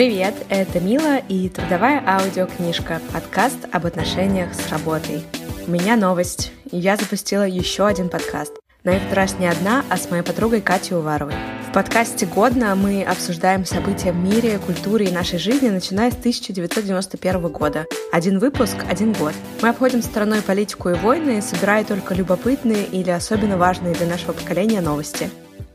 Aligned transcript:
Привет, 0.00 0.34
это 0.48 0.80
Мила 0.80 1.18
и 1.18 1.50
трудовая 1.50 2.02
аудиокнижка, 2.06 3.02
подкаст 3.12 3.58
об 3.70 3.84
отношениях 3.84 4.54
с 4.54 4.70
работой. 4.70 5.22
У 5.66 5.70
меня 5.70 5.94
новость. 5.94 6.52
Я 6.72 6.96
запустила 6.96 7.42
еще 7.42 7.86
один 7.86 8.08
подкаст. 8.08 8.50
На 8.82 8.96
этот 8.96 9.12
раз 9.12 9.38
не 9.38 9.46
одна, 9.46 9.84
а 9.90 9.98
с 9.98 10.10
моей 10.10 10.22
подругой 10.22 10.62
Катей 10.62 10.96
Уваровой. 10.96 11.34
В 11.68 11.74
подкасте 11.74 12.24
«Годно» 12.24 12.74
мы 12.76 13.02
обсуждаем 13.02 13.66
события 13.66 14.12
в 14.12 14.16
мире, 14.16 14.58
культуре 14.64 15.04
и 15.04 15.12
нашей 15.12 15.38
жизни, 15.38 15.68
начиная 15.68 16.10
с 16.10 16.14
1991 16.14 17.48
года. 17.48 17.84
Один 18.10 18.38
выпуск– 18.38 18.78
один 18.88 19.12
год. 19.12 19.34
Мы 19.60 19.68
обходим 19.68 20.00
стороной 20.00 20.40
политику 20.40 20.88
и 20.88 20.94
войны, 20.94 21.42
собирая 21.42 21.84
только 21.84 22.14
любопытные 22.14 22.86
или 22.86 23.10
особенно 23.10 23.58
важные 23.58 23.92
для 23.92 24.06
нашего 24.06 24.32
поколения 24.32 24.80
новости. 24.80 25.28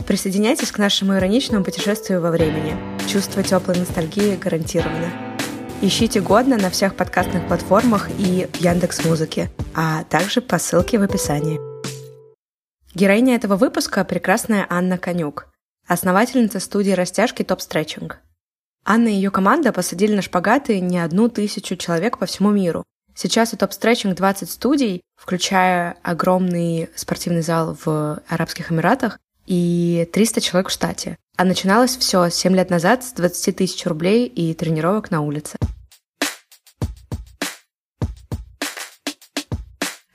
Присоединяйтесь 0.07 0.71
к 0.71 0.77
нашему 0.77 1.15
ироничному 1.15 1.65
путешествию 1.65 2.21
во 2.21 2.29
времени. 2.29 2.77
Чувство 3.07 3.41
теплой 3.41 3.79
ностальгии 3.79 4.35
гарантировано. 4.35 5.11
Ищите 5.81 6.21
«Годно» 6.21 6.57
на 6.57 6.69
всех 6.69 6.95
подкастных 6.95 7.47
платформах 7.47 8.09
и 8.19 8.47
в 8.53 8.57
Яндекс 8.57 9.03
Музыке, 9.03 9.49
а 9.73 10.03
также 10.03 10.41
по 10.41 10.59
ссылке 10.59 10.99
в 10.99 11.01
описании. 11.01 11.59
Героиня 12.93 13.35
этого 13.35 13.55
выпуска– 13.55 14.03
прекрасная 14.05 14.67
Анна 14.69 14.99
Конюк– 14.99 15.47
основательница 15.87 16.59
студии 16.59 16.91
растяжки 16.91 17.41
Топ 17.41 17.59
Стретчинг. 17.59 18.19
Анна 18.85 19.07
и 19.07 19.13
ее 19.13 19.31
команда 19.31 19.73
посадили 19.73 20.15
на 20.15 20.21
шпагаты 20.21 20.81
не 20.81 20.99
одну 20.99 21.29
тысячу 21.29 21.75
человек 21.75 22.19
по 22.19 22.27
всему 22.27 22.51
миру. 22.51 22.83
Сейчас 23.15 23.53
у 23.53 23.57
Топ 23.57 23.73
Стретчинг 23.73 24.15
20 24.15 24.51
студий, 24.51 25.01
включая 25.15 25.97
огромный 26.03 26.89
спортивный 26.95 27.41
зал 27.41 27.75
в 27.83 28.21
Арабских 28.27 28.71
Эмиратах 28.71 29.17
и 29.45 30.07
300 30.11 30.41
человек 30.41 30.69
в 30.69 30.71
штате. 30.73 31.17
А 31.37 31.43
начиналось 31.43 31.97
все 31.97 32.29
7 32.29 32.55
лет 32.55 32.69
назад 32.69 33.03
с 33.03 33.11
20 33.13 33.55
тысяч 33.55 33.85
рублей 33.85 34.25
и 34.25 34.53
тренировок 34.53 35.11
на 35.11 35.21
улице. 35.21 35.57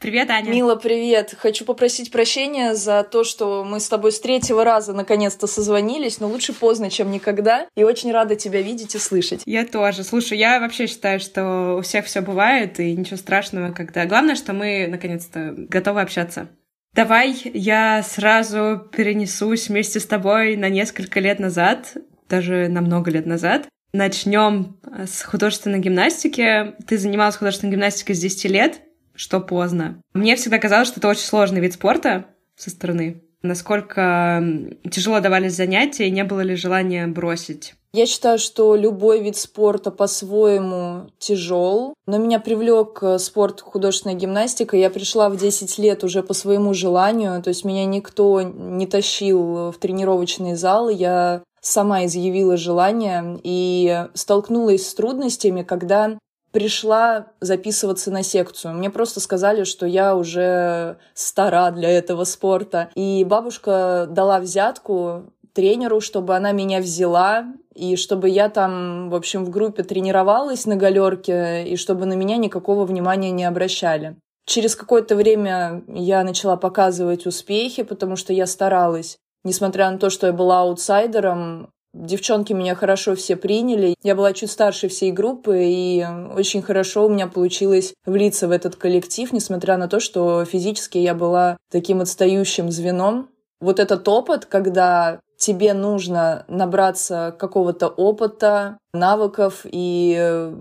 Привет, 0.01 0.31
Аня. 0.31 0.51
Мила, 0.51 0.77
привет. 0.77 1.35
Хочу 1.39 1.67
попросить 1.67 2.11
прощения 2.11 2.75
за 2.75 3.05
то, 3.05 3.23
что 3.23 3.65
мы 3.65 3.81
с 3.81 3.89
тобой 3.89 4.13
с 4.13 4.19
третьего 4.19 4.65
раза 4.65 4.95
наконец-то 4.95 5.47
созвонились, 5.47 6.21
но 6.21 6.27
лучше 6.27 6.55
поздно, 6.55 6.89
чем 6.89 7.11
никогда. 7.11 7.67
И 7.77 7.85
очень 7.85 8.11
рада 8.11 8.35
тебя 8.35 8.63
видеть 8.63 8.95
и 8.95 8.99
слышать. 8.99 9.43
Я 9.45 9.67
тоже. 9.67 10.03
Слушай, 10.03 10.39
я 10.39 10.59
вообще 10.59 10.87
считаю, 10.87 11.21
что 11.21 11.77
у 11.79 11.83
всех 11.83 12.07
все 12.07 12.23
бывает, 12.23 12.81
и 12.81 12.97
ничего 12.97 13.19
страшного, 13.19 13.73
когда... 13.73 14.07
Главное, 14.07 14.37
что 14.37 14.55
мы 14.55 14.87
наконец-то 14.89 15.55
готовы 15.55 16.01
общаться. 16.01 16.49
Давай 16.95 17.35
я 17.55 18.03
сразу 18.03 18.89
перенесусь 18.93 19.69
вместе 19.69 20.01
с 20.01 20.07
тобой 20.07 20.57
на 20.57 20.69
несколько 20.69 21.21
лет 21.21 21.39
назад, 21.39 21.97
даже 22.29 22.69
на 22.69 22.81
много 22.81 23.11
лет 23.11 23.27
назад. 23.27 23.69
Начнем 23.93 24.79
с 24.85 25.23
художественной 25.23 25.79
гимнастики. 25.79 26.75
Ты 26.87 26.99
занималась 26.99 27.37
художественной 27.37 27.73
гимнастикой 27.73 28.15
с 28.15 28.21
10 28.21 28.45
лет, 28.51 28.81
что 29.15 29.41
поздно. 29.41 30.01
Мне 30.15 30.37
всегда 30.37 30.59
казалось, 30.59 30.89
что 30.89 31.01
это 31.01 31.09
очень 31.09 31.23
сложный 31.25 31.61
вид 31.61 31.75
спорта 31.75 32.27
со 32.57 32.71
стороны. 32.71 33.23
Насколько 33.43 34.43
тяжело 34.91 35.21
давались 35.21 35.57
занятия 35.57 36.09
и 36.09 36.11
не 36.11 36.25
было 36.25 36.41
ли 36.41 36.57
желания 36.57 37.07
бросить? 37.07 37.75
Я 37.93 38.07
считаю, 38.07 38.39
что 38.39 38.77
любой 38.77 39.21
вид 39.21 39.37
спорта 39.37 39.91
по-своему 39.91 41.11
тяжел, 41.19 41.95
но 42.07 42.19
меня 42.19 42.39
привлек 42.39 43.01
э, 43.03 43.19
спорт 43.19 43.61
художественная 43.63 44.15
гимнастика. 44.15 44.77
Я 44.77 44.91
пришла 44.91 45.29
в 45.29 45.37
10 45.37 45.77
лет 45.79 46.05
уже 46.05 46.23
по 46.23 46.33
своему 46.33 46.73
желанию, 46.73 47.43
то 47.43 47.49
есть 47.49 47.65
меня 47.65 47.85
никто 47.87 48.43
не 48.43 48.87
тащил 48.87 49.73
в 49.73 49.75
тренировочный 49.81 50.55
зал. 50.55 50.89
Я 50.89 51.43
сама 51.61 52.05
изъявила 52.05 52.57
желание 52.57 53.41
и 53.43 54.07
столкнулась 54.15 54.89
с 54.89 54.95
трудностями, 54.95 55.63
когда 55.63 56.17
пришла 56.53 57.27
записываться 57.41 58.11
на 58.11 58.23
секцию. 58.23 58.75
Мне 58.75 58.91
просто 58.91 59.21
сказали, 59.21 59.65
что 59.65 59.87
я 59.87 60.17
уже 60.17 60.99
стара 61.15 61.71
для 61.71 61.91
этого 61.91 62.25
спорта. 62.25 62.91
И 62.95 63.25
бабушка 63.25 64.07
дала 64.11 64.41
взятку 64.41 65.33
тренеру, 65.53 66.01
чтобы 66.01 66.37
она 66.37 66.53
меня 66.53 66.81
взяла, 66.81 67.47
и 67.75 67.97
чтобы 67.97 68.29
я 68.29 68.49
там, 68.49 69.11
в 69.11 69.15
общем, 69.15 69.45
в 69.45 69.51
группе 69.51 69.83
тренировалась 69.83 70.67
на 70.67 70.77
галерке, 70.77 71.65
и 71.65 71.77
чтобы 71.77 72.07
на 72.07 72.15
меня 72.15 72.37
никакого 72.37 72.85
внимания 72.85 73.31
не 73.31 73.45
обращали. 73.45 74.17
Через 74.47 74.75
какое-то 74.75 75.17
время 75.17 75.83
я 75.87 76.25
начала 76.25 76.57
показывать 76.57 77.27
успехи, 77.27 77.83
потому 77.83 78.17
что 78.17 78.33
я 78.33 78.47
старалась. 78.47 79.19
Несмотря 79.45 79.91
на 79.91 79.99
то, 79.99 80.11
что 80.11 80.27
я 80.27 80.33
была 80.33 80.61
аутсайдером, 80.61 81.71
Девчонки 81.93 82.53
меня 82.53 82.75
хорошо 82.75 83.17
все 83.17 83.37
приняли. 83.37 83.97
Я 84.03 84.15
была 84.15 84.33
чуть 84.33 84.51
старше 84.51 84.89
всей 84.89 85.11
группы, 85.11 85.65
и 85.65 86.07
очень 86.37 86.63
хорошо 86.63 87.07
у 87.07 87.09
меня 87.09 87.27
получилось 87.27 87.95
влиться 88.07 88.47
в 88.47 88.53
этот 88.53 88.77
коллектив, 88.77 89.33
несмотря 89.33 89.77
на 89.77 89.89
то, 89.89 89.99
что 89.99 90.45
физически 90.45 90.99
я 90.99 91.15
была 91.15 91.57
таким 91.71 92.01
отстающим 92.01 92.71
звеном. 92.71 93.29
Вот 93.61 93.81
этот 93.81 94.07
опыт, 94.09 94.47
когда 94.47 95.21
тебе 95.37 95.75
нужно 95.75 96.45
набраться 96.49 97.35
какого-то 97.39 97.89
опыта, 97.89 98.79
навыков 98.93 99.63
и 99.65 100.53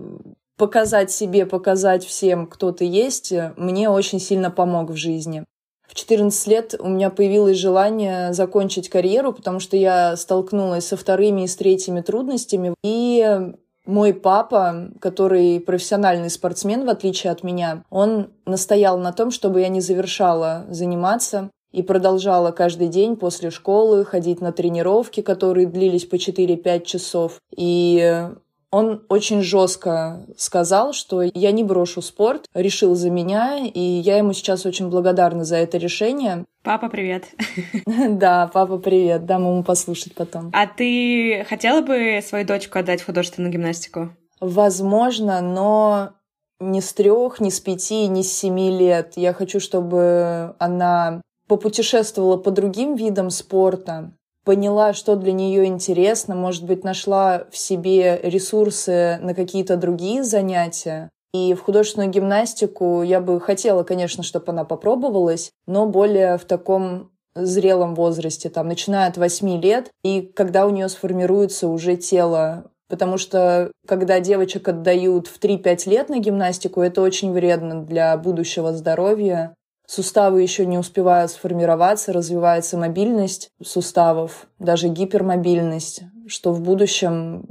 показать 0.56 1.10
себе, 1.10 1.46
показать 1.46 2.04
всем, 2.04 2.46
кто 2.46 2.72
ты 2.72 2.84
есть, 2.84 3.32
мне 3.56 3.88
очень 3.88 4.20
сильно 4.20 4.50
помог 4.50 4.90
в 4.90 4.96
жизни. 4.96 5.44
В 5.90 5.94
14 5.94 6.46
лет 6.46 6.74
у 6.78 6.88
меня 6.88 7.10
появилось 7.10 7.56
желание 7.56 8.32
закончить 8.32 8.88
карьеру, 8.88 9.32
потому 9.32 9.58
что 9.58 9.76
я 9.76 10.16
столкнулась 10.16 10.86
со 10.86 10.96
вторыми 10.96 11.42
и 11.42 11.46
с 11.48 11.56
третьими 11.56 12.00
трудностями. 12.00 12.76
И 12.84 13.52
мой 13.86 14.14
папа, 14.14 14.90
который 15.00 15.58
профессиональный 15.58 16.30
спортсмен, 16.30 16.86
в 16.86 16.90
отличие 16.90 17.32
от 17.32 17.42
меня, 17.42 17.82
он 17.90 18.30
настоял 18.46 18.98
на 18.98 19.12
том, 19.12 19.32
чтобы 19.32 19.62
я 19.62 19.68
не 19.68 19.80
завершала 19.80 20.64
заниматься 20.70 21.50
и 21.72 21.82
продолжала 21.82 22.52
каждый 22.52 22.86
день 22.86 23.16
после 23.16 23.50
школы 23.50 24.04
ходить 24.04 24.40
на 24.40 24.52
тренировки, 24.52 25.22
которые 25.22 25.66
длились 25.66 26.04
по 26.04 26.14
4-5 26.14 26.84
часов. 26.84 27.40
И 27.56 28.28
он 28.70 29.04
очень 29.08 29.42
жестко 29.42 30.24
сказал, 30.36 30.92
что 30.92 31.22
я 31.22 31.52
не 31.52 31.64
брошу 31.64 32.02
спорт, 32.02 32.46
решил 32.54 32.94
за 32.94 33.10
меня, 33.10 33.58
и 33.58 33.80
я 33.80 34.18
ему 34.18 34.32
сейчас 34.32 34.64
очень 34.64 34.88
благодарна 34.88 35.44
за 35.44 35.56
это 35.56 35.78
решение. 35.78 36.44
Папа, 36.62 36.88
привет. 36.88 37.24
Да, 38.08 38.50
папа, 38.52 38.78
привет. 38.78 39.26
Дам 39.26 39.42
ему 39.42 39.64
послушать 39.64 40.14
потом. 40.14 40.50
А 40.54 40.66
ты 40.66 41.44
хотела 41.48 41.80
бы 41.80 42.20
свою 42.24 42.46
дочку 42.46 42.78
отдать 42.78 43.00
в 43.00 43.06
художественную 43.06 43.52
гимнастику? 43.52 44.10
Возможно, 44.40 45.40
но 45.40 46.12
не 46.60 46.80
с 46.80 46.92
трех, 46.92 47.40
не 47.40 47.50
с 47.50 47.60
пяти, 47.60 48.06
не 48.06 48.22
с 48.22 48.32
семи 48.32 48.70
лет. 48.70 49.14
Я 49.16 49.32
хочу, 49.32 49.60
чтобы 49.60 50.54
она 50.58 51.22
попутешествовала 51.48 52.36
по 52.36 52.50
другим 52.50 52.94
видам 52.94 53.30
спорта, 53.30 54.12
поняла, 54.50 54.94
что 54.94 55.14
для 55.14 55.30
нее 55.30 55.66
интересно, 55.66 56.34
может 56.34 56.64
быть, 56.64 56.82
нашла 56.82 57.44
в 57.52 57.56
себе 57.56 58.18
ресурсы 58.20 59.20
на 59.22 59.32
какие-то 59.32 59.76
другие 59.76 60.24
занятия. 60.24 61.08
И 61.32 61.54
в 61.54 61.62
художественную 61.62 62.10
гимнастику 62.10 63.02
я 63.04 63.20
бы 63.20 63.40
хотела, 63.40 63.84
конечно, 63.84 64.24
чтобы 64.24 64.46
она 64.48 64.64
попробовалась, 64.64 65.52
но 65.68 65.86
более 65.86 66.36
в 66.36 66.46
таком 66.46 67.12
зрелом 67.36 67.94
возрасте, 67.94 68.50
там, 68.50 68.66
начиная 68.66 69.08
от 69.08 69.18
8 69.18 69.60
лет, 69.60 69.92
и 70.02 70.20
когда 70.22 70.66
у 70.66 70.70
нее 70.70 70.88
сформируется 70.88 71.68
уже 71.68 71.94
тело. 71.94 72.72
Потому 72.88 73.18
что 73.18 73.70
когда 73.86 74.18
девочек 74.18 74.66
отдают 74.66 75.28
в 75.28 75.38
3-5 75.38 75.88
лет 75.88 76.08
на 76.08 76.18
гимнастику, 76.18 76.80
это 76.80 77.02
очень 77.02 77.30
вредно 77.30 77.84
для 77.84 78.16
будущего 78.16 78.72
здоровья 78.72 79.54
суставы 79.90 80.40
еще 80.40 80.66
не 80.66 80.78
успевают 80.78 81.32
сформироваться, 81.32 82.12
развивается 82.12 82.78
мобильность 82.78 83.50
суставов, 83.60 84.46
даже 84.60 84.88
гипермобильность, 84.88 86.02
что 86.28 86.52
в 86.52 86.60
будущем 86.60 87.46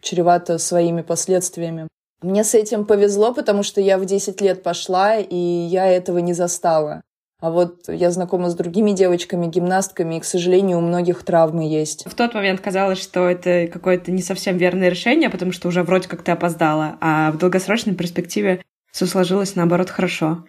чревато 0.00 0.58
своими 0.58 1.02
последствиями. 1.02 1.86
Мне 2.20 2.42
с 2.42 2.54
этим 2.54 2.84
повезло, 2.84 3.32
потому 3.32 3.62
что 3.62 3.80
я 3.80 3.98
в 3.98 4.06
10 4.06 4.40
лет 4.40 4.62
пошла, 4.62 5.18
и 5.18 5.36
я 5.36 5.86
этого 5.86 6.18
не 6.18 6.32
застала. 6.32 7.02
А 7.40 7.50
вот 7.50 7.88
я 7.88 8.10
знакома 8.10 8.48
с 8.48 8.54
другими 8.54 8.90
девочками-гимнастками, 8.92 10.16
и, 10.16 10.20
к 10.20 10.24
сожалению, 10.24 10.78
у 10.78 10.80
многих 10.80 11.22
травмы 11.22 11.68
есть. 11.68 12.06
В 12.06 12.14
тот 12.14 12.34
момент 12.34 12.60
казалось, 12.60 12.98
что 12.98 13.28
это 13.28 13.68
какое-то 13.70 14.10
не 14.10 14.22
совсем 14.22 14.56
верное 14.56 14.88
решение, 14.88 15.30
потому 15.30 15.52
что 15.52 15.68
уже 15.68 15.82
вроде 15.82 16.08
как 16.08 16.22
ты 16.22 16.32
опоздала, 16.32 16.96
а 17.00 17.30
в 17.30 17.38
долгосрочной 17.38 17.94
перспективе 17.94 18.62
все 18.90 19.06
сложилось 19.06 19.54
наоборот 19.54 19.90
хорошо. 19.90 20.44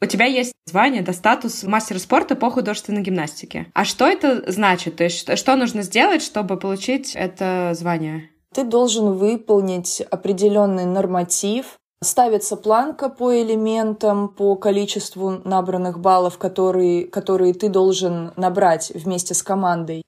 У 0.00 0.06
тебя 0.06 0.26
есть 0.26 0.52
звание, 0.66 1.02
да, 1.02 1.12
статус 1.12 1.64
мастера 1.64 1.98
спорта 1.98 2.36
по 2.36 2.50
художественной 2.50 3.02
гимнастике. 3.02 3.66
А 3.74 3.84
что 3.84 4.06
это 4.06 4.50
значит? 4.50 4.96
То 4.96 5.04
есть 5.04 5.36
что 5.36 5.56
нужно 5.56 5.82
сделать, 5.82 6.22
чтобы 6.22 6.56
получить 6.56 7.14
это 7.14 7.72
звание? 7.74 8.30
Ты 8.54 8.64
должен 8.64 9.14
выполнить 9.14 10.00
определенный 10.10 10.84
норматив, 10.84 11.78
Ставится 12.00 12.56
планка 12.56 13.08
по 13.08 13.42
элементам, 13.42 14.28
по 14.28 14.54
количеству 14.54 15.40
набранных 15.44 15.98
баллов, 15.98 16.38
которые, 16.38 17.06
которые 17.06 17.54
ты 17.54 17.68
должен 17.68 18.32
набрать 18.36 18.92
вместе 18.94 19.34
с 19.34 19.42
командой. 19.42 20.02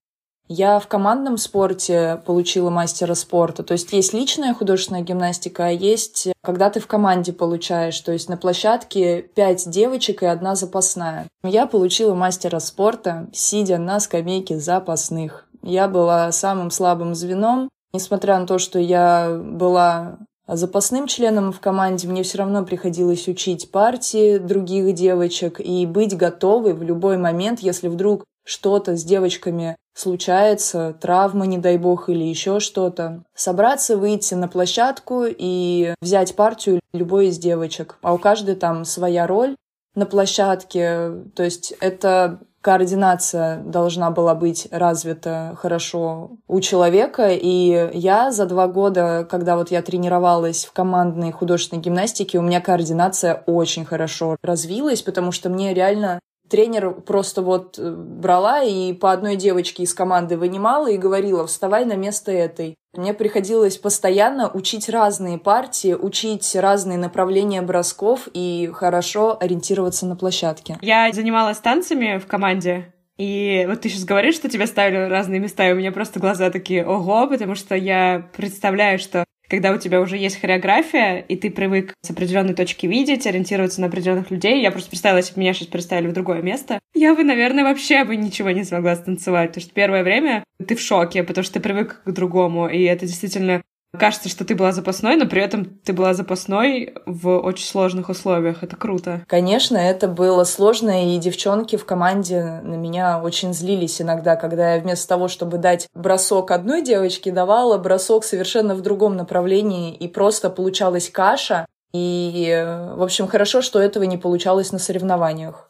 Я 0.53 0.81
в 0.81 0.89
командном 0.89 1.39
спорте 1.39 2.21
получила 2.27 2.71
мастера 2.71 3.15
спорта. 3.15 3.63
То 3.63 3.71
есть 3.71 3.93
есть 3.93 4.13
личная 4.13 4.53
художественная 4.53 5.03
гимнастика, 5.03 5.67
а 5.67 5.71
есть 5.71 6.27
когда 6.43 6.71
ты 6.71 6.81
в 6.81 6.89
команде 6.89 7.33
получаешь. 7.33 8.01
То 8.01 8.11
есть 8.11 8.29
на 8.29 8.37
площадке 8.37 9.23
пять 9.23 9.71
девочек 9.71 10.25
и 10.25 10.27
одна 10.27 10.57
запасная. 10.57 11.29
Я 11.45 11.67
получила 11.67 12.15
мастера 12.15 12.59
спорта, 12.59 13.29
сидя 13.33 13.79
на 13.79 14.01
скамейке 14.01 14.59
запасных. 14.59 15.47
Я 15.63 15.87
была 15.87 16.33
самым 16.33 16.73
слабым 16.73 17.15
звеном. 17.15 17.69
Несмотря 17.93 18.37
на 18.41 18.49
то, 18.49 18.59
что 18.59 18.81
я 18.81 19.41
была 19.41 20.19
запасным 20.49 21.07
членом 21.07 21.53
в 21.53 21.61
команде, 21.61 22.09
мне 22.09 22.25
все 22.25 22.39
равно 22.39 22.65
приходилось 22.65 23.29
учить 23.29 23.71
партии 23.71 24.39
других 24.39 24.95
девочек 24.97 25.61
и 25.61 25.87
быть 25.87 26.17
готовой 26.17 26.73
в 26.75 26.83
любой 26.83 27.19
момент, 27.19 27.61
если 27.61 27.87
вдруг 27.87 28.25
что-то 28.45 28.97
с 28.97 29.05
девочками 29.05 29.77
случается, 30.01 30.97
травма, 31.01 31.47
не 31.47 31.59
дай 31.59 31.77
бог, 31.77 32.09
или 32.09 32.25
еще 32.25 32.61
что-то, 32.61 33.23
собраться, 33.35 33.97
выйти 33.97 34.35
на 34.35 34.49
площадку 34.49 35.25
и 35.27 35.95
взять 36.01 36.35
партию 36.35 36.81
любой 36.93 37.29
из 37.29 37.39
девочек. 37.39 37.99
А 38.03 38.15
у 38.15 38.19
каждой 38.19 38.57
там 38.57 38.85
своя 38.85 39.27
роль 39.27 39.57
на 39.95 40.07
площадке. 40.07 41.13
То 41.35 41.43
есть 41.43 41.75
это 41.81 42.41
координация 42.61 43.63
должна 43.63 44.11
была 44.11 44.35
быть 44.35 44.69
развита 44.71 45.57
хорошо 45.59 46.33
у 46.47 46.61
человека. 46.61 47.29
И 47.31 47.91
я 47.95 48.31
за 48.31 48.47
два 48.47 48.69
года, 48.69 49.27
когда 49.29 49.57
вот 49.57 49.71
я 49.71 49.83
тренировалась 49.83 50.65
в 50.65 50.73
командной 50.73 51.33
художественной 51.33 51.83
гимнастике, 51.83 52.39
у 52.39 52.43
меня 52.43 52.61
координация 52.61 53.43
очень 53.47 53.85
хорошо 53.85 54.37
развилась, 54.43 55.03
потому 55.03 55.33
что 55.33 55.49
мне 55.49 55.75
реально 55.75 56.21
тренер 56.51 56.91
просто 56.91 57.43
вот 57.43 57.79
э, 57.79 57.91
брала 57.91 58.63
и 58.63 58.93
по 58.93 59.13
одной 59.13 59.37
девочке 59.37 59.85
из 59.85 59.95
команды 59.95 60.37
вынимала 60.37 60.91
и 60.91 60.99
говорила, 60.99 61.47
вставай 61.47 61.85
на 61.85 61.95
место 61.95 62.33
этой. 62.33 62.77
Мне 62.93 63.15
приходилось 63.15 63.79
постоянно 63.79 64.51
учить 64.51 64.89
разные 64.89 65.39
партии, 65.39 65.95
учить 65.95 66.57
разные 66.57 66.99
направления 66.99 67.63
бросков 67.63 68.29
и 68.35 68.69
хорошо 68.75 69.39
ориентироваться 69.41 70.07
на 70.07 70.17
площадке. 70.17 70.77
Я 70.83 71.11
занималась 71.13 71.59
танцами 71.59 72.19
в 72.19 72.27
команде, 72.27 72.93
и 73.21 73.67
вот 73.69 73.83
ты 73.83 73.91
сейчас 73.91 74.05
говоришь, 74.05 74.37
что 74.37 74.49
тебя 74.49 74.67
ставили 74.67 75.05
в 75.05 75.11
разные 75.11 75.41
места, 75.41 75.69
и 75.69 75.75
у 75.75 75.77
меня 75.77 75.93
просто 75.93 76.19
глаза 76.19 76.49
такие 76.49 76.87
ого, 76.87 77.27
потому 77.29 77.55
что 77.55 77.75
я 77.75 78.27
представляю, 78.35 78.99
что 78.99 79.25
когда 79.47 79.73
у 79.73 79.77
тебя 79.77 80.01
уже 80.01 80.17
есть 80.17 80.41
хореография, 80.41 81.19
и 81.19 81.37
ты 81.37 81.51
привык 81.51 81.93
с 82.01 82.11
определенной 82.11 82.55
точки 82.55 82.87
видеть, 82.87 83.27
ориентироваться 83.27 83.83
на 83.83 83.89
определенных 83.89 84.31
людей. 84.31 84.63
Я 84.63 84.71
просто 84.71 84.89
представила, 84.89 85.19
если 85.19 85.35
бы 85.35 85.41
меня 85.41 85.53
сейчас 85.53 85.69
представили 85.69 86.09
в 86.09 86.15
другое 86.15 86.41
место, 86.41 86.79
я 86.95 87.15
бы, 87.15 87.23
наверное, 87.23 87.65
вообще 87.65 88.05
бы 88.05 88.17
ничего 88.17 88.53
не 88.53 88.65
смогла 88.65 88.97
станцевать. 88.97 89.51
Потому 89.51 89.65
что 89.65 89.75
первое 89.75 90.03
время 90.03 90.43
ты 90.67 90.75
в 90.75 90.81
шоке, 90.81 91.23
потому 91.23 91.45
что 91.45 91.55
ты 91.55 91.61
привык 91.61 92.01
к 92.03 92.11
другому, 92.13 92.69
и 92.69 92.85
это 92.85 93.05
действительно 93.07 93.61
Кажется, 93.99 94.29
что 94.29 94.45
ты 94.45 94.55
была 94.55 94.71
запасной, 94.71 95.17
но 95.17 95.27
при 95.27 95.43
этом 95.43 95.65
ты 95.65 95.93
была 95.93 96.15
запасной 96.15 96.95
в 97.07 97.39
очень 97.39 97.67
сложных 97.67 98.09
условиях. 98.09 98.63
Это 98.63 98.77
круто. 98.77 99.25
Конечно, 99.27 99.77
это 99.77 100.07
было 100.07 100.45
сложно, 100.45 101.13
и 101.13 101.19
девчонки 101.19 101.75
в 101.75 101.85
команде 101.85 102.61
на 102.63 102.77
меня 102.77 103.21
очень 103.21 103.53
злились 103.53 104.01
иногда, 104.01 104.37
когда 104.37 104.75
я 104.75 104.81
вместо 104.81 105.09
того, 105.09 105.27
чтобы 105.27 105.59
дать 105.59 105.89
бросок 105.93 106.53
одной 106.53 106.83
девочке, 106.83 107.33
давала 107.33 107.79
бросок 107.79 108.23
совершенно 108.25 108.77
в 108.77 108.81
другом 108.81 109.17
направлении, 109.17 109.93
и 109.93 110.07
просто 110.07 110.51
получалась 110.51 111.11
каша. 111.11 111.67
И, 111.93 112.65
в 112.95 113.03
общем, 113.03 113.27
хорошо, 113.27 113.61
что 113.61 113.81
этого 113.81 114.05
не 114.05 114.17
получалось 114.17 114.71
на 114.71 114.79
соревнованиях. 114.79 115.69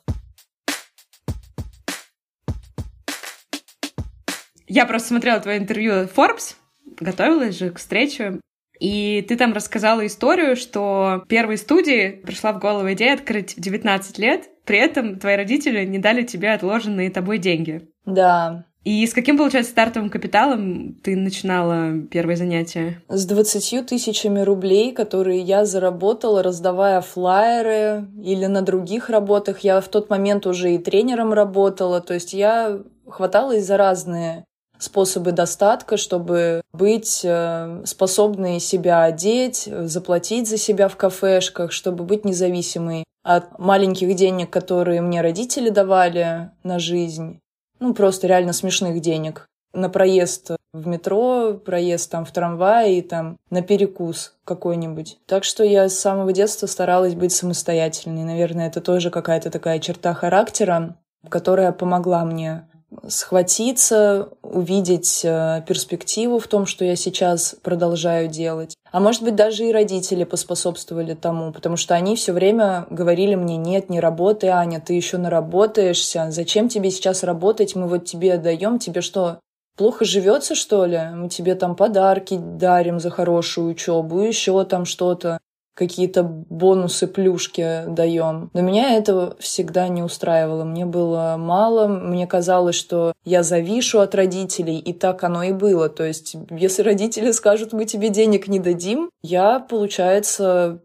Я 4.69 4.85
просто 4.85 5.09
смотрела 5.09 5.41
твое 5.41 5.59
интервью 5.59 6.05
Forbes, 6.05 6.55
готовилась 7.00 7.58
же 7.58 7.70
к 7.70 7.79
встрече. 7.79 8.41
И 8.79 9.25
ты 9.29 9.37
там 9.37 9.52
рассказала 9.52 10.06
историю, 10.06 10.56
что 10.56 11.25
первой 11.29 11.58
студии 11.58 12.11
пришла 12.25 12.52
в 12.52 12.61
голову 12.61 12.93
идея 12.93 13.14
открыть 13.14 13.56
в 13.56 13.61
19 13.61 14.19
лет, 14.19 14.49
при 14.64 14.79
этом 14.79 15.19
твои 15.19 15.37
родители 15.37 15.85
не 15.85 15.99
дали 15.99 16.23
тебе 16.23 16.52
отложенные 16.52 17.11
тобой 17.11 17.38
деньги. 17.38 17.88
Да. 18.06 18.64
И 18.82 19.06
с 19.06 19.12
каким, 19.12 19.37
получается, 19.37 19.73
стартовым 19.73 20.08
капиталом 20.08 20.94
ты 21.02 21.14
начинала 21.14 22.00
первые 22.11 22.38
занятия? 22.38 23.02
С 23.08 23.26
20 23.26 23.87
тысячами 23.87 24.41
рублей, 24.41 24.93
которые 24.93 25.41
я 25.41 25.67
заработала, 25.67 26.43
раздавая 26.43 27.02
флаеры 27.02 28.06
или 28.23 28.47
на 28.47 28.62
других 28.62 29.11
работах. 29.11 29.58
Я 29.61 29.82
в 29.82 29.88
тот 29.88 30.08
момент 30.08 30.47
уже 30.47 30.75
и 30.75 30.79
тренером 30.79 31.35
работала, 31.35 32.00
то 32.00 32.14
есть 32.14 32.32
я 32.32 32.81
хваталась 33.06 33.67
за 33.67 33.76
разные 33.76 34.44
способы 34.81 35.32
достатка, 35.32 35.97
чтобы 35.97 36.62
быть 36.73 37.21
э, 37.23 37.82
способной 37.85 38.59
себя 38.59 39.05
одеть, 39.05 39.69
заплатить 39.82 40.49
за 40.49 40.56
себя 40.56 40.88
в 40.88 40.97
кафешках, 40.97 41.71
чтобы 41.71 42.05
быть 42.05 42.25
независимой 42.25 43.05
от 43.23 43.59
маленьких 43.59 44.15
денег, 44.17 44.50
которые 44.50 45.00
мне 45.00 45.21
родители 45.21 45.69
давали 45.69 46.50
на 46.62 46.79
жизнь. 46.79 47.38
Ну, 47.79 47.94
просто 47.94 48.27
реально 48.27 48.53
смешных 48.53 49.00
денег. 49.00 49.47
На 49.73 49.88
проезд 49.88 50.50
в 50.73 50.87
метро, 50.87 51.55
проезд 51.55 52.11
там 52.11 52.25
в 52.25 52.33
трамвае 52.33 52.99
и 52.99 53.03
там 53.03 53.37
на 53.50 53.62
перекус 53.62 54.35
какой-нибудь. 54.44 55.19
Так 55.26 55.44
что 55.44 55.62
я 55.62 55.88
с 55.88 55.99
самого 55.99 56.33
детства 56.33 56.67
старалась 56.67 57.15
быть 57.15 57.33
самостоятельной. 57.33 58.25
Наверное, 58.25 58.69
это 58.69 58.81
тоже 58.81 59.11
какая-то 59.11 59.50
такая 59.50 59.79
черта 59.79 60.12
характера, 60.15 60.97
которая 61.29 61.73
помогла 61.73 62.25
мне 62.25 62.69
схватиться, 63.07 64.29
увидеть 64.43 65.23
э, 65.25 65.63
перспективу 65.67 66.39
в 66.39 66.49
том, 66.49 66.67
что 66.67 66.85
я 66.85 66.97
сейчас 66.97 67.55
продолжаю 67.63 68.29
делать. 68.29 68.75
А 68.93 69.01
может 69.01 69.23
быть, 69.23 69.37
даже 69.37 69.67
и 69.67 69.73
родители 69.73 70.25
поспособствовали 70.25 71.15
тому, 71.15 71.53
потому 71.53 71.77
что 71.77 71.95
они 71.95 72.17
все 72.17 72.33
время 72.33 72.87
говорили 72.91 73.37
мне, 73.37 73.57
нет, 73.57 73.89
не 73.89 74.01
работай, 74.01 74.51
Аня, 74.51 74.81
ты 74.85 74.95
еще 74.95 75.19
наработаешься, 75.19 76.27
зачем 76.31 76.69
тебе 76.69 76.91
сейчас 76.91 77.23
работать, 77.23 77.77
мы 77.77 77.87
вот 77.87 78.05
тебе 78.05 78.37
даем, 78.37 78.79
тебе 78.79 79.01
что, 79.01 79.39
плохо 79.77 80.05
живется, 80.05 80.55
что 80.55 80.85
ли? 80.85 81.01
Мы 81.15 81.29
тебе 81.29 81.55
там 81.55 81.77
подарки 81.77 82.37
дарим 82.39 82.99
за 82.99 83.11
хорошую 83.11 83.71
учебу, 83.71 84.21
еще 84.21 84.65
там 84.65 84.85
что-то 84.85 85.39
какие-то 85.75 86.23
бонусы, 86.23 87.07
плюшки 87.07 87.85
даем. 87.87 88.51
Но 88.53 88.61
меня 88.61 88.97
это 88.97 89.37
всегда 89.39 89.89
не 89.89 90.03
устраивало. 90.03 90.65
Мне 90.65 90.85
было 90.85 91.37
мало, 91.39 91.87
мне 91.89 92.27
казалось, 92.27 92.77
что 92.77 93.12
я 93.25 93.43
завишу 93.43 94.00
от 94.00 94.15
родителей, 94.15 94.79
и 94.79 94.93
так 94.93 95.25
оно 95.25 95.43
и 95.43 95.53
было. 95.53 95.89
То 95.89 96.05
есть, 96.05 96.37
если 96.50 96.83
родители 96.83 97.33
скажут, 97.33 97.73
мы 97.73 97.85
тебе 97.85 98.11
денег 98.11 98.49
не 98.49 98.59
дадим, 98.59 99.11
я, 99.23 99.59
получается, 99.59 100.81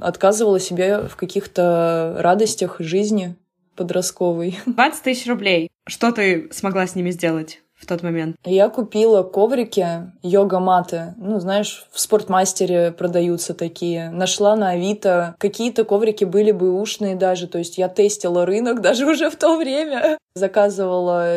отказывала 0.00 0.60
себе 0.60 1.02
в 1.08 1.16
каких-то 1.16 2.16
радостях 2.18 2.76
жизни 2.78 3.36
подростковой. 3.76 4.58
20 4.66 5.02
тысяч 5.02 5.26
рублей. 5.26 5.70
Что 5.86 6.12
ты 6.12 6.48
смогла 6.52 6.86
с 6.86 6.94
ними 6.94 7.10
сделать? 7.10 7.61
В 7.82 7.86
тот 7.86 8.02
момент? 8.02 8.36
Я 8.44 8.68
купила 8.68 9.22
коврики, 9.22 10.12
йога-маты. 10.22 11.14
Ну, 11.18 11.40
знаешь, 11.40 11.86
в 11.90 12.00
спортмастере 12.00 12.92
продаются 12.92 13.54
такие. 13.54 14.10
Нашла 14.10 14.56
на 14.56 14.70
Авито. 14.70 15.34
Какие-то 15.38 15.84
коврики 15.84 16.24
были 16.24 16.52
бы 16.52 16.80
ушные 16.80 17.16
даже. 17.16 17.48
То 17.48 17.58
есть 17.58 17.78
я 17.78 17.88
тестила 17.88 18.46
рынок 18.46 18.80
даже 18.82 19.06
уже 19.06 19.30
в 19.30 19.36
то 19.36 19.56
время. 19.56 20.18
Заказывала 20.34 21.36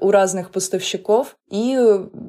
у 0.00 0.10
разных 0.10 0.50
поставщиков 0.50 1.36
и 1.50 1.78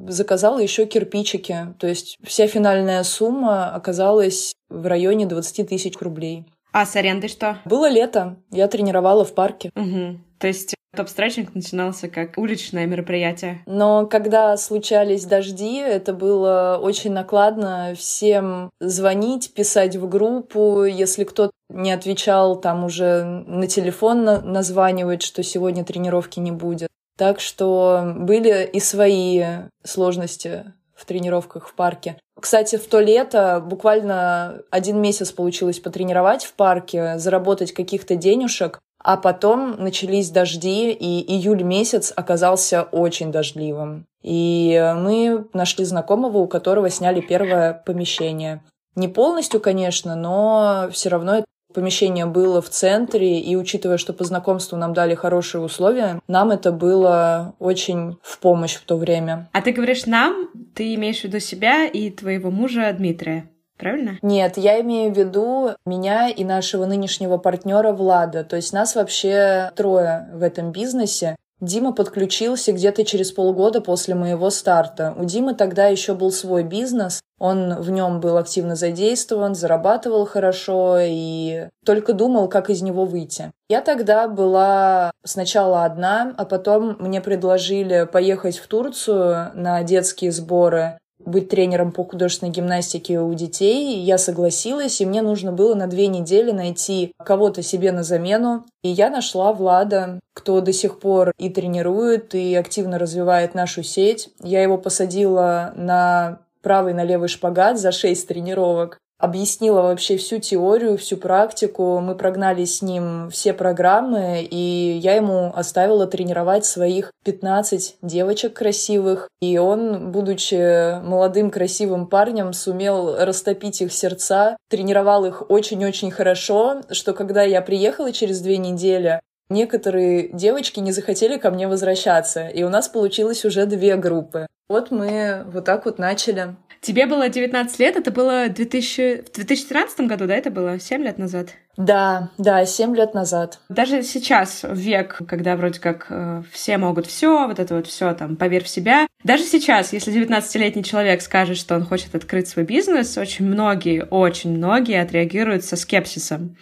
заказала 0.08 0.58
еще 0.58 0.86
кирпичики. 0.86 1.74
То 1.78 1.86
есть 1.86 2.16
вся 2.22 2.46
финальная 2.46 3.02
сумма 3.02 3.74
оказалась 3.74 4.54
в 4.68 4.86
районе 4.86 5.26
20 5.26 5.68
тысяч 5.68 5.98
рублей. 6.00 6.46
А 6.76 6.84
с 6.84 6.94
арендой 6.94 7.30
что? 7.30 7.56
Было 7.64 7.88
лето. 7.88 8.36
Я 8.50 8.68
тренировала 8.68 9.24
в 9.24 9.32
парке. 9.34 9.70
Угу. 9.74 10.20
То 10.38 10.46
есть 10.46 10.74
Топ-стретчинг 10.94 11.54
начинался 11.54 12.08
как 12.08 12.36
уличное 12.36 12.84
мероприятие. 12.84 13.62
Но 13.64 14.06
когда 14.06 14.54
случались 14.58 15.24
дожди, 15.24 15.78
это 15.78 16.12
было 16.12 16.78
очень 16.82 17.12
накладно 17.12 17.94
всем 17.96 18.68
звонить, 18.78 19.54
писать 19.54 19.96
в 19.96 20.06
группу. 20.06 20.84
Если 20.84 21.24
кто-то 21.24 21.52
не 21.70 21.92
отвечал, 21.92 22.60
там 22.60 22.84
уже 22.84 23.24
на 23.24 23.66
телефон 23.68 24.24
названивать, 24.24 25.22
что 25.22 25.42
сегодня 25.42 25.82
тренировки 25.82 26.40
не 26.40 26.52
будет. 26.52 26.90
Так 27.16 27.40
что 27.40 28.12
были 28.18 28.68
и 28.70 28.80
свои 28.80 29.44
сложности 29.82 30.74
в 30.96 31.04
тренировках 31.04 31.68
в 31.68 31.74
парке. 31.74 32.16
Кстати, 32.40 32.76
в 32.76 32.86
то 32.86 33.00
лето 33.00 33.62
буквально 33.64 34.62
один 34.70 35.00
месяц 35.00 35.30
получилось 35.30 35.78
потренировать 35.78 36.44
в 36.44 36.54
парке, 36.54 37.18
заработать 37.18 37.72
каких-то 37.72 38.16
денежек. 38.16 38.80
А 39.02 39.16
потом 39.16 39.76
начались 39.78 40.30
дожди, 40.30 40.90
и 40.90 41.32
июль 41.32 41.62
месяц 41.62 42.12
оказался 42.16 42.82
очень 42.82 43.30
дождливым. 43.30 44.06
И 44.22 44.92
мы 44.96 45.46
нашли 45.52 45.84
знакомого, 45.84 46.38
у 46.38 46.48
которого 46.48 46.90
сняли 46.90 47.20
первое 47.20 47.74
помещение. 47.86 48.64
Не 48.96 49.06
полностью, 49.06 49.60
конечно, 49.60 50.16
но 50.16 50.88
все 50.90 51.10
равно 51.10 51.44
помещение 51.76 52.24
было 52.24 52.62
в 52.62 52.70
центре, 52.70 53.38
и 53.38 53.54
учитывая, 53.54 53.98
что 53.98 54.14
по 54.14 54.24
знакомству 54.24 54.78
нам 54.78 54.94
дали 54.94 55.14
хорошие 55.14 55.60
условия, 55.60 56.20
нам 56.26 56.50
это 56.50 56.72
было 56.72 57.54
очень 57.58 58.16
в 58.22 58.38
помощь 58.38 58.76
в 58.76 58.84
то 58.86 58.96
время. 58.96 59.48
А 59.52 59.60
ты 59.60 59.72
говоришь 59.72 60.06
«нам», 60.06 60.48
ты 60.74 60.94
имеешь 60.94 61.20
в 61.20 61.24
виду 61.24 61.38
себя 61.38 61.84
и 61.84 62.10
твоего 62.10 62.50
мужа 62.50 62.90
Дмитрия? 62.96 63.50
Правильно? 63.76 64.18
Нет, 64.22 64.56
я 64.56 64.80
имею 64.80 65.12
в 65.12 65.18
виду 65.18 65.72
меня 65.84 66.30
и 66.30 66.44
нашего 66.44 66.86
нынешнего 66.86 67.36
партнера 67.36 67.92
Влада. 67.92 68.42
То 68.42 68.56
есть 68.56 68.72
нас 68.72 68.94
вообще 68.94 69.70
трое 69.76 70.30
в 70.32 70.42
этом 70.42 70.72
бизнесе. 70.72 71.36
Дима 71.60 71.92
подключился 71.92 72.72
где-то 72.72 73.04
через 73.04 73.32
полгода 73.32 73.80
после 73.80 74.14
моего 74.14 74.50
старта. 74.50 75.14
У 75.16 75.24
Димы 75.24 75.54
тогда 75.54 75.86
еще 75.86 76.14
был 76.14 76.30
свой 76.30 76.64
бизнес, 76.64 77.20
он 77.38 77.74
в 77.80 77.90
нем 77.90 78.20
был 78.20 78.36
активно 78.36 78.76
задействован, 78.76 79.54
зарабатывал 79.54 80.26
хорошо 80.26 80.98
и 81.00 81.68
только 81.84 82.12
думал, 82.12 82.48
как 82.48 82.70
из 82.70 82.82
него 82.82 83.04
выйти. 83.04 83.52
Я 83.68 83.80
тогда 83.80 84.28
была 84.28 85.10
сначала 85.24 85.84
одна, 85.84 86.34
а 86.36 86.44
потом 86.44 86.96
мне 86.98 87.20
предложили 87.20 88.08
поехать 88.10 88.58
в 88.58 88.66
Турцию 88.66 89.50
на 89.54 89.82
детские 89.82 90.32
сборы 90.32 90.98
быть 91.26 91.48
тренером 91.48 91.92
по 91.92 92.04
художественной 92.04 92.52
гимнастике 92.52 93.20
у 93.20 93.34
детей. 93.34 93.98
Я 94.00 94.16
согласилась, 94.16 95.00
и 95.00 95.06
мне 95.06 95.22
нужно 95.22 95.52
было 95.52 95.74
на 95.74 95.86
две 95.86 96.06
недели 96.06 96.52
найти 96.52 97.12
кого-то 97.22 97.62
себе 97.62 97.92
на 97.92 98.02
замену. 98.02 98.64
И 98.82 98.88
я 98.88 99.10
нашла 99.10 99.52
Влада, 99.52 100.20
кто 100.32 100.60
до 100.60 100.72
сих 100.72 101.00
пор 101.00 101.32
и 101.38 101.50
тренирует, 101.50 102.34
и 102.34 102.54
активно 102.54 102.98
развивает 102.98 103.54
нашу 103.54 103.82
сеть. 103.82 104.30
Я 104.42 104.62
его 104.62 104.78
посадила 104.78 105.72
на 105.76 106.38
правый 106.62 106.94
на 106.94 107.04
левый 107.04 107.28
шпагат 107.28 107.78
за 107.78 107.92
шесть 107.92 108.26
тренировок 108.26 108.98
объяснила 109.18 109.82
вообще 109.82 110.16
всю 110.16 110.38
теорию, 110.38 110.98
всю 110.98 111.16
практику. 111.16 112.00
Мы 112.00 112.14
прогнали 112.14 112.64
с 112.64 112.82
ним 112.82 113.30
все 113.30 113.52
программы, 113.52 114.42
и 114.42 114.98
я 115.02 115.14
ему 115.14 115.52
оставила 115.54 116.06
тренировать 116.06 116.64
своих 116.64 117.10
15 117.24 117.96
девочек 118.02 118.54
красивых. 118.54 119.28
И 119.40 119.58
он, 119.58 120.12
будучи 120.12 121.00
молодым 121.02 121.50
красивым 121.50 122.06
парнем, 122.06 122.52
сумел 122.52 123.16
растопить 123.16 123.80
их 123.80 123.92
сердца, 123.92 124.56
тренировал 124.68 125.24
их 125.24 125.50
очень-очень 125.50 126.10
хорошо, 126.10 126.82
что 126.90 127.12
когда 127.14 127.42
я 127.42 127.62
приехала 127.62 128.12
через 128.12 128.40
две 128.40 128.58
недели, 128.58 129.20
некоторые 129.48 130.28
девочки 130.28 130.80
не 130.80 130.92
захотели 130.92 131.38
ко 131.38 131.50
мне 131.50 131.68
возвращаться, 131.68 132.48
и 132.48 132.62
у 132.62 132.68
нас 132.68 132.88
получилось 132.88 133.44
уже 133.44 133.66
две 133.66 133.96
группы. 133.96 134.46
Вот 134.68 134.90
мы 134.90 135.44
вот 135.46 135.64
так 135.64 135.84
вот 135.84 135.98
начали. 135.98 136.56
Тебе 136.80 137.06
было 137.06 137.28
19 137.28 137.78
лет, 137.78 137.96
это 137.96 138.10
было 138.10 138.48
2000... 138.48 139.24
в 139.28 139.32
2013 139.34 140.00
году, 140.02 140.26
да, 140.26 140.36
это 140.36 140.50
было? 140.50 140.78
7 140.78 141.02
лет 141.02 141.18
назад? 141.18 141.48
Да, 141.76 142.30
да, 142.38 142.64
7 142.64 142.94
лет 142.94 143.12
назад. 143.12 143.60
Даже 143.68 144.02
сейчас, 144.02 144.64
век, 144.68 145.18
когда 145.26 145.56
вроде 145.56 145.80
как 145.80 146.06
э, 146.10 146.42
все 146.52 146.78
могут 146.78 147.06
все, 147.06 147.46
вот 147.46 147.58
это 147.58 147.74
вот 147.74 147.86
все 147.86 148.14
там, 148.14 148.36
поверь 148.36 148.64
в 148.64 148.68
себя. 148.68 149.06
Даже 149.24 149.44
сейчас, 149.44 149.92
если 149.92 150.14
19-летний 150.14 150.84
человек 150.84 151.22
скажет, 151.22 151.56
что 151.56 151.74
он 151.74 151.84
хочет 151.84 152.14
открыть 152.14 152.48
свой 152.48 152.64
бизнес, 152.64 153.18
очень 153.18 153.46
многие, 153.46 154.04
очень 154.04 154.56
многие 154.56 155.00
отреагируют 155.00 155.64
со 155.64 155.76
скепсисом. 155.76 156.56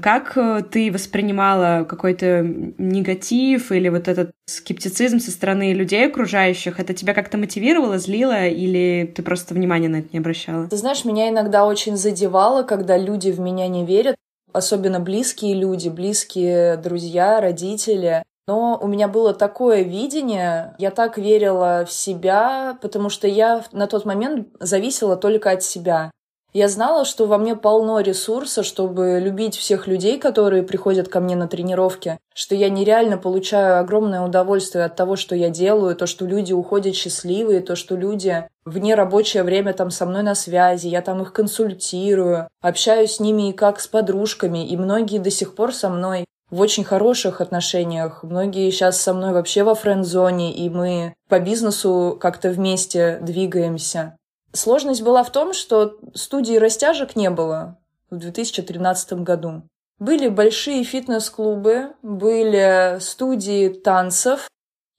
Как 0.00 0.36
э, 0.36 0.62
ты 0.68 0.90
воспринимала 0.90 1.84
какой-то 1.84 2.42
негатив 2.42 3.70
или 3.70 3.88
вот 3.88 4.08
этот 4.08 4.32
скептицизм 4.46 5.20
со 5.20 5.30
стороны 5.30 5.72
людей 5.72 6.06
окружающих? 6.06 6.80
Это 6.80 6.94
тебя 6.94 7.14
как-то 7.14 7.38
мотивировало, 7.38 7.98
злило 7.98 8.46
или 8.46 9.12
ты 9.14 9.22
просто 9.22 9.54
внимания 9.54 9.88
на 9.88 9.96
это 9.96 10.08
не 10.12 10.18
обращала? 10.18 10.66
Ты 10.66 10.76
знаешь, 10.76 11.04
меня 11.04 11.28
иногда 11.28 11.64
очень 11.64 11.96
задевало, 11.96 12.64
когда 12.64 12.98
люди 12.98 13.30
в 13.30 13.38
меня 13.38 13.68
не 13.68 13.86
верят, 13.86 14.16
особенно 14.52 14.98
близкие 14.98 15.54
люди, 15.54 15.88
близкие 15.88 16.76
друзья, 16.76 17.40
родители. 17.40 18.24
Но 18.46 18.78
у 18.80 18.88
меня 18.88 19.08
было 19.08 19.32
такое 19.32 19.82
видение, 19.82 20.74
я 20.78 20.90
так 20.90 21.16
верила 21.16 21.86
в 21.88 21.92
себя, 21.92 22.76
потому 22.82 23.08
что 23.08 23.26
я 23.26 23.64
на 23.72 23.86
тот 23.86 24.04
момент 24.04 24.48
зависела 24.60 25.16
только 25.16 25.50
от 25.52 25.62
себя. 25.62 26.10
Я 26.56 26.68
знала, 26.68 27.04
что 27.04 27.26
во 27.26 27.36
мне 27.36 27.56
полно 27.56 27.98
ресурса, 27.98 28.62
чтобы 28.62 29.18
любить 29.20 29.56
всех 29.56 29.88
людей, 29.88 30.20
которые 30.20 30.62
приходят 30.62 31.08
ко 31.08 31.18
мне 31.18 31.34
на 31.34 31.48
тренировки, 31.48 32.20
что 32.32 32.54
я 32.54 32.68
нереально 32.68 33.18
получаю 33.18 33.80
огромное 33.80 34.20
удовольствие 34.20 34.84
от 34.84 34.94
того, 34.94 35.16
что 35.16 35.34
я 35.34 35.50
делаю, 35.50 35.96
то, 35.96 36.06
что 36.06 36.26
люди 36.26 36.52
уходят 36.52 36.94
счастливые, 36.94 37.60
то, 37.60 37.74
что 37.74 37.96
люди 37.96 38.48
вне 38.64 38.94
рабочее 38.94 39.42
время 39.42 39.72
там 39.72 39.90
со 39.90 40.06
мной 40.06 40.22
на 40.22 40.36
связи, 40.36 40.86
я 40.86 41.02
там 41.02 41.22
их 41.22 41.32
консультирую, 41.32 42.46
общаюсь 42.62 43.16
с 43.16 43.20
ними 43.20 43.50
и 43.50 43.52
как 43.52 43.80
с 43.80 43.88
подружками, 43.88 44.64
и 44.64 44.76
многие 44.76 45.18
до 45.18 45.32
сих 45.32 45.56
пор 45.56 45.74
со 45.74 45.88
мной 45.88 46.24
в 46.50 46.60
очень 46.60 46.84
хороших 46.84 47.40
отношениях. 47.40 48.22
Многие 48.22 48.70
сейчас 48.70 49.00
со 49.00 49.12
мной 49.12 49.32
вообще 49.32 49.64
во 49.64 49.74
френд-зоне, 49.74 50.54
и 50.54 50.70
мы 50.70 51.14
по 51.28 51.40
бизнесу 51.40 52.16
как-то 52.20 52.50
вместе 52.50 53.18
двигаемся. 53.20 54.16
Сложность 54.54 55.02
была 55.02 55.24
в 55.24 55.32
том, 55.32 55.52
что 55.52 55.98
студии 56.14 56.56
растяжек 56.56 57.16
не 57.16 57.28
было 57.28 57.78
в 58.10 58.18
2013 58.18 59.24
году. 59.24 59.62
Были 59.98 60.28
большие 60.28 60.84
фитнес-клубы, 60.84 61.92
были 62.02 62.98
студии 63.00 63.68
танцев, 63.68 64.48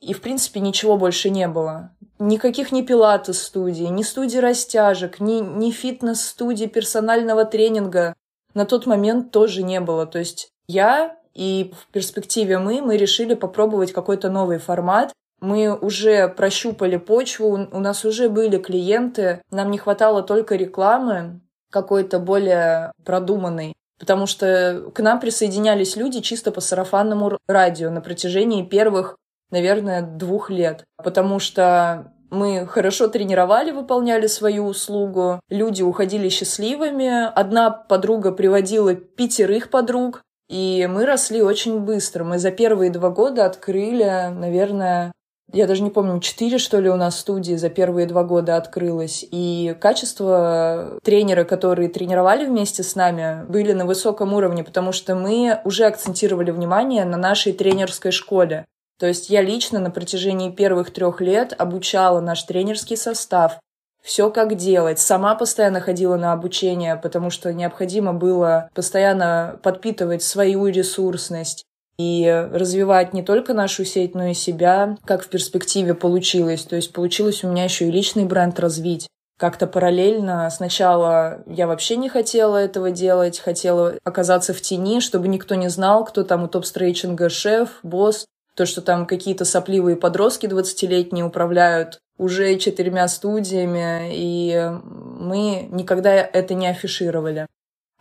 и, 0.01 0.13
в 0.13 0.21
принципе, 0.21 0.59
ничего 0.59 0.97
больше 0.97 1.29
не 1.29 1.47
было. 1.47 1.91
Никаких 2.19 2.71
ни 2.71 2.81
пилатес-студий, 2.81 3.87
ни 3.87 4.03
студий 4.03 4.39
растяжек, 4.39 5.19
ни, 5.19 5.39
ни 5.39 5.71
фитнес-студий 5.71 6.67
персонального 6.67 7.45
тренинга 7.45 8.13
на 8.53 8.65
тот 8.65 8.85
момент 8.85 9.31
тоже 9.31 9.63
не 9.63 9.79
было. 9.79 10.05
То 10.05 10.19
есть 10.19 10.49
я 10.67 11.17
и 11.33 11.73
в 11.77 11.91
перспективе 11.91 12.57
мы, 12.57 12.81
мы 12.81 12.97
решили 12.97 13.33
попробовать 13.33 13.91
какой-то 13.91 14.29
новый 14.29 14.57
формат, 14.57 15.11
мы 15.41 15.77
уже 15.77 16.27
прощупали 16.27 16.97
почву, 16.97 17.67
у 17.71 17.79
нас 17.79 18.05
уже 18.05 18.29
были 18.29 18.57
клиенты, 18.57 19.41
нам 19.51 19.71
не 19.71 19.77
хватало 19.77 20.23
только 20.23 20.55
рекламы 20.55 21.41
какой-то 21.71 22.19
более 22.19 22.91
продуманной. 23.03 23.73
Потому 23.99 24.27
что 24.27 24.91
к 24.93 24.99
нам 24.99 25.19
присоединялись 25.19 25.95
люди 25.95 26.19
чисто 26.21 26.51
по 26.51 26.61
сарафанному 26.61 27.37
радио 27.47 27.89
на 27.89 28.01
протяжении 28.01 28.63
первых, 28.63 29.17
наверное, 29.51 30.01
двух 30.01 30.49
лет. 30.49 30.83
Потому 30.97 31.39
что 31.39 32.11
мы 32.29 32.67
хорошо 32.67 33.07
тренировали, 33.07 33.71
выполняли 33.71 34.27
свою 34.27 34.65
услугу, 34.65 35.39
люди 35.49 35.81
уходили 35.81 36.27
счастливыми. 36.29 37.27
Одна 37.33 37.71
подруга 37.71 38.31
приводила 38.31 38.95
пятерых 38.95 39.69
подруг, 39.69 40.21
и 40.49 40.87
мы 40.91 41.05
росли 41.05 41.41
очень 41.41 41.79
быстро. 41.79 42.23
Мы 42.23 42.37
за 42.37 42.51
первые 42.51 42.91
два 42.91 43.09
года 43.09 43.45
открыли, 43.45 44.29
наверное, 44.29 45.13
я 45.55 45.67
даже 45.67 45.83
не 45.83 45.89
помню, 45.89 46.19
четыре, 46.19 46.57
что 46.57 46.79
ли, 46.79 46.89
у 46.89 46.97
нас 46.97 47.17
студии 47.17 47.55
за 47.55 47.69
первые 47.69 48.07
два 48.07 48.23
года 48.23 48.57
открылось. 48.57 49.25
И 49.31 49.75
качество 49.79 50.99
тренера, 51.01 51.45
которые 51.45 51.87
тренировали 51.87 52.45
вместе 52.45 52.83
с 52.83 52.95
нами, 52.95 53.45
были 53.47 53.71
на 53.71 53.85
высоком 53.85 54.33
уровне, 54.33 54.65
потому 54.65 54.91
что 54.91 55.15
мы 55.15 55.61
уже 55.63 55.85
акцентировали 55.85 56.51
внимание 56.51 57.05
на 57.05 57.15
нашей 57.15 57.53
тренерской 57.53 58.11
школе. 58.11 58.65
То 58.99 59.07
есть 59.07 59.29
я 59.29 59.41
лично 59.41 59.79
на 59.79 59.91
протяжении 59.91 60.51
первых 60.51 60.91
трех 60.91 61.21
лет 61.21 61.53
обучала 61.57 62.19
наш 62.19 62.43
тренерский 62.43 62.97
состав, 62.97 63.59
все 64.01 64.29
как 64.29 64.55
делать. 64.55 64.99
Сама 64.99 65.35
постоянно 65.35 65.79
ходила 65.79 66.17
на 66.17 66.33
обучение, 66.33 66.97
потому 66.97 67.29
что 67.29 67.53
необходимо 67.53 68.13
было 68.13 68.69
постоянно 68.73 69.57
подпитывать 69.63 70.21
свою 70.21 70.67
ресурсность 70.67 71.63
и 71.97 72.47
развивать 72.51 73.13
не 73.13 73.23
только 73.23 73.53
нашу 73.53 73.85
сеть, 73.85 74.15
но 74.15 74.27
и 74.27 74.33
себя, 74.33 74.97
как 75.05 75.23
в 75.23 75.29
перспективе 75.29 75.93
получилось. 75.93 76.63
То 76.63 76.75
есть 76.75 76.93
получилось 76.93 77.43
у 77.43 77.49
меня 77.49 77.63
еще 77.63 77.87
и 77.87 77.91
личный 77.91 78.25
бренд 78.25 78.59
развить. 78.59 79.07
Как-то 79.37 79.67
параллельно 79.67 80.49
сначала 80.49 81.43
я 81.45 81.67
вообще 81.67 81.97
не 81.97 82.07
хотела 82.07 82.55
этого 82.55 82.91
делать, 82.91 83.39
хотела 83.39 83.95
оказаться 84.03 84.53
в 84.53 84.61
тени, 84.61 85.01
чтобы 85.01 85.27
никто 85.27 85.55
не 85.55 85.69
знал, 85.69 86.05
кто 86.05 86.23
там 86.23 86.43
у 86.43 86.47
топ-стрейчинга 86.47 87.29
шеф, 87.29 87.79
босс, 87.83 88.25
то, 88.55 88.65
что 88.65 88.81
там 88.81 89.05
какие-то 89.05 89.43
сопливые 89.43 89.97
подростки 89.97 90.45
20-летние 90.45 91.25
управляют 91.25 91.99
уже 92.17 92.57
четырьмя 92.57 93.09
студиями, 93.09 94.09
и 94.13 94.71
мы 94.83 95.67
никогда 95.69 96.13
это 96.13 96.53
не 96.53 96.67
афишировали. 96.67 97.45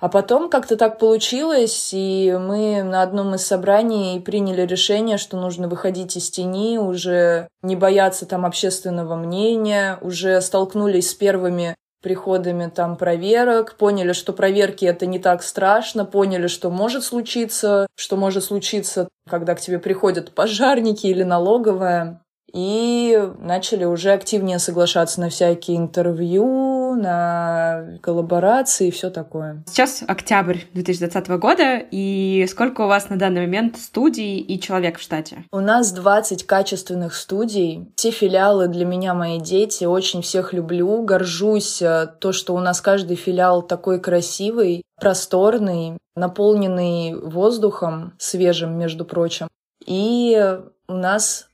А 0.00 0.08
потом 0.08 0.50
как-то 0.50 0.76
так 0.76 0.98
получилось, 0.98 1.90
и 1.92 2.36
мы 2.38 2.82
на 2.82 3.02
одном 3.02 3.34
из 3.36 3.46
собраний 3.46 4.20
приняли 4.20 4.62
решение, 4.62 5.18
что 5.18 5.36
нужно 5.36 5.68
выходить 5.68 6.16
из 6.16 6.30
тени, 6.30 6.78
уже 6.78 7.48
не 7.62 7.76
бояться 7.76 8.26
там 8.26 8.44
общественного 8.44 9.14
мнения, 9.14 9.98
уже 10.00 10.40
столкнулись 10.40 11.10
с 11.10 11.14
первыми 11.14 11.76
приходами 12.04 12.68
там 12.68 12.96
проверок, 12.96 13.76
поняли, 13.76 14.12
что 14.12 14.34
проверки 14.34 14.84
это 14.84 15.06
не 15.06 15.18
так 15.18 15.42
страшно, 15.42 16.04
поняли, 16.04 16.48
что 16.48 16.70
может 16.70 17.02
случиться, 17.02 17.86
что 17.96 18.16
может 18.16 18.44
случиться, 18.44 19.08
когда 19.28 19.54
к 19.54 19.60
тебе 19.60 19.78
приходят 19.78 20.32
пожарники 20.32 21.06
или 21.06 21.22
налоговая. 21.22 22.20
И 22.52 23.18
начали 23.38 23.84
уже 23.84 24.12
активнее 24.12 24.58
соглашаться 24.58 25.20
на 25.20 25.30
всякие 25.30 25.78
интервью, 25.78 26.83
интервью, 26.94 27.02
на 27.02 27.98
коллаборации 28.00 28.88
и 28.88 28.90
все 28.90 29.10
такое. 29.10 29.62
Сейчас 29.66 30.02
октябрь 30.06 30.58
2020 30.72 31.28
года, 31.38 31.78
и 31.90 32.46
сколько 32.48 32.82
у 32.82 32.88
вас 32.88 33.08
на 33.10 33.16
данный 33.16 33.42
момент 33.42 33.76
студий 33.76 34.38
и 34.38 34.60
человек 34.60 34.98
в 34.98 35.02
штате? 35.02 35.44
У 35.52 35.60
нас 35.60 35.92
20 35.92 36.46
качественных 36.46 37.14
студий. 37.14 37.92
Все 37.96 38.10
филиалы 38.10 38.68
для 38.68 38.84
меня 38.84 39.14
мои 39.14 39.38
дети. 39.38 39.84
Очень 39.84 40.22
всех 40.22 40.52
люблю, 40.52 41.02
горжусь 41.02 41.82
э, 41.82 42.08
то, 42.18 42.32
что 42.32 42.54
у 42.54 42.60
нас 42.60 42.80
каждый 42.80 43.16
филиал 43.16 43.62
такой 43.62 44.00
красивый, 44.00 44.82
просторный, 45.00 45.98
наполненный 46.16 47.14
воздухом 47.14 48.14
свежим, 48.18 48.78
между 48.78 49.04
прочим. 49.04 49.48
И 49.84 50.58
у 50.88 50.94
нас 50.94 51.48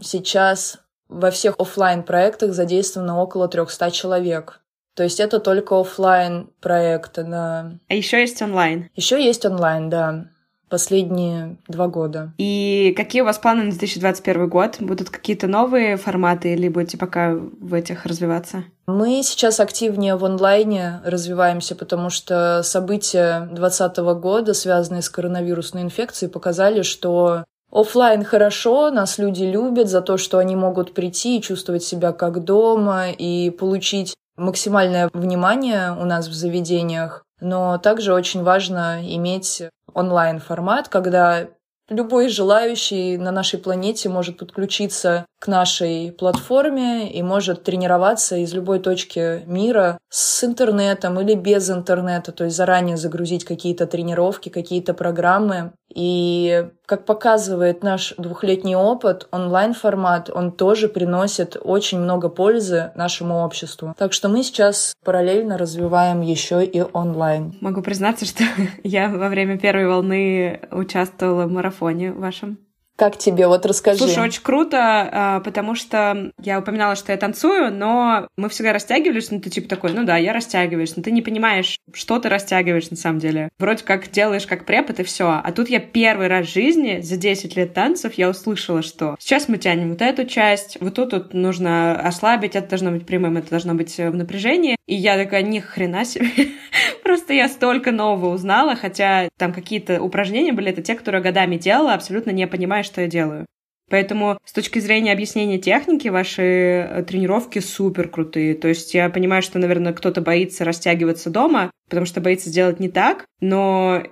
сейчас 0.00 0.78
во 1.08 1.30
всех 1.30 1.54
офлайн 1.58 2.02
проектах 2.02 2.52
задействовано 2.52 3.20
около 3.20 3.48
300 3.48 3.90
человек. 3.90 4.60
То 4.94 5.02
есть 5.02 5.20
это 5.20 5.40
только 5.40 5.80
офлайн 5.80 6.48
проекты, 6.60 7.24
да. 7.24 7.72
А 7.88 7.94
еще 7.94 8.20
есть 8.20 8.40
онлайн? 8.42 8.90
Еще 8.94 9.22
есть 9.22 9.44
онлайн, 9.44 9.90
да. 9.90 10.26
Последние 10.70 11.56
два 11.68 11.88
года. 11.88 12.32
И 12.38 12.94
какие 12.96 13.22
у 13.22 13.24
вас 13.26 13.38
планы 13.38 13.64
на 13.64 13.70
2021 13.70 14.48
год? 14.48 14.76
Будут 14.80 15.10
какие-то 15.10 15.46
новые 15.46 15.96
форматы 15.96 16.52
или 16.54 16.68
будете 16.68 16.96
пока 16.96 17.34
в 17.34 17.74
этих 17.74 18.06
развиваться? 18.06 18.64
Мы 18.86 19.22
сейчас 19.22 19.60
активнее 19.60 20.16
в 20.16 20.24
онлайне 20.24 21.00
развиваемся, 21.04 21.76
потому 21.76 22.10
что 22.10 22.62
события 22.64 23.48
2020 23.52 23.96
года, 24.20 24.54
связанные 24.54 25.02
с 25.02 25.10
коронавирусной 25.10 25.82
инфекцией, 25.82 26.30
показали, 26.30 26.82
что 26.82 27.44
Оффлайн 27.74 28.22
хорошо, 28.22 28.92
нас 28.92 29.18
люди 29.18 29.42
любят 29.42 29.88
за 29.88 30.00
то, 30.00 30.16
что 30.16 30.38
они 30.38 30.54
могут 30.54 30.94
прийти 30.94 31.38
и 31.38 31.42
чувствовать 31.42 31.82
себя 31.82 32.12
как 32.12 32.44
дома 32.44 33.10
и 33.10 33.50
получить 33.50 34.14
максимальное 34.36 35.10
внимание 35.12 35.92
у 35.92 36.04
нас 36.04 36.28
в 36.28 36.32
заведениях. 36.32 37.24
Но 37.40 37.78
также 37.78 38.14
очень 38.14 38.42
важно 38.42 39.00
иметь 39.02 39.62
онлайн-формат, 39.92 40.88
когда 40.88 41.48
любой 41.88 42.28
желающий 42.28 43.18
на 43.18 43.30
нашей 43.30 43.58
планете 43.58 44.08
может 44.08 44.38
подключиться 44.38 45.26
к 45.38 45.48
нашей 45.48 46.12
платформе 46.12 47.12
и 47.12 47.22
может 47.22 47.64
тренироваться 47.64 48.36
из 48.36 48.54
любой 48.54 48.78
точки 48.78 49.42
мира 49.46 49.98
с 50.08 50.42
интернетом 50.44 51.20
или 51.20 51.34
без 51.34 51.70
интернета, 51.70 52.32
то 52.32 52.44
есть 52.44 52.56
заранее 52.56 52.96
загрузить 52.96 53.44
какие-то 53.44 53.86
тренировки, 53.86 54.48
какие-то 54.48 54.94
программы 54.94 55.72
и 55.94 56.70
как 56.86 57.04
показывает 57.04 57.82
наш 57.82 58.14
двухлетний 58.18 58.76
опыт, 58.76 59.26
онлайн-формат, 59.30 60.30
он 60.30 60.52
тоже 60.52 60.88
приносит 60.88 61.56
очень 61.60 61.98
много 61.98 62.28
пользы 62.28 62.92
нашему 62.94 63.44
обществу. 63.44 63.94
Так 63.98 64.12
что 64.12 64.28
мы 64.28 64.42
сейчас 64.42 64.94
параллельно 65.04 65.56
развиваем 65.56 66.20
еще 66.20 66.64
и 66.64 66.82
онлайн. 66.92 67.54
Могу 67.60 67.82
признаться, 67.82 68.26
что 68.26 68.44
я 68.82 69.08
во 69.08 69.28
время 69.28 69.58
первой 69.58 69.86
волны 69.86 70.60
участвовала 70.70 71.46
в 71.46 71.50
марафоне 71.50 72.12
вашем. 72.12 72.58
Как 72.96 73.18
тебе? 73.18 73.48
Вот 73.48 73.66
расскажи. 73.66 73.98
Слушай, 73.98 74.22
очень 74.22 74.42
круто, 74.42 74.78
а, 74.80 75.40
потому 75.40 75.74
что 75.74 76.32
я 76.40 76.60
упоминала, 76.60 76.94
что 76.94 77.10
я 77.10 77.18
танцую, 77.18 77.74
но 77.74 78.28
мы 78.36 78.48
всегда 78.48 78.72
растягивались, 78.72 79.32
ну 79.32 79.40
ты 79.40 79.50
типа 79.50 79.68
такой, 79.68 79.92
ну 79.92 80.04
да, 80.04 80.16
я 80.16 80.32
растягиваюсь, 80.32 80.94
но 80.96 81.02
ты 81.02 81.10
не 81.10 81.20
понимаешь, 81.20 81.78
что 81.92 82.20
ты 82.20 82.28
растягиваешь 82.28 82.90
на 82.90 82.96
самом 82.96 83.18
деле. 83.18 83.48
Вроде 83.58 83.82
как 83.82 84.10
делаешь 84.10 84.46
как 84.46 84.64
препод 84.64 85.00
и 85.00 85.02
все. 85.02 85.40
А 85.42 85.52
тут 85.52 85.68
я 85.68 85.80
первый 85.80 86.28
раз 86.28 86.46
в 86.46 86.52
жизни 86.52 87.00
за 87.00 87.16
10 87.16 87.56
лет 87.56 87.74
танцев 87.74 88.14
я 88.14 88.30
услышала, 88.30 88.82
что 88.82 89.16
сейчас 89.18 89.48
мы 89.48 89.58
тянем 89.58 89.90
вот 89.90 90.00
эту 90.00 90.24
часть, 90.24 90.78
вот 90.80 90.94
тут 90.94 91.12
вот 91.12 91.34
нужно 91.34 92.00
ослабить, 92.00 92.54
это 92.54 92.68
должно 92.68 92.92
быть 92.92 93.06
прямым, 93.06 93.36
это 93.36 93.50
должно 93.50 93.74
быть 93.74 93.96
в 93.96 94.14
напряжении. 94.14 94.76
И 94.86 94.94
я 94.94 95.16
такая, 95.16 95.42
ни 95.42 95.58
хрена 95.58 96.04
себе. 96.04 96.28
Просто 97.04 97.34
я 97.34 97.48
столько 97.50 97.92
нового 97.92 98.32
узнала, 98.32 98.74
хотя 98.76 99.28
там 99.36 99.52
какие-то 99.52 100.02
упражнения 100.02 100.54
были, 100.54 100.70
это 100.70 100.80
те, 100.80 100.94
которые 100.94 101.22
годами 101.22 101.56
делала, 101.56 101.92
абсолютно 101.92 102.30
не 102.30 102.46
понимая, 102.46 102.82
что 102.82 103.02
я 103.02 103.08
делаю. 103.08 103.44
Поэтому 103.90 104.38
с 104.42 104.54
точки 104.54 104.78
зрения 104.78 105.12
объяснения 105.12 105.58
техники, 105.58 106.08
ваши 106.08 106.42
э, 106.42 107.04
тренировки 107.06 107.58
супер 107.58 108.08
крутые. 108.08 108.54
То 108.54 108.68
есть 108.68 108.94
я 108.94 109.10
понимаю, 109.10 109.42
что, 109.42 109.58
наверное, 109.58 109.92
кто-то 109.92 110.22
боится 110.22 110.64
растягиваться 110.64 111.28
дома, 111.28 111.70
потому 111.90 112.06
что 112.06 112.22
боится 112.22 112.48
сделать 112.48 112.80
не 112.80 112.88
так, 112.88 113.26
но 113.38 114.02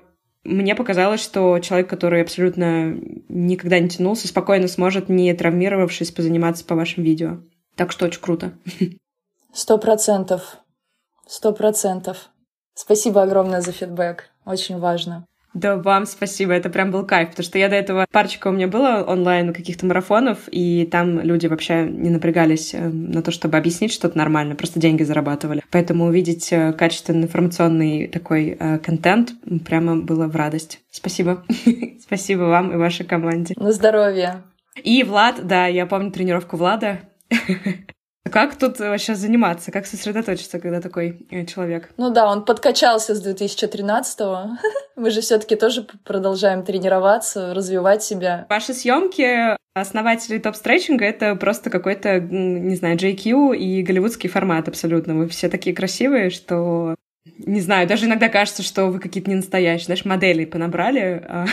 мне 0.44 0.74
показалось, 0.74 1.22
что 1.22 1.59
человек, 1.61 1.88
который 1.88 2.20
абсолютно 2.20 2.94
никогда 3.31 3.78
не 3.78 3.88
тянулся, 3.88 4.28
спокойно 4.28 4.68
сможет, 4.68 5.09
не 5.09 5.33
травмировавшись, 5.33 6.11
позаниматься 6.11 6.66
по 6.66 6.74
вашим 6.74 7.05
видео. 7.05 7.38
Так 7.74 7.90
что 7.90 8.05
очень 8.05 8.20
круто. 8.20 8.52
Сто 9.55 9.78
процентов. 9.78 10.59
Сто 11.26 11.55
процентов. 11.55 12.32
Спасибо 12.74 13.22
огромное 13.22 13.61
за 13.61 13.72
фидбэк. 13.72 14.30
Очень 14.44 14.78
важно. 14.78 15.26
Да, 15.54 15.76
вам 15.76 16.06
спасибо, 16.06 16.54
это 16.54 16.70
прям 16.70 16.90
был 16.90 17.04
кайф, 17.04 17.30
потому 17.30 17.44
что 17.44 17.58
я 17.58 17.68
до 17.68 17.76
этого 17.76 18.06
парочка 18.11 18.48
у 18.48 18.52
меня 18.52 18.68
было 18.68 19.04
онлайн 19.06 19.52
каких-то 19.52 19.85
марафонов, 19.85 20.38
и 20.50 20.88
там 20.90 21.20
люди 21.20 21.46
вообще 21.46 21.87
не 21.90 22.08
напрягались 22.08 22.72
э, 22.72 22.88
на 22.88 23.22
то, 23.22 23.30
чтобы 23.32 23.58
объяснить 23.58 23.92
что-то 23.92 24.16
нормально, 24.16 24.54
просто 24.54 24.80
деньги 24.80 25.02
зарабатывали. 25.02 25.62
Поэтому 25.70 26.06
увидеть 26.06 26.50
э, 26.52 26.72
качественный 26.72 27.24
информационный 27.24 28.08
такой 28.08 28.56
э, 28.58 28.78
контент 28.78 29.32
прямо 29.66 29.96
было 29.96 30.26
в 30.26 30.37
радость. 30.37 30.80
Спасибо. 30.90 31.44
Спасибо 32.00 32.44
вам 32.44 32.72
и 32.72 32.76
вашей 32.76 33.04
команде. 33.04 33.54
На 33.58 33.72
здоровье. 33.72 34.42
И 34.82 35.02
Влад, 35.02 35.46
да, 35.46 35.66
я 35.66 35.85
помню 35.85 36.11
тренировку 36.11 36.56
Влада. 36.56 37.00
Как 38.30 38.56
тут 38.56 38.78
вообще 38.78 39.14
заниматься? 39.14 39.70
Как 39.70 39.87
сосредоточиться, 39.87 40.58
когда 40.58 40.80
такой 40.80 41.26
э, 41.30 41.44
человек? 41.44 41.90
Ну 41.96 42.11
да, 42.11 42.30
он 42.30 42.44
подкачался 42.44 43.14
с 43.14 43.26
2013-го. 43.26 44.56
Мы 44.96 45.11
же 45.11 45.20
все 45.20 45.38
таки 45.38 45.56
тоже 45.56 45.87
продолжаем 46.04 46.64
тренироваться, 46.64 47.52
развивать 47.52 48.02
себя. 48.02 48.46
Ваши 48.48 48.74
съемки 48.74 49.56
основатели 49.74 50.38
топ-стретчинга— 50.38 51.04
это 51.06 51.35
просто 51.37 51.70
какой-то, 51.70 52.20
не 52.20 52.76
знаю, 52.76 52.96
JQ 52.96 53.56
и 53.56 53.82
голливудский 53.82 54.30
формат 54.30 54.68
абсолютно. 54.68 55.14
Вы 55.14 55.28
все 55.28 55.48
такие 55.48 55.74
красивые, 55.74 56.30
что 56.30 56.94
не 57.24 57.61
знаю, 57.61 57.87
даже 57.87 58.06
иногда 58.06 58.28
кажется, 58.28 58.62
что 58.62 58.87
вы 58.87 58.98
какие-то 58.98 59.30
не 59.30 59.37
настоящие, 59.37 59.87
знаешь, 59.87 60.04
моделей 60.04 60.46
понабрали. 60.46 61.24
А. 61.28 61.46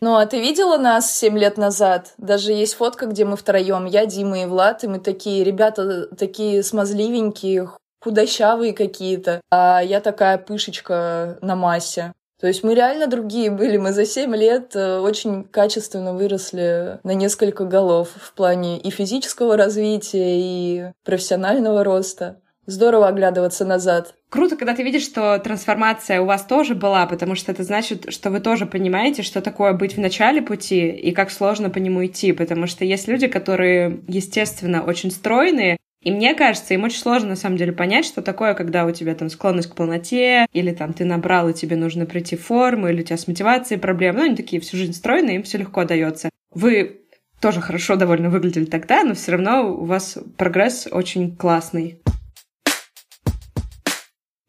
Ну, 0.00 0.16
а 0.16 0.26
ты 0.26 0.40
видела 0.40 0.76
нас 0.76 1.16
семь 1.16 1.38
лет 1.38 1.56
назад? 1.56 2.14
Даже 2.18 2.52
есть 2.52 2.74
фотка, 2.74 3.06
где 3.06 3.24
мы 3.24 3.36
втроем, 3.36 3.84
я, 3.84 4.06
Дима 4.06 4.42
и 4.42 4.46
Влад, 4.46 4.84
и 4.84 4.88
мы 4.88 5.00
такие, 5.00 5.44
ребята 5.44 6.06
такие 6.16 6.62
смазливенькие, 6.62 7.68
худощавые 8.00 8.72
какие-то, 8.72 9.40
а 9.50 9.80
я 9.80 10.00
такая 10.00 10.38
пышечка 10.38 11.38
на 11.42 11.56
массе. 11.56 12.12
То 12.40 12.46
есть 12.46 12.62
мы 12.62 12.74
реально 12.76 13.08
другие 13.08 13.50
были. 13.50 13.78
Мы 13.78 13.92
за 13.92 14.06
семь 14.06 14.36
лет 14.36 14.76
э, 14.76 15.00
очень 15.00 15.42
качественно 15.42 16.14
выросли 16.14 17.00
на 17.02 17.12
несколько 17.14 17.64
голов 17.64 18.10
в 18.14 18.32
плане 18.34 18.78
и 18.78 18.90
физического 18.90 19.56
развития, 19.56 20.38
и 20.38 20.92
профессионального 21.04 21.82
роста. 21.82 22.40
Здорово 22.68 23.08
оглядываться 23.08 23.64
назад. 23.64 24.14
Круто, 24.28 24.54
когда 24.54 24.74
ты 24.74 24.82
видишь, 24.82 25.04
что 25.04 25.38
трансформация 25.38 26.20
у 26.20 26.26
вас 26.26 26.44
тоже 26.44 26.74
была, 26.74 27.06
потому 27.06 27.34
что 27.34 27.50
это 27.50 27.62
значит, 27.62 28.12
что 28.12 28.28
вы 28.28 28.40
тоже 28.40 28.66
понимаете, 28.66 29.22
что 29.22 29.40
такое 29.40 29.72
быть 29.72 29.96
в 29.96 30.00
начале 30.00 30.42
пути 30.42 30.90
и 30.90 31.12
как 31.12 31.30
сложно 31.30 31.70
по 31.70 31.78
нему 31.78 32.04
идти, 32.04 32.32
потому 32.32 32.66
что 32.66 32.84
есть 32.84 33.08
люди, 33.08 33.26
которые, 33.26 34.00
естественно, 34.06 34.82
очень 34.82 35.10
стройные, 35.10 35.78
и 36.02 36.10
мне 36.10 36.34
кажется, 36.34 36.74
им 36.74 36.84
очень 36.84 36.98
сложно 36.98 37.30
на 37.30 37.36
самом 37.36 37.56
деле 37.56 37.72
понять, 37.72 38.04
что 38.04 38.20
такое, 38.20 38.52
когда 38.52 38.84
у 38.84 38.90
тебя 38.90 39.14
там 39.14 39.30
склонность 39.30 39.70
к 39.70 39.74
полноте, 39.74 40.44
или 40.52 40.72
там 40.72 40.92
ты 40.92 41.06
набрал, 41.06 41.48
и 41.48 41.54
тебе 41.54 41.76
нужно 41.76 42.04
прийти 42.04 42.36
в 42.36 42.44
форму, 42.44 42.88
или 42.88 43.00
у 43.00 43.04
тебя 43.04 43.16
с 43.16 43.26
мотивацией 43.26 43.80
проблемы. 43.80 44.18
Ну, 44.18 44.24
они 44.26 44.36
такие 44.36 44.60
всю 44.60 44.76
жизнь 44.76 44.92
стройные, 44.92 45.36
им 45.36 45.42
все 45.42 45.56
легко 45.56 45.84
дается. 45.84 46.28
Вы 46.52 47.00
тоже 47.40 47.62
хорошо 47.62 47.96
довольно 47.96 48.28
выглядели 48.28 48.66
тогда, 48.66 49.04
но 49.04 49.14
все 49.14 49.32
равно 49.32 49.74
у 49.74 49.86
вас 49.86 50.18
прогресс 50.36 50.86
очень 50.90 51.34
классный. 51.34 51.98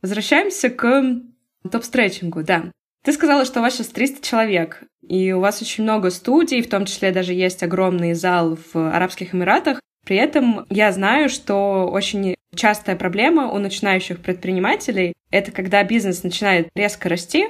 Возвращаемся 0.01 0.69
к 0.69 1.21
топ-стретчингу, 1.69 2.43
да. 2.43 2.71
Ты 3.03 3.13
сказала, 3.13 3.45
что 3.45 3.59
у 3.59 3.63
вас 3.63 3.75
сейчас 3.75 3.87
300 3.87 4.25
человек, 4.25 4.83
и 5.07 5.31
у 5.31 5.39
вас 5.39 5.61
очень 5.61 5.83
много 5.83 6.09
студий, 6.09 6.61
в 6.61 6.69
том 6.69 6.85
числе 6.85 7.11
даже 7.11 7.33
есть 7.33 7.63
огромный 7.63 8.13
зал 8.13 8.57
в 8.73 8.75
Арабских 8.75 9.33
Эмиратах. 9.33 9.79
При 10.05 10.17
этом 10.17 10.65
я 10.69 10.91
знаю, 10.91 11.29
что 11.29 11.87
очень 11.87 12.35
частая 12.55 12.95
проблема 12.95 13.51
у 13.51 13.57
начинающих 13.57 14.19
предпринимателей— 14.19 15.13
это 15.31 15.51
когда 15.51 15.83
бизнес 15.83 16.23
начинает 16.23 16.69
резко 16.75 17.09
расти, 17.09 17.47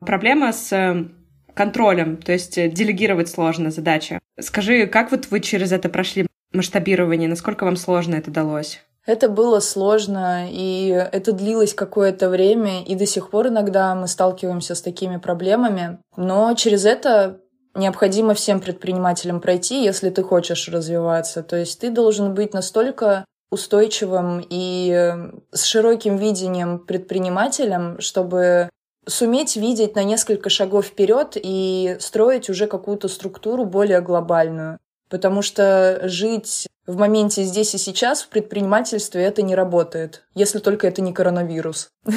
проблема 0.00 0.52
с 0.52 1.06
контролем, 1.54 2.16
то 2.16 2.32
есть 2.32 2.54
делегировать 2.72 3.28
сложно 3.28 3.70
задачи. 3.70 4.20
Скажи, 4.40 4.86
как 4.86 5.10
вот 5.10 5.26
вы 5.30 5.40
через 5.40 5.72
это 5.72 5.88
прошли 5.88 6.26
масштабирование, 6.52 7.28
насколько 7.28 7.64
вам 7.64 7.76
сложно 7.76 8.14
это 8.14 8.30
далось? 8.30 8.80
Это 9.08 9.30
было 9.30 9.60
сложно, 9.60 10.48
и 10.50 10.88
это 10.90 11.32
длилось 11.32 11.72
какое-то 11.72 12.28
время, 12.28 12.84
и 12.84 12.94
до 12.94 13.06
сих 13.06 13.30
пор 13.30 13.48
иногда 13.48 13.94
мы 13.94 14.06
сталкиваемся 14.06 14.74
с 14.74 14.82
такими 14.82 15.16
проблемами. 15.16 15.98
Но 16.18 16.52
через 16.52 16.84
это 16.84 17.40
необходимо 17.74 18.34
всем 18.34 18.60
предпринимателям 18.60 19.40
пройти, 19.40 19.82
если 19.82 20.10
ты 20.10 20.22
хочешь 20.22 20.68
развиваться. 20.68 21.42
То 21.42 21.56
есть 21.56 21.80
ты 21.80 21.88
должен 21.88 22.34
быть 22.34 22.52
настолько 22.52 23.24
устойчивым 23.50 24.44
и 24.46 25.16
с 25.52 25.64
широким 25.64 26.18
видением 26.18 26.78
предпринимателем, 26.78 27.98
чтобы 28.02 28.68
суметь 29.06 29.56
видеть 29.56 29.96
на 29.96 30.04
несколько 30.04 30.50
шагов 30.50 30.84
вперед 30.84 31.32
и 31.34 31.96
строить 31.98 32.50
уже 32.50 32.66
какую-то 32.66 33.08
структуру 33.08 33.64
более 33.64 34.02
глобальную. 34.02 34.78
Потому 35.08 35.42
что 35.42 36.00
жить 36.04 36.66
в 36.86 36.96
моменте 36.96 37.44
здесь 37.44 37.74
и 37.74 37.78
сейчас 37.78 38.22
в 38.22 38.28
предпринимательстве 38.28 39.22
это 39.22 39.42
не 39.42 39.54
работает, 39.54 40.24
если 40.34 40.58
только 40.58 40.86
это 40.88 41.02
не 41.02 41.12
коронавирус. 41.12 41.88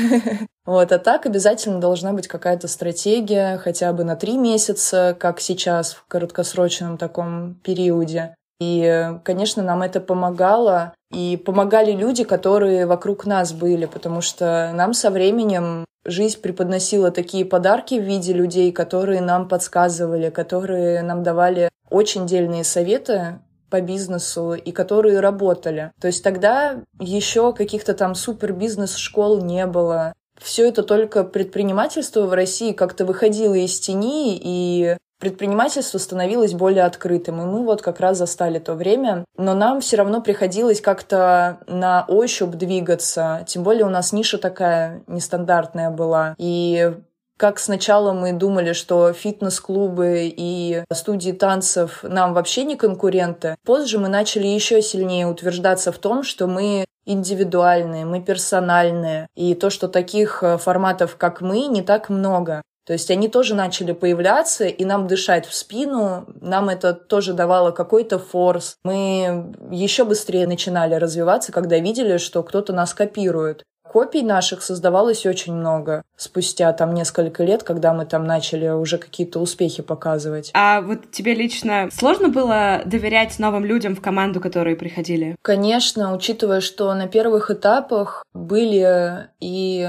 Вот, 0.64 0.92
а 0.92 1.00
так 1.00 1.26
обязательно 1.26 1.80
должна 1.80 2.14
быть 2.14 2.28
какая-то 2.28 2.68
стратегия, 2.68 3.58
хотя 3.58 3.92
бы 3.94 4.04
на 4.04 4.16
три 4.16 4.38
месяца, 4.38 5.18
как 5.20 5.40
сейчас 5.40 5.94
в 5.94 6.06
краткосрочном 6.08 7.00
таком 7.00 7.56
периоде. 7.64 8.36
И, 8.62 9.10
конечно, 9.24 9.64
нам 9.64 9.82
это 9.82 10.00
помогало. 10.00 10.94
И 11.12 11.36
помогали 11.36 11.94
люди, 11.94 12.24
которые 12.24 12.86
вокруг 12.86 13.26
нас 13.26 13.54
были, 13.54 13.88
потому 13.88 14.22
что 14.22 14.72
нам 14.76 14.94
со 14.94 15.10
временем 15.10 15.84
жизнь 16.06 16.42
преподносила 16.42 17.12
такие 17.12 17.46
подарки 17.46 17.96
в 17.96 18.04
виде 18.04 18.34
людей, 18.34 18.72
которые 18.72 19.22
нам 19.22 19.48
подсказывали, 19.48 20.30
которые 20.30 21.02
нам 21.02 21.24
давали 21.24 21.70
очень 21.90 22.26
дельные 22.26 22.64
советы 22.64 23.40
по 23.70 23.82
бизнесу 23.82 24.54
и 24.54 24.72
которые 24.72 25.20
работали. 25.20 25.92
То 26.00 26.08
есть 26.08 26.24
тогда 26.24 26.82
еще 27.00 27.54
каких-то 27.54 27.94
там 27.94 28.16
супер 28.16 28.54
бизнес-школ 28.54 29.42
не 29.42 29.66
было. 29.66 30.14
Все 30.40 30.68
это 30.68 30.84
только 30.84 31.24
предпринимательство 31.24 32.24
в 32.24 32.34
России 32.34 32.74
как-то 32.74 33.06
выходило 33.06 33.54
из 33.54 33.80
тени, 33.80 34.40
и 34.42 34.98
предпринимательство 35.22 36.00
становилось 36.00 36.54
более 36.54 36.84
открытым, 36.84 37.42
и 37.42 37.46
мы 37.46 37.64
вот 37.64 37.82
как 37.82 38.02
раз 38.02 38.18
застали 38.18 38.60
то 38.60 38.74
время. 38.74 39.24
Но 39.38 39.54
нам 39.54 39.80
все 39.80 39.96
равно 39.96 40.22
приходилось 40.22 40.82
как-то 40.82 41.60
на 41.68 42.04
ощупь 42.10 42.56
двигаться, 42.56 43.46
тем 43.48 43.64
более 43.64 43.86
у 43.86 43.90
нас 43.90 44.12
ниша 44.12 44.38
такая 44.38 45.04
нестандартная 45.08 45.92
была. 45.92 46.36
И 46.38 46.94
как 47.38 47.58
сначала 47.60 48.14
мы 48.14 48.34
думали, 48.34 48.74
что 48.74 49.14
фитнес-клубы 49.14 50.32
и 50.36 50.84
студии 50.92 51.32
танцев 51.32 52.04
нам 52.04 52.34
вообще 52.34 52.64
не 52.64 52.76
конкуренты, 52.76 53.56
позже 53.66 53.98
мы 53.98 54.10
начали 54.10 54.48
еще 54.48 54.82
сильнее 54.82 55.28
утверждаться 55.28 55.92
в 55.92 55.98
том, 55.98 56.24
что 56.24 56.48
мы 56.48 56.86
индивидуальные, 57.06 58.06
мы 58.06 58.22
персональные, 58.22 59.28
и 59.36 59.56
то, 59.56 59.72
что 59.72 59.88
таких 59.88 60.44
форматов, 60.60 61.16
как 61.18 61.42
мы, 61.42 61.66
не 61.66 61.82
так 61.82 62.10
много. 62.10 62.62
То 62.92 62.96
есть 62.96 63.10
они 63.10 63.30
тоже 63.30 63.56
начали 63.56 63.94
появляться, 63.94 64.66
и 64.66 64.84
нам 64.84 65.08
дышать 65.08 65.46
в 65.46 65.54
спину, 65.54 66.26
нам 66.42 66.68
это 66.68 66.94
тоже 66.94 67.32
давало 67.32 67.72
какой-то 67.72 68.20
форс. 68.20 68.76
Мы 68.84 69.54
еще 69.72 70.04
быстрее 70.04 70.46
начинали 70.46 70.96
развиваться, 70.96 71.54
когда 71.54 71.80
видели, 71.80 72.18
что 72.18 72.44
кто-то 72.44 72.74
нас 72.74 72.94
копирует. 72.94 73.64
Копий 73.92 74.22
наших 74.22 74.64
создавалось 74.64 75.26
очень 75.26 75.54
много 75.54 76.04
спустя 76.16 76.72
там 76.72 76.94
несколько 76.94 77.44
лет, 77.44 77.64
когда 77.64 77.94
мы 77.94 78.06
там 78.06 78.24
начали 78.24 78.70
уже 78.70 78.98
какие-то 78.98 79.40
успехи 79.40 79.84
показывать. 79.84 80.50
А 80.54 80.80
вот 80.80 81.12
тебе 81.12 81.34
лично 81.34 81.90
сложно 81.92 82.30
было 82.30 82.84
доверять 82.86 83.38
новым 83.38 83.66
людям 83.66 83.98
в 83.98 84.02
команду, 84.02 84.40
которые 84.40 84.78
приходили? 84.78 85.36
Конечно, 85.42 86.16
учитывая, 86.16 86.62
что 86.62 86.94
на 86.94 87.10
первых 87.10 87.52
этапах 87.52 88.26
были 88.34 89.28
и 89.42 89.86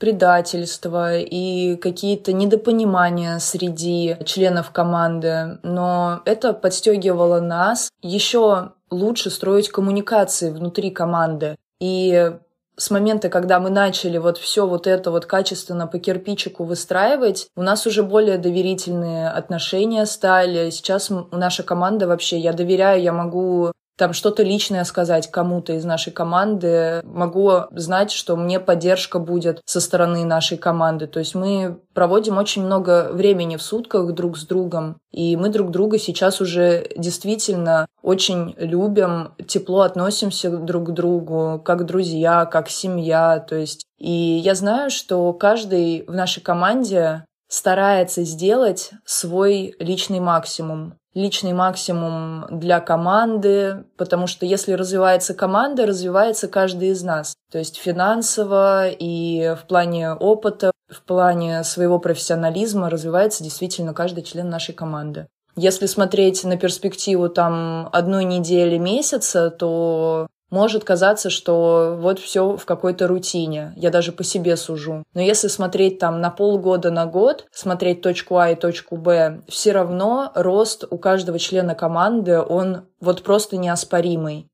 предательства, 0.00 1.16
и 1.16 1.76
какие-то 1.76 2.32
недопонимания 2.32 3.38
среди 3.38 4.16
членов 4.24 4.72
команды, 4.72 5.60
но 5.62 6.22
это 6.24 6.54
подстегивало 6.54 7.38
нас 7.38 7.88
еще 8.02 8.72
лучше 8.90 9.30
строить 9.30 9.68
коммуникации 9.68 10.50
внутри 10.50 10.90
команды. 10.90 11.54
И 11.78 12.32
с 12.76 12.90
момента, 12.90 13.28
когда 13.28 13.60
мы 13.60 13.70
начали 13.70 14.18
вот 14.18 14.38
все 14.38 14.66
вот 14.66 14.86
это 14.86 15.10
вот 15.10 15.26
качественно 15.26 15.86
по 15.86 15.98
кирпичику 15.98 16.64
выстраивать, 16.64 17.48
у 17.56 17.62
нас 17.62 17.86
уже 17.86 18.02
более 18.02 18.38
доверительные 18.38 19.28
отношения 19.28 20.06
стали. 20.06 20.70
Сейчас 20.70 21.10
наша 21.30 21.62
команда 21.62 22.08
вообще, 22.08 22.38
я 22.38 22.52
доверяю, 22.52 23.02
я 23.02 23.12
могу 23.12 23.72
там 23.96 24.12
что-то 24.12 24.42
личное 24.42 24.84
сказать 24.84 25.30
кому-то 25.30 25.72
из 25.74 25.84
нашей 25.84 26.12
команды, 26.12 27.00
могу 27.04 27.52
знать, 27.72 28.10
что 28.10 28.36
мне 28.36 28.60
поддержка 28.60 29.18
будет 29.18 29.60
со 29.64 29.80
стороны 29.80 30.24
нашей 30.24 30.58
команды. 30.58 31.06
То 31.06 31.20
есть 31.20 31.34
мы 31.34 31.80
проводим 31.94 32.38
очень 32.38 32.64
много 32.64 33.10
времени 33.12 33.56
в 33.56 33.62
сутках 33.62 34.12
друг 34.12 34.36
с 34.36 34.46
другом, 34.46 34.98
и 35.12 35.36
мы 35.36 35.48
друг 35.48 35.70
друга 35.70 35.98
сейчас 35.98 36.40
уже 36.40 36.88
действительно 36.96 37.86
очень 38.02 38.54
любим, 38.58 39.34
тепло 39.46 39.82
относимся 39.82 40.50
друг 40.50 40.88
к 40.88 40.90
другу, 40.90 41.60
как 41.64 41.86
друзья, 41.86 42.46
как 42.46 42.68
семья. 42.68 43.38
То 43.38 43.56
есть 43.56 43.84
и 43.98 44.10
я 44.10 44.54
знаю, 44.54 44.90
что 44.90 45.32
каждый 45.32 46.04
в 46.06 46.12
нашей 46.12 46.42
команде 46.42 47.24
старается 47.48 48.24
сделать 48.24 48.90
свой 49.04 49.74
личный 49.78 50.20
максимум 50.20 50.94
личный 51.14 51.52
максимум 51.52 52.46
для 52.50 52.80
команды, 52.80 53.84
потому 53.96 54.26
что 54.26 54.46
если 54.46 54.72
развивается 54.72 55.32
команда, 55.34 55.86
развивается 55.86 56.48
каждый 56.48 56.88
из 56.88 57.02
нас. 57.02 57.34
То 57.50 57.58
есть 57.58 57.76
финансово 57.76 58.88
и 58.88 59.54
в 59.54 59.66
плане 59.66 60.12
опыта, 60.12 60.72
в 60.88 61.02
плане 61.02 61.64
своего 61.64 61.98
профессионализма 61.98 62.90
развивается 62.90 63.42
действительно 63.42 63.94
каждый 63.94 64.24
член 64.24 64.48
нашей 64.48 64.74
команды. 64.74 65.28
Если 65.56 65.86
смотреть 65.86 66.42
на 66.42 66.56
перспективу 66.56 67.28
там 67.28 67.88
одной 67.92 68.24
недели, 68.24 68.76
месяца, 68.76 69.50
то 69.50 70.26
может 70.54 70.84
казаться, 70.84 71.30
что 71.30 71.96
вот 71.98 72.20
все 72.20 72.56
в 72.56 72.64
какой-то 72.64 73.08
рутине. 73.08 73.72
Я 73.76 73.90
даже 73.90 74.12
по 74.12 74.22
себе 74.22 74.56
сужу. 74.56 75.02
Но 75.12 75.20
если 75.20 75.48
смотреть 75.48 75.98
там 75.98 76.20
на 76.20 76.30
полгода, 76.30 76.92
на 76.92 77.06
год, 77.06 77.46
смотреть 77.50 78.02
точку 78.02 78.38
А 78.38 78.50
и 78.50 78.54
точку 78.54 78.96
Б, 78.96 79.42
все 79.48 79.72
равно 79.72 80.30
рост 80.36 80.84
у 80.88 80.96
каждого 80.96 81.40
члена 81.40 81.74
команды, 81.74 82.38
он 82.38 82.82
вот 83.00 83.24
просто 83.24 83.56
неоспоримый. 83.56 84.48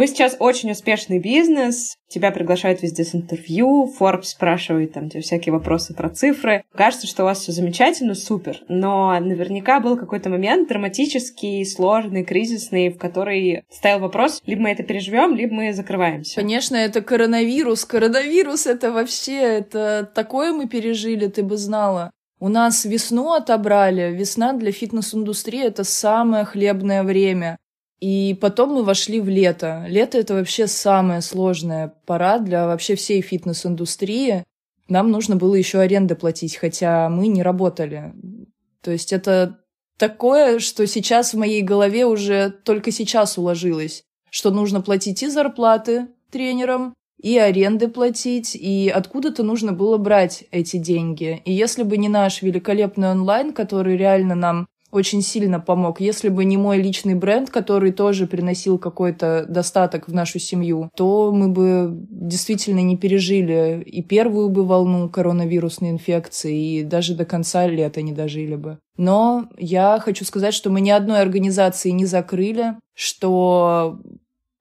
Вы 0.00 0.06
сейчас 0.06 0.34
очень 0.38 0.70
успешный 0.70 1.18
бизнес, 1.18 1.98
тебя 2.08 2.30
приглашают 2.30 2.80
везде 2.80 3.04
с 3.04 3.14
интервью, 3.14 3.86
Forbes 4.00 4.22
спрашивает 4.22 4.94
там 4.94 5.10
тебе 5.10 5.20
всякие 5.20 5.52
вопросы 5.52 5.92
про 5.92 6.08
цифры. 6.08 6.64
Кажется, 6.74 7.06
что 7.06 7.22
у 7.22 7.26
вас 7.26 7.40
все 7.40 7.52
замечательно, 7.52 8.14
супер, 8.14 8.62
но 8.66 9.20
наверняка 9.20 9.78
был 9.78 9.98
какой-то 9.98 10.30
момент 10.30 10.70
драматический, 10.70 11.66
сложный, 11.66 12.24
кризисный, 12.24 12.88
в 12.88 12.96
который 12.96 13.64
стоял 13.70 14.00
вопрос, 14.00 14.40
либо 14.46 14.62
мы 14.62 14.70
это 14.70 14.84
переживем, 14.84 15.34
либо 15.34 15.52
мы 15.52 15.74
закрываемся. 15.74 16.36
Конечно, 16.36 16.76
это 16.76 17.02
коронавирус. 17.02 17.84
Коронавирус 17.84 18.66
это 18.66 18.92
вообще, 18.92 19.36
это 19.36 20.10
такое 20.14 20.54
мы 20.54 20.66
пережили, 20.66 21.26
ты 21.26 21.42
бы 21.42 21.58
знала. 21.58 22.10
У 22.38 22.48
нас 22.48 22.86
весну 22.86 23.34
отобрали. 23.34 24.14
Весна 24.14 24.54
для 24.54 24.72
фитнес-индустрии— 24.72 25.62
это 25.62 25.84
самое 25.84 26.46
хлебное 26.46 27.02
время. 27.02 27.58
И 28.00 28.36
потом 28.40 28.70
мы 28.74 28.82
вошли 28.82 29.20
в 29.20 29.28
лето. 29.28 29.84
Лето— 29.86 30.18
это 30.18 30.34
вообще 30.34 30.66
самая 30.66 31.20
сложная 31.20 31.94
пора 32.06 32.38
для 32.38 32.66
вообще 32.66 32.94
всей 32.94 33.20
фитнес-индустрии. 33.20 34.44
Нам 34.88 35.10
нужно 35.10 35.36
было 35.36 35.54
еще 35.54 35.80
аренды 35.80 36.14
платить, 36.14 36.56
хотя 36.56 37.08
мы 37.10 37.28
не 37.28 37.42
работали. 37.42 38.14
То 38.82 38.90
есть 38.90 39.12
это 39.12 39.60
такое, 39.98 40.58
что 40.60 40.86
сейчас 40.86 41.34
в 41.34 41.38
моей 41.38 41.60
голове 41.60 42.06
уже 42.06 42.50
только 42.50 42.90
сейчас 42.90 43.36
уложилось, 43.36 44.02
что 44.30 44.50
нужно 44.50 44.80
платить 44.80 45.22
и 45.22 45.28
зарплаты 45.28 46.08
тренерам, 46.30 46.94
и 47.20 47.36
аренды 47.36 47.88
платить, 47.88 48.56
и 48.56 48.88
откуда-то 48.88 49.42
нужно 49.42 49.72
было 49.72 49.98
брать 49.98 50.44
эти 50.50 50.78
деньги. 50.78 51.42
И 51.44 51.52
если 51.52 51.82
бы 51.82 51.98
не 51.98 52.08
наш 52.08 52.40
великолепный 52.40 53.10
онлайн, 53.10 53.52
который 53.52 53.96
реально 53.98 54.34
нам 54.34 54.66
очень 54.90 55.22
сильно 55.22 55.60
помог. 55.60 56.00
Если 56.00 56.28
бы 56.28 56.44
не 56.44 56.56
мой 56.56 56.78
личный 56.78 57.14
бренд, 57.14 57.50
который 57.50 57.92
тоже 57.92 58.26
приносил 58.26 58.78
какой-то 58.78 59.46
достаток 59.48 60.08
в 60.08 60.12
нашу 60.12 60.38
семью, 60.38 60.90
то 60.94 61.32
мы 61.32 61.48
бы 61.48 61.90
действительно 62.10 62.80
не 62.80 62.96
пережили 62.96 63.82
и 63.84 64.02
первую 64.02 64.48
бы 64.48 64.64
волну 64.64 65.08
коронавирусной 65.08 65.90
инфекции, 65.90 66.78
и 66.78 66.82
даже 66.82 67.14
до 67.14 67.24
конца 67.24 67.66
лета 67.66 68.02
не 68.02 68.12
дожили 68.12 68.56
бы. 68.56 68.78
Но 68.96 69.48
я 69.56 69.98
хочу 70.00 70.24
сказать, 70.24 70.54
что 70.54 70.70
мы 70.70 70.80
ни 70.80 70.90
одной 70.90 71.20
организации 71.20 71.90
не 71.90 72.06
закрыли, 72.06 72.74
что 72.94 74.00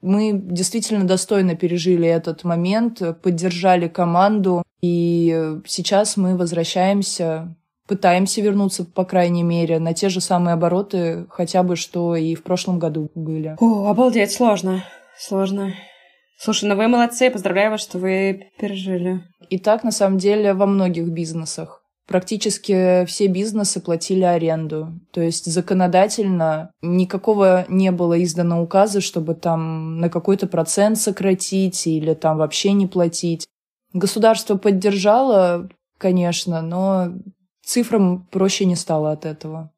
мы 0.01 0.31
действительно 0.33 1.05
достойно 1.05 1.55
пережили 1.55 2.07
этот 2.07 2.43
момент, 2.43 3.01
поддержали 3.21 3.87
команду, 3.87 4.63
и 4.81 5.57
сейчас 5.65 6.15
мы 6.15 6.37
возвращаемся 6.37 7.55
пытаемся 7.89 8.39
вернуться, 8.41 8.85
по 8.85 9.03
крайней 9.03 9.41
мере, 9.41 9.79
на 9.79 9.95
те 9.95 10.09
же 10.09 10.21
самые 10.21 10.53
обороты, 10.53 11.25
хотя 11.29 11.63
бы 11.63 11.75
что 11.75 12.15
и 12.15 12.35
в 12.35 12.43
прошлом 12.43 12.77
году 12.77 13.09
были. 13.15 13.57
О, 13.59 13.89
обалдеть, 13.89 14.31
сложно. 14.31 14.85
Сложно. 15.17 15.73
Слушай, 16.37 16.69
ну 16.69 16.75
вы 16.75 16.87
молодцы, 16.87 17.31
поздравляю 17.31 17.71
вас, 17.71 17.81
что 17.81 17.97
вы 17.97 18.51
пережили. 18.59 19.23
И 19.49 19.57
так, 19.57 19.83
на 19.83 19.91
самом 19.91 20.19
деле, 20.19 20.53
во 20.53 20.67
многих 20.67 21.09
бизнесах. 21.09 21.83
практически 22.09 23.05
все 23.05 23.27
бизнесы 23.27 23.79
платили 23.79 24.23
аренду. 24.23 24.99
То 25.11 25.21
есть 25.21 25.45
законодательно 25.45 26.71
никакого 26.81 27.65
не 27.69 27.91
было 27.91 28.21
издано 28.21 28.61
указа, 28.63 28.99
чтобы 28.99 29.35
там 29.35 29.99
на 29.99 30.09
какой-то 30.09 30.47
процент 30.47 30.97
сократить 30.97 31.85
или 31.85 32.15
там 32.15 32.37
вообще 32.37 32.73
не 32.73 32.87
платить. 32.87 33.47
Государство 33.93 34.57
поддержало, 34.57 35.69
конечно, 35.99 36.61
но 36.61 37.13
цифрам 37.69 38.27
проще 38.31 38.65
не 38.65 38.75
стало 38.75 39.11
от 39.11 39.25
этого. 39.25 39.71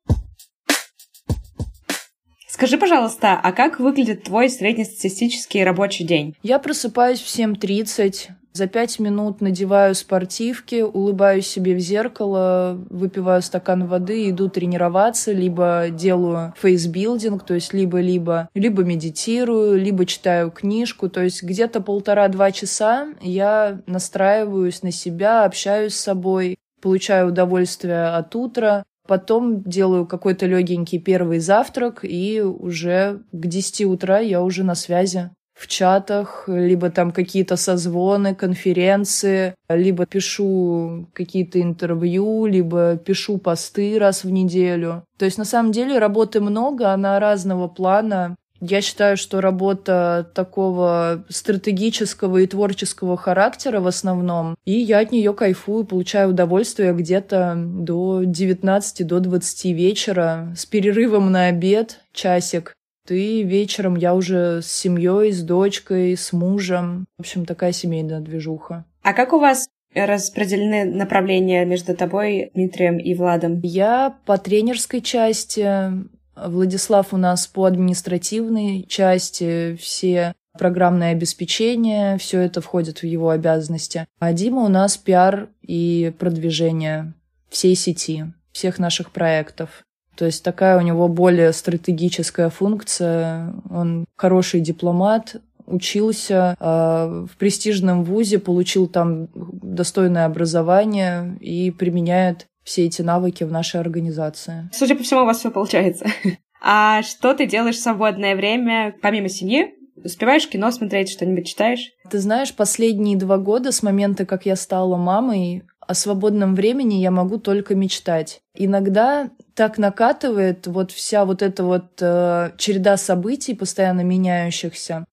Скажи, 2.48 2.78
пожалуйста, 2.78 3.40
а 3.42 3.52
как 3.52 3.80
выглядит 3.80 4.24
твой 4.24 4.50
среднестатистический 4.50 5.64
рабочий 5.64 6.04
день? 6.04 6.36
Я 6.44 6.60
просыпаюсь 6.60 7.20
в 7.20 7.28
7.30, 7.28 8.30
за 8.54 8.68
пять 8.68 9.00
минут 9.00 9.40
надеваю 9.40 9.96
спортивки, 9.96 10.82
улыбаюсь 10.82 11.48
себе 11.48 11.74
в 11.74 11.80
зеркало, 11.80 12.78
выпиваю 12.90 13.42
стакан 13.42 13.88
воды, 13.88 14.30
иду 14.30 14.50
тренироваться, 14.50 15.32
либо 15.32 15.88
делаю 15.90 16.54
фейсбилдинг, 16.58 17.46
то 17.46 17.54
есть 17.54 17.74
либо-либо, 17.74 18.50
либо 18.54 18.84
медитирую, 18.84 19.80
либо 19.80 20.06
читаю 20.06 20.52
книжку, 20.52 21.10
то 21.10 21.24
есть 21.24 21.44
где-то 21.44 21.80
полтора-два 21.80 22.52
часа 22.52 23.08
я 23.22 23.82
настраиваюсь 23.88 24.84
на 24.84 24.92
себя, 24.92 25.46
общаюсь 25.46 25.96
с 25.96 26.02
собой, 26.02 26.58
получаю 26.82 27.30
удовольствие 27.30 28.08
от 28.08 28.36
утра, 28.36 28.84
потом 29.08 29.64
делаю 29.64 30.06
какой-то 30.06 30.46
легенький 30.46 31.00
первый 31.00 31.40
завтрак, 31.40 32.00
и 32.04 32.42
уже 32.42 33.22
к 33.32 33.48
10 33.48 33.86
утра 33.86 34.20
я 34.20 34.42
уже 34.42 34.64
на 34.64 34.76
связи 34.76 35.30
в 35.54 35.68
чатах, 35.68 36.46
либо 36.48 36.90
там 36.90 37.12
какие-то 37.12 37.56
созвоны, 37.56 38.34
конференции, 38.34 39.54
либо 39.70 40.08
пишу 40.08 41.08
какие-то 41.14 41.62
интервью, 41.62 42.48
либо 42.48 42.98
пишу 42.98 43.38
посты 43.38 44.00
раз 44.00 44.24
в 44.24 44.32
неделю. 44.32 45.04
То 45.20 45.26
есть 45.26 45.38
на 45.38 45.46
самом 45.46 45.72
деле 45.72 46.00
работы 46.00 46.42
много, 46.42 46.92
она 46.92 47.20
разного 47.20 47.68
плана. 47.68 48.36
Я 48.62 48.82
считаю, 48.82 49.18
что 49.18 49.42
работа 49.42 50.30
такого 50.36 51.26
стратегического 51.30 52.38
и 52.38 52.48
творческого 52.48 53.18
характера 53.18 53.82
в 53.82 53.88
основном, 53.88 54.56
и 54.66 54.74
я 54.74 55.00
от 55.00 55.12
нее 55.12 55.34
кайфую, 55.34 55.84
получаю 55.84 56.30
удовольствие 56.30 56.94
где-то 56.94 57.56
до 57.58 58.22
19 58.24 59.08
до 59.08 59.20
20 59.20 59.66
вечера 59.66 60.54
с 60.56 60.68
перерывом 60.68 61.32
на 61.32 61.48
обед 61.48 62.02
часик. 62.14 62.76
И 63.10 63.44
вечером 63.44 63.96
я 63.96 64.14
уже 64.14 64.62
с 64.62 64.68
семьей, 64.68 65.32
с 65.32 65.42
дочкой, 65.42 66.16
с 66.16 66.32
мужем. 66.32 67.08
В 67.18 67.22
общем, 67.22 67.46
такая 67.46 67.72
семейная 67.72 68.20
движуха. 68.20 68.86
А 69.02 69.14
как 69.14 69.34
у 69.34 69.40
вас 69.40 69.68
распределены 69.94 70.86
направления 70.86 71.66
между 71.66 71.96
тобой, 71.96 72.52
Дмитрием 72.54 72.98
и 72.98 73.14
Владом? 73.16 73.60
Я 73.64 74.16
по 74.26 74.38
тренерской 74.38 75.02
части, 75.02 75.92
Владислав 76.36 77.14
у 77.14 77.18
нас 77.18 77.48
по 77.48 77.66
административной 77.66 78.86
части, 78.88 79.76
все 79.80 80.34
программное 80.58 81.12
обеспечение, 81.12 82.18
все 82.18 82.40
это 82.42 82.62
входит 82.62 83.00
в 83.00 83.06
его 83.06 83.30
обязанности. 83.30 84.06
А 84.20 84.34
Дима 84.34 84.64
у 84.64 84.68
нас 84.68 84.98
пиар 84.98 85.50
и 85.62 86.14
продвижение 86.20 87.14
всей 87.50 87.76
сети, 87.76 88.26
всех 88.52 88.80
наших 88.80 89.12
проектов. 89.12 89.84
То 90.16 90.26
есть 90.26 90.44
такая 90.44 90.78
у 90.78 90.82
него 90.82 91.08
более 91.08 91.54
стратегическая 91.54 92.50
функция. 92.50 93.54
Он 93.70 94.06
хороший 94.18 94.60
дипломат, 94.60 95.38
учился 95.66 96.56
э, 96.60 97.26
в 97.32 97.38
престижном 97.38 98.04
вузе, 98.04 98.40
получил 98.40 98.88
там 98.88 99.30
достойное 99.34 100.26
образование 100.26 101.38
и 101.40 101.72
применяет 101.72 102.48
все 102.64 102.86
эти 102.86 103.02
навыки 103.02 103.44
в 103.44 103.52
нашей 103.52 103.80
организации. 103.80 104.70
Судя 104.74 104.96
по 104.96 105.04
всему, 105.04 105.22
у 105.22 105.26
вас 105.26 105.40
все 105.40 105.52
получается. 105.52 106.06
А 106.64 107.02
что 107.02 107.34
ты 107.34 107.48
делаешь 107.48 107.78
в 107.78 107.82
свободное 107.82 108.36
время, 108.36 108.94
помимо 109.02 109.30
семьи? 109.30 109.74
Успеваешь 109.96 110.48
кино 110.48 110.70
смотреть, 110.70 111.10
что-нибудь 111.10 111.48
читаешь? 111.48 111.90
Ты 112.10 112.20
знаешь, 112.20 112.54
последние 112.54 113.18
два 113.18 113.40
года 113.40 113.72
с 113.72 113.82
момента, 113.82 114.28
как 114.28 114.46
я 114.46 114.56
стала 114.56 114.96
мамой, 114.96 115.64
о 115.80 115.94
свободном 115.94 116.56
времени 116.56 116.96
я 116.96 117.12
могу 117.12 117.38
только 117.38 117.76
мечтать. 117.76 118.42
Иногда 118.56 119.30
так 119.56 119.78
накатывает 119.78 120.68
вот 120.68 120.92
вся 120.92 121.26
вот 121.26 121.42
эта 121.42 121.64
вот 121.64 122.00
э, 122.00 122.52
череда 122.58 122.96
событий, 122.98 123.56
постоянно 123.56 124.02
меняющихся, 124.02 125.06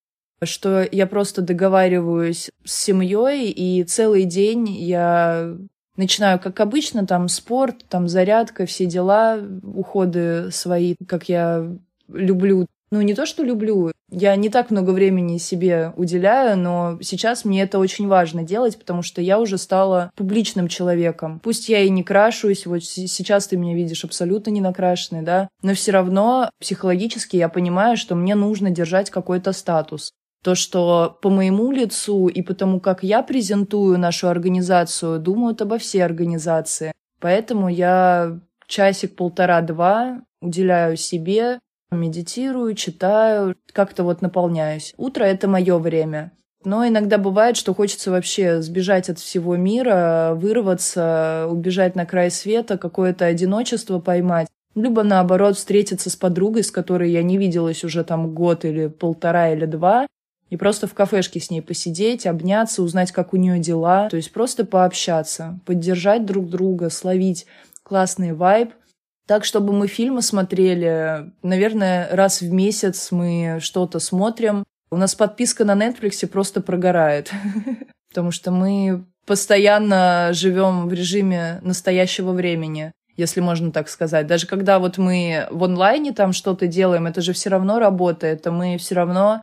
что 0.44 0.86
я 0.90 1.06
просто 1.06 1.42
договариваюсь 1.42 2.50
с 2.64 2.72
семьей, 2.72 3.50
и 3.50 3.82
целый 3.84 4.24
день 4.24 4.68
я 4.68 5.56
начинаю, 5.98 6.38
как 6.38 6.58
обычно, 6.60 7.06
там 7.06 7.28
спорт, 7.28 7.84
там 7.88 8.08
зарядка, 8.08 8.64
все 8.64 8.86
дела, 8.86 9.38
уходы 9.62 10.50
свои, 10.50 10.94
как 11.06 11.28
я 11.28 11.70
люблю 12.08 12.66
ну, 12.90 13.02
не 13.02 13.14
то, 13.14 13.26
что 13.26 13.42
люблю, 13.42 13.92
я 14.10 14.34
не 14.36 14.48
так 14.48 14.70
много 14.70 14.90
времени 14.90 15.36
себе 15.36 15.92
уделяю, 15.96 16.56
но 16.56 16.98
сейчас 17.02 17.44
мне 17.44 17.62
это 17.62 17.78
очень 17.78 18.08
важно 18.08 18.42
делать, 18.42 18.78
потому 18.78 19.02
что 19.02 19.20
я 19.20 19.38
уже 19.38 19.58
стала 19.58 20.10
публичным 20.16 20.68
человеком. 20.68 21.40
Пусть 21.42 21.68
я 21.68 21.80
и 21.80 21.90
не 21.90 22.02
крашусь, 22.02 22.64
вот 22.64 22.82
сейчас 22.82 23.48
ты 23.48 23.56
меня 23.56 23.74
видишь 23.74 24.04
абсолютно 24.04 24.50
не 24.50 24.62
накрашенной, 24.62 25.22
да, 25.22 25.48
но 25.62 25.74
все 25.74 25.92
равно 25.92 26.50
психологически 26.58 27.36
я 27.36 27.50
понимаю, 27.50 27.96
что 27.96 28.14
мне 28.14 28.34
нужно 28.34 28.70
держать 28.70 29.10
какой-то 29.10 29.52
статус. 29.52 30.12
То, 30.42 30.54
что 30.54 31.18
по 31.20 31.30
моему 31.30 31.72
лицу 31.72 32.28
и 32.28 32.42
потому, 32.42 32.80
как 32.80 33.02
я 33.02 33.22
презентую 33.22 33.98
нашу 33.98 34.28
организацию, 34.28 35.18
думают 35.18 35.60
обо 35.62 35.78
всей 35.78 36.00
организации. 36.00 36.92
Поэтому 37.20 37.68
я 37.68 38.40
часик, 38.66 39.16
полтора, 39.16 39.60
два 39.62 40.22
уделяю 40.40 40.96
себе, 40.96 41.58
Медитирую, 41.90 42.74
читаю, 42.74 43.56
как-то 43.72 44.04
вот 44.04 44.20
наполняюсь. 44.20 44.92
Утро— 44.98 45.24
это 45.24 45.48
мое 45.48 45.78
время. 45.78 46.32
Но 46.64 46.86
иногда 46.86 47.16
бывает, 47.16 47.56
что 47.56 47.74
хочется 47.74 48.10
вообще 48.10 48.60
сбежать 48.60 49.08
от 49.08 49.18
всего 49.18 49.56
мира, 49.56 50.32
вырваться, 50.34 51.46
убежать 51.48 51.96
на 51.96 52.04
край 52.04 52.30
света, 52.30 52.76
какое-то 52.76 53.24
одиночество 53.24 54.00
поймать. 54.00 54.48
Либо 54.74 55.02
наоборот 55.02 55.56
встретиться 55.56 56.10
с 56.10 56.16
подругой, 56.16 56.62
с 56.62 56.70
которой 56.70 57.10
я 57.10 57.22
не 57.22 57.38
виделась 57.38 57.84
уже 57.84 58.04
там 58.04 58.34
год 58.34 58.66
или 58.66 58.88
полтора 58.88 59.52
или 59.52 59.64
два, 59.64 60.06
и 60.50 60.56
просто 60.56 60.86
в 60.86 60.94
кафешке 60.94 61.40
с 61.40 61.50
ней 61.50 61.60
посидеть, 61.60 62.26
обняться, 62.26 62.82
узнать, 62.82 63.12
как 63.12 63.32
у 63.34 63.36
нее 63.36 63.58
дела. 63.58 64.08
То 64.08 64.16
есть 64.16 64.32
просто 64.32 64.64
пообщаться, 64.64 65.58
поддержать 65.66 66.24
друг 66.24 66.48
друга, 66.48 66.90
словить 66.90 67.46
классный 67.82 68.32
вайб— 68.32 68.72
так, 69.28 69.44
чтобы 69.44 69.74
мы 69.74 69.88
фильмы 69.88 70.22
смотрели, 70.22 71.30
наверное, 71.42 72.08
раз 72.10 72.40
в 72.40 72.50
месяц 72.50 73.12
мы 73.12 73.58
что-то 73.60 74.00
смотрим. 74.00 74.64
У 74.90 74.96
нас 74.96 75.14
подписка 75.14 75.66
на 75.66 75.74
Netflix 75.74 76.26
просто 76.26 76.62
прогорает, 76.62 77.30
потому 78.08 78.30
что 78.30 78.50
мы 78.50 79.04
постоянно 79.26 80.30
живем 80.32 80.88
в 80.88 80.94
режиме 80.94 81.60
настоящего 81.62 82.32
времени 82.32 82.92
если 83.18 83.40
можно 83.40 83.72
так 83.72 83.88
сказать. 83.88 84.28
Даже 84.28 84.46
когда 84.46 84.78
вот 84.78 84.96
мы 84.96 85.48
в 85.50 85.64
онлайне 85.64 86.12
там 86.12 86.32
что-то 86.32 86.68
делаем, 86.68 87.04
это 87.08 87.20
же 87.20 87.32
все 87.32 87.50
равно 87.50 87.80
работает, 87.80 88.46
а 88.46 88.52
мы 88.52 88.78
все 88.78 88.94
равно 88.94 89.42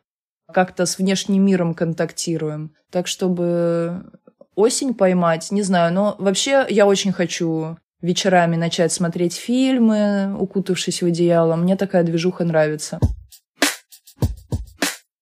как-то 0.52 0.86
с 0.86 0.98
внешним 0.98 1.46
миром 1.46 1.74
контактируем. 1.74 2.74
Так, 2.92 3.08
чтобы 3.08 4.12
осень 4.56 4.94
поймать, 4.94 5.52
не 5.52 5.62
знаю, 5.62 5.94
но 5.94 6.16
вообще 6.18 6.66
я 6.70 6.88
очень 6.88 7.12
хочу 7.12 7.78
вечерами 8.02 8.56
начать 8.56 8.92
смотреть 8.92 9.36
фильмы, 9.36 10.36
укутавшись 10.40 11.02
в 11.02 11.08
одеяло. 11.08 11.56
Мне 11.56 11.76
такая 11.76 12.04
движуха 12.04 12.44
нравится. 12.44 13.00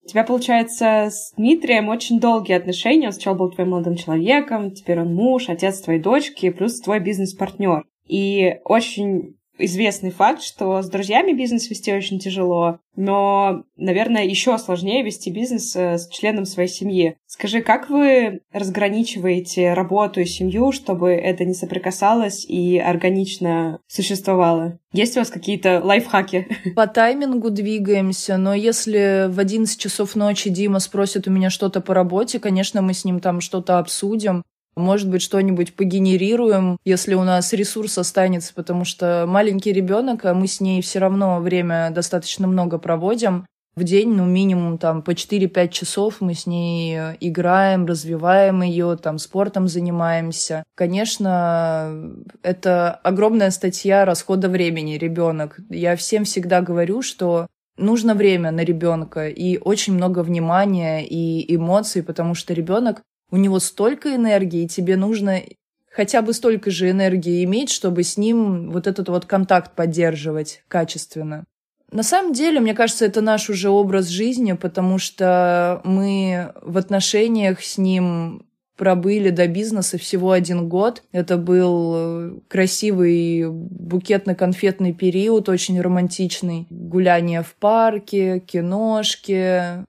У 0.04 0.08
тебя, 0.08 0.24
получается, 0.24 1.10
с 1.10 1.34
Дмитрием 1.38 1.90
очень 1.90 2.20
долгие 2.20 2.54
отношения. 2.54 3.08
Он 3.08 3.14
сначала 3.14 3.36
был 3.36 3.50
твоим 3.50 3.72
молодым 3.72 3.96
человеком, 3.96 4.72
теперь 4.72 5.00
он 5.00 5.16
муж, 5.16 5.50
отец 5.50 5.82
твоей 5.82 6.00
дочки, 6.00 6.52
плюс 6.52 6.80
твой 6.82 7.00
бизнес-партнер. 7.00 7.84
И 8.08 8.58
очень 8.66 9.38
известный 9.58 10.12
факт, 10.12 10.42
что 10.42 10.82
с 10.82 10.90
друзьями 10.90 11.34
бизнес 11.34 11.70
вести 11.70 11.94
очень 11.94 12.20
тяжело, 12.20 12.80
но, 12.96 13.64
наверное, 13.76 14.24
еще 14.24 14.58
сложнее 14.58 15.04
вести 15.04 15.32
бизнес 15.32 15.76
э, 15.76 15.98
с 15.98 16.08
членом 16.10 16.46
своей 16.46 16.70
семьи. 16.70 17.16
Скажи, 17.26 17.62
как 17.62 17.90
вы 17.90 18.42
разграничиваете 18.52 19.74
работу 19.74 20.22
и 20.22 20.26
семью, 20.26 20.72
чтобы 20.72 21.12
это 21.12 21.46
не 21.46 21.54
соприкасалось 21.54 22.46
и 22.46 22.78
органично 22.78 23.80
существовало? 23.88 24.80
Есть 24.92 25.18
у 25.18 25.22
вас 25.22 25.30
какие-то 25.30 25.82
лайфхаки? 25.84 26.48
По 26.76 26.86
таймингу 26.86 27.50
двигаемся, 27.50 28.38
но 28.38 28.54
если 28.54 29.28
в 29.30 29.40
11 29.40 29.80
часов 29.80 30.16
ночи 30.16 30.50
Дима 30.50 30.80
спросит 30.80 31.28
у 31.28 31.32
меня 31.32 31.50
что-то 31.50 31.82
по 31.82 31.94
работе, 31.94 32.40
конечно, 32.40 32.82
мы 32.82 32.94
с 32.94 33.06
ним 33.06 33.20
там 33.20 33.42
что-то 33.42 33.80
обсудим. 33.80 34.44
Может 34.76 35.10
быть, 35.10 35.22
что-нибудь 35.22 35.76
погенерируем, 35.76 36.78
если 36.84 37.14
у 37.14 37.24
нас 37.24 37.54
ресурс 37.54 37.98
останется, 37.98 38.54
потому 38.54 38.86
что 38.86 39.26
маленький 39.28 39.72
ребенок, 39.72 40.26
а 40.26 40.34
мы 40.34 40.48
с 40.48 40.60
ней 40.60 40.82
все 40.82 41.00
равно 41.00 41.40
время 41.40 41.92
достаточно 41.92 42.48
много 42.48 42.78
проводим. 42.80 43.46
в 43.76 43.84
день, 43.84 44.14
ну, 44.14 44.26
минимум 44.26 44.78
там 44.78 45.02
по 45.02 45.12
4-5 45.12 45.70
часов 45.70 46.22
мы 46.22 46.36
с 46.36 46.46
ней 46.46 47.16
играем, 47.20 47.86
развиваем 47.86 48.62
ее, 48.62 48.98
там, 49.02 49.18
спортом 49.18 49.68
занимаемся. 49.68 50.64
Конечно, 50.76 52.14
это 52.44 52.92
огромная 53.04 53.50
статья 53.50 54.06
расхода 54.06 54.48
времени, 54.48 54.98
ребенок. 54.98 55.60
Я 55.70 55.96
всем 55.96 56.24
всегда 56.24 56.62
говорю, 56.62 57.02
что 57.02 57.48
нужно 57.78 58.14
время 58.14 58.52
на 58.52 58.64
ребенка 58.64 59.28
и 59.28 59.58
очень 59.58 59.94
много 59.94 60.20
внимания 60.20 61.04
и 61.04 61.56
эмоций, 61.56 62.04
потому 62.04 62.36
что 62.36 62.54
ребенок, 62.54 63.02
у 63.34 63.38
него 63.38 63.58
столько 63.58 64.16
энергии, 64.16 64.66
и 64.66 64.68
тебе 64.68 64.96
нужно 64.96 65.42
хотя 65.90 66.22
бы 66.22 66.34
столько 66.34 66.70
же 66.70 66.92
энергии 66.92 67.44
иметь, 67.46 67.72
чтобы 67.72 68.04
с 68.04 68.16
ним 68.16 68.70
вот 68.70 68.86
этот 68.86 69.10
вот 69.10 69.26
контакт 69.26 69.76
поддерживать 69.76 70.62
качественно. 70.68 71.44
На 71.92 72.04
самом 72.04 72.34
деле, 72.34 72.60
мне 72.60 72.76
кажется, 72.76 73.06
это 73.06 73.22
наш 73.22 73.50
уже 73.50 73.72
образ 73.72 74.06
жизни, 74.10 74.54
потому 74.54 75.00
что 75.00 75.82
мы 75.84 76.54
в 76.62 76.78
отношениях 76.78 77.64
с 77.64 77.80
ним 77.80 78.46
пробыли 78.78 79.32
до 79.32 79.48
бизнеса 79.48 79.98
всего 79.98 80.32
один 80.32 80.70
год. 80.70 81.02
Это 81.12 81.38
был 81.38 81.94
э, 81.96 82.32
красивый 82.48 83.46
букетно-конфетный 83.50 84.94
период, 84.94 85.50
очень 85.50 85.82
романтичный. 85.82 86.68
Гуляние 86.70 87.42
в 87.42 87.56
парке, 87.56 88.40
киношки, 88.42 89.86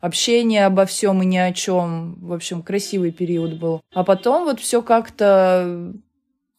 общение 0.00 0.66
обо 0.66 0.86
всем 0.86 1.22
и 1.22 1.26
ни 1.26 1.36
о 1.36 1.52
чем. 1.52 2.16
В 2.20 2.32
общем, 2.32 2.62
красивый 2.62 3.12
период 3.12 3.58
был. 3.58 3.80
А 3.92 4.04
потом 4.04 4.44
вот 4.44 4.60
все 4.60 4.82
как-то 4.82 5.92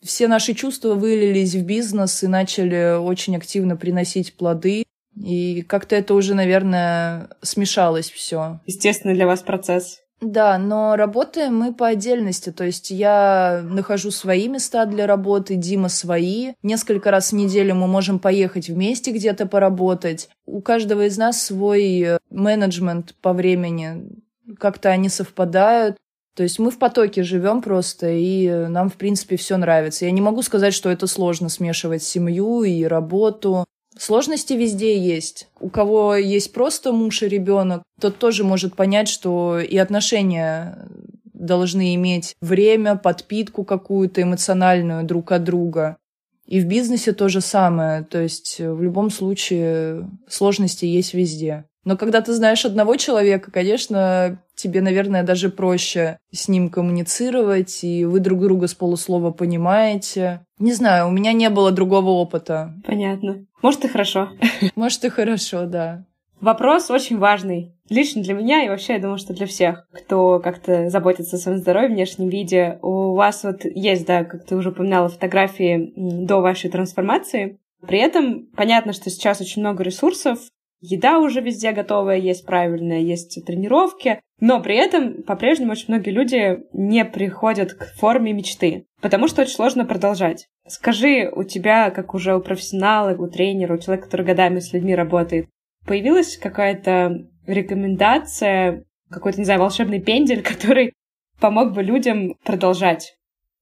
все 0.01 0.27
наши 0.27 0.53
чувства 0.53 0.95
вылились 0.95 1.55
в 1.55 1.63
бизнес 1.63 2.23
и 2.23 2.27
начали 2.27 2.97
очень 2.97 3.35
активно 3.35 3.75
приносить 3.75 4.33
плоды. 4.35 4.83
И 5.21 5.63
как-то 5.63 5.95
это 5.95 6.13
уже, 6.13 6.33
наверное, 6.33 7.29
смешалось 7.41 8.09
все. 8.09 8.61
Естественно, 8.65 9.13
для 9.13 9.25
вас 9.25 9.41
процесс. 9.41 10.01
Да, 10.21 10.57
но 10.57 10.97
работаем 10.97 11.57
мы 11.57 11.73
по 11.73 11.87
отдельности. 11.87 12.51
То 12.51 12.65
есть 12.65 12.91
я 12.91 13.61
нахожу 13.63 14.11
свои 14.11 14.49
места 14.49 14.85
для 14.85 15.07
работы, 15.07 15.55
Дима 15.55 15.87
свои. 15.87 16.53
Несколько 16.61 17.09
раз 17.09 17.31
в 17.31 17.35
неделю 17.35 17.75
мы 17.75 17.87
можем 17.87 18.19
поехать 18.19 18.67
вместе 18.67 19.11
где-то 19.11 19.45
поработать. 19.45 20.29
У 20.45 20.61
каждого 20.61 21.05
из 21.05 21.17
нас 21.17 21.41
свой 21.41 22.17
менеджмент 22.29 23.15
по 23.21 23.31
времени. 23.31 24.09
Как-то 24.57 24.89
они 24.89 25.07
совпадают. 25.07 25.95
То 26.35 26.43
есть 26.43 26.59
мы 26.59 26.71
в 26.71 26.79
потоке 26.79 27.23
живем 27.23 27.61
просто, 27.61 28.09
и 28.09 28.49
нам, 28.67 28.89
в 28.89 28.95
принципе, 28.95 29.35
все 29.35 29.57
нравится. 29.57 30.05
Я 30.05 30.11
не 30.11 30.21
могу 30.21 30.41
сказать, 30.41 30.73
что 30.73 30.89
это 30.89 31.05
сложно 31.05 31.49
смешивать 31.49 32.01
семью 32.01 32.63
и 32.63 32.83
работу. 32.85 33.65
Сложности 33.99 34.53
везде 34.53 34.97
есть. 34.97 35.49
У 35.59 35.69
кого 35.69 36.15
есть 36.15 36.53
просто 36.53 36.93
муж 36.93 37.21
и 37.21 37.27
ребенок, 37.27 37.83
тот 37.99 38.17
тоже 38.17 38.45
может 38.45 38.75
понять, 38.75 39.09
что 39.09 39.59
и 39.59 39.75
отношения 39.77 40.87
должны 41.33 41.95
иметь 41.95 42.35
время, 42.39 42.95
подпитку 42.95 43.65
какую-то 43.65 44.21
эмоциональную 44.21 45.03
друг 45.03 45.33
от 45.33 45.43
друга. 45.43 45.97
И 46.45 46.61
в 46.61 46.65
бизнесе 46.65 47.11
то 47.11 47.27
же 47.27 47.41
самое. 47.41 48.03
То 48.03 48.21
есть 48.21 48.59
в 48.59 48.81
любом 48.81 49.09
случае 49.09 50.09
сложности 50.29 50.85
есть 50.85 51.13
везде. 51.13 51.65
Но 51.85 51.97
когда 51.97 52.21
ты 52.21 52.33
знаешь 52.33 52.65
одного 52.65 52.97
человека, 52.97 53.51
конечно, 53.51 54.41
тебе, 54.55 54.81
наверное, 54.81 55.23
даже 55.23 55.49
проще 55.49 56.19
с 56.31 56.47
ним 56.47 56.69
коммуницировать, 56.69 57.83
и 57.83 58.05
вы 58.05 58.19
друг 58.19 58.41
друга 58.41 58.67
с 58.67 58.73
полуслова 58.73 59.31
понимаете. 59.31 60.45
Не 60.57 60.73
знаю, 60.73 61.07
у 61.07 61.11
меня 61.11 61.33
не 61.33 61.49
было 61.49 61.71
другого 61.71 62.09
опыта. 62.09 62.73
Понятно. 62.85 63.45
Может, 63.61 63.85
и 63.85 63.87
хорошо. 63.87 64.29
Может, 64.75 65.05
и 65.05 65.09
хорошо, 65.09 65.65
да. 65.65 66.05
Вопрос 66.41 66.89
очень 66.89 67.17
важный. 67.17 67.73
Лично 67.89 68.21
для 68.21 68.33
меня 68.33 68.63
и 68.63 68.69
вообще, 68.69 68.93
я 68.93 68.99
думаю, 68.99 69.17
что 69.17 69.33
для 69.33 69.45
всех, 69.45 69.87
кто 69.91 70.39
как-то 70.39 70.89
заботится 70.89 71.35
о 71.35 71.39
своем 71.39 71.57
здоровье 71.57 71.89
в 71.89 71.93
внешнем 71.93 72.29
виде. 72.29 72.79
У 72.81 73.13
вас 73.13 73.43
вот 73.43 73.65
есть, 73.65 74.05
да, 74.05 74.23
как 74.23 74.45
ты 74.45 74.55
уже 74.55 74.69
упоминала, 74.69 75.09
фотографии 75.09 75.91
до 75.95 76.37
вашей 76.37 76.69
трансформации. 76.69 77.59
При 77.85 77.99
этом 77.99 78.47
понятно, 78.55 78.93
что 78.93 79.09
сейчас 79.09 79.41
очень 79.41 79.61
много 79.61 79.83
ресурсов, 79.83 80.39
еда 80.81 81.19
уже 81.19 81.41
везде 81.41 81.71
готовая, 81.71 82.17
есть 82.17 82.45
правильная, 82.45 82.99
есть 82.99 83.43
тренировки, 83.45 84.19
но 84.39 84.61
при 84.61 84.75
этом 84.75 85.23
по-прежнему 85.23 85.71
очень 85.71 85.85
многие 85.89 86.11
люди 86.11 86.59
не 86.73 87.05
приходят 87.05 87.73
к 87.73 87.93
форме 87.95 88.33
мечты, 88.33 88.85
потому 89.01 89.27
что 89.27 89.41
очень 89.41 89.53
сложно 89.53 89.85
продолжать. 89.85 90.47
Скажи, 90.67 91.29
у 91.33 91.43
тебя, 91.43 91.89
как 91.91 92.13
уже 92.13 92.35
у 92.35 92.41
профессионала, 92.41 93.15
у 93.15 93.27
тренера, 93.27 93.75
у 93.75 93.79
человека, 93.79 94.05
который 94.05 94.25
годами 94.25 94.59
с 94.59 94.71
людьми 94.73 94.95
работает, 94.95 95.49
появилась 95.85 96.37
какая-то 96.37 97.27
рекомендация, 97.47 98.85
какой-то, 99.09 99.39
не 99.39 99.45
знаю, 99.45 99.59
волшебный 99.59 99.99
пендель, 99.99 100.41
который 100.43 100.93
помог 101.39 101.73
бы 101.73 101.83
людям 101.83 102.35
продолжать 102.43 103.15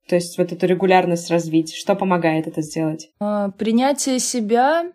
то 0.07 0.15
есть 0.15 0.37
вот 0.37 0.51
эту 0.51 0.65
регулярность 0.65 1.29
развить? 1.29 1.75
Что 1.75 1.93
помогает 1.95 2.47
это 2.47 2.61
сделать? 2.61 3.09
А, 3.19 3.49
принятие 3.51 4.19
себя 4.19 4.85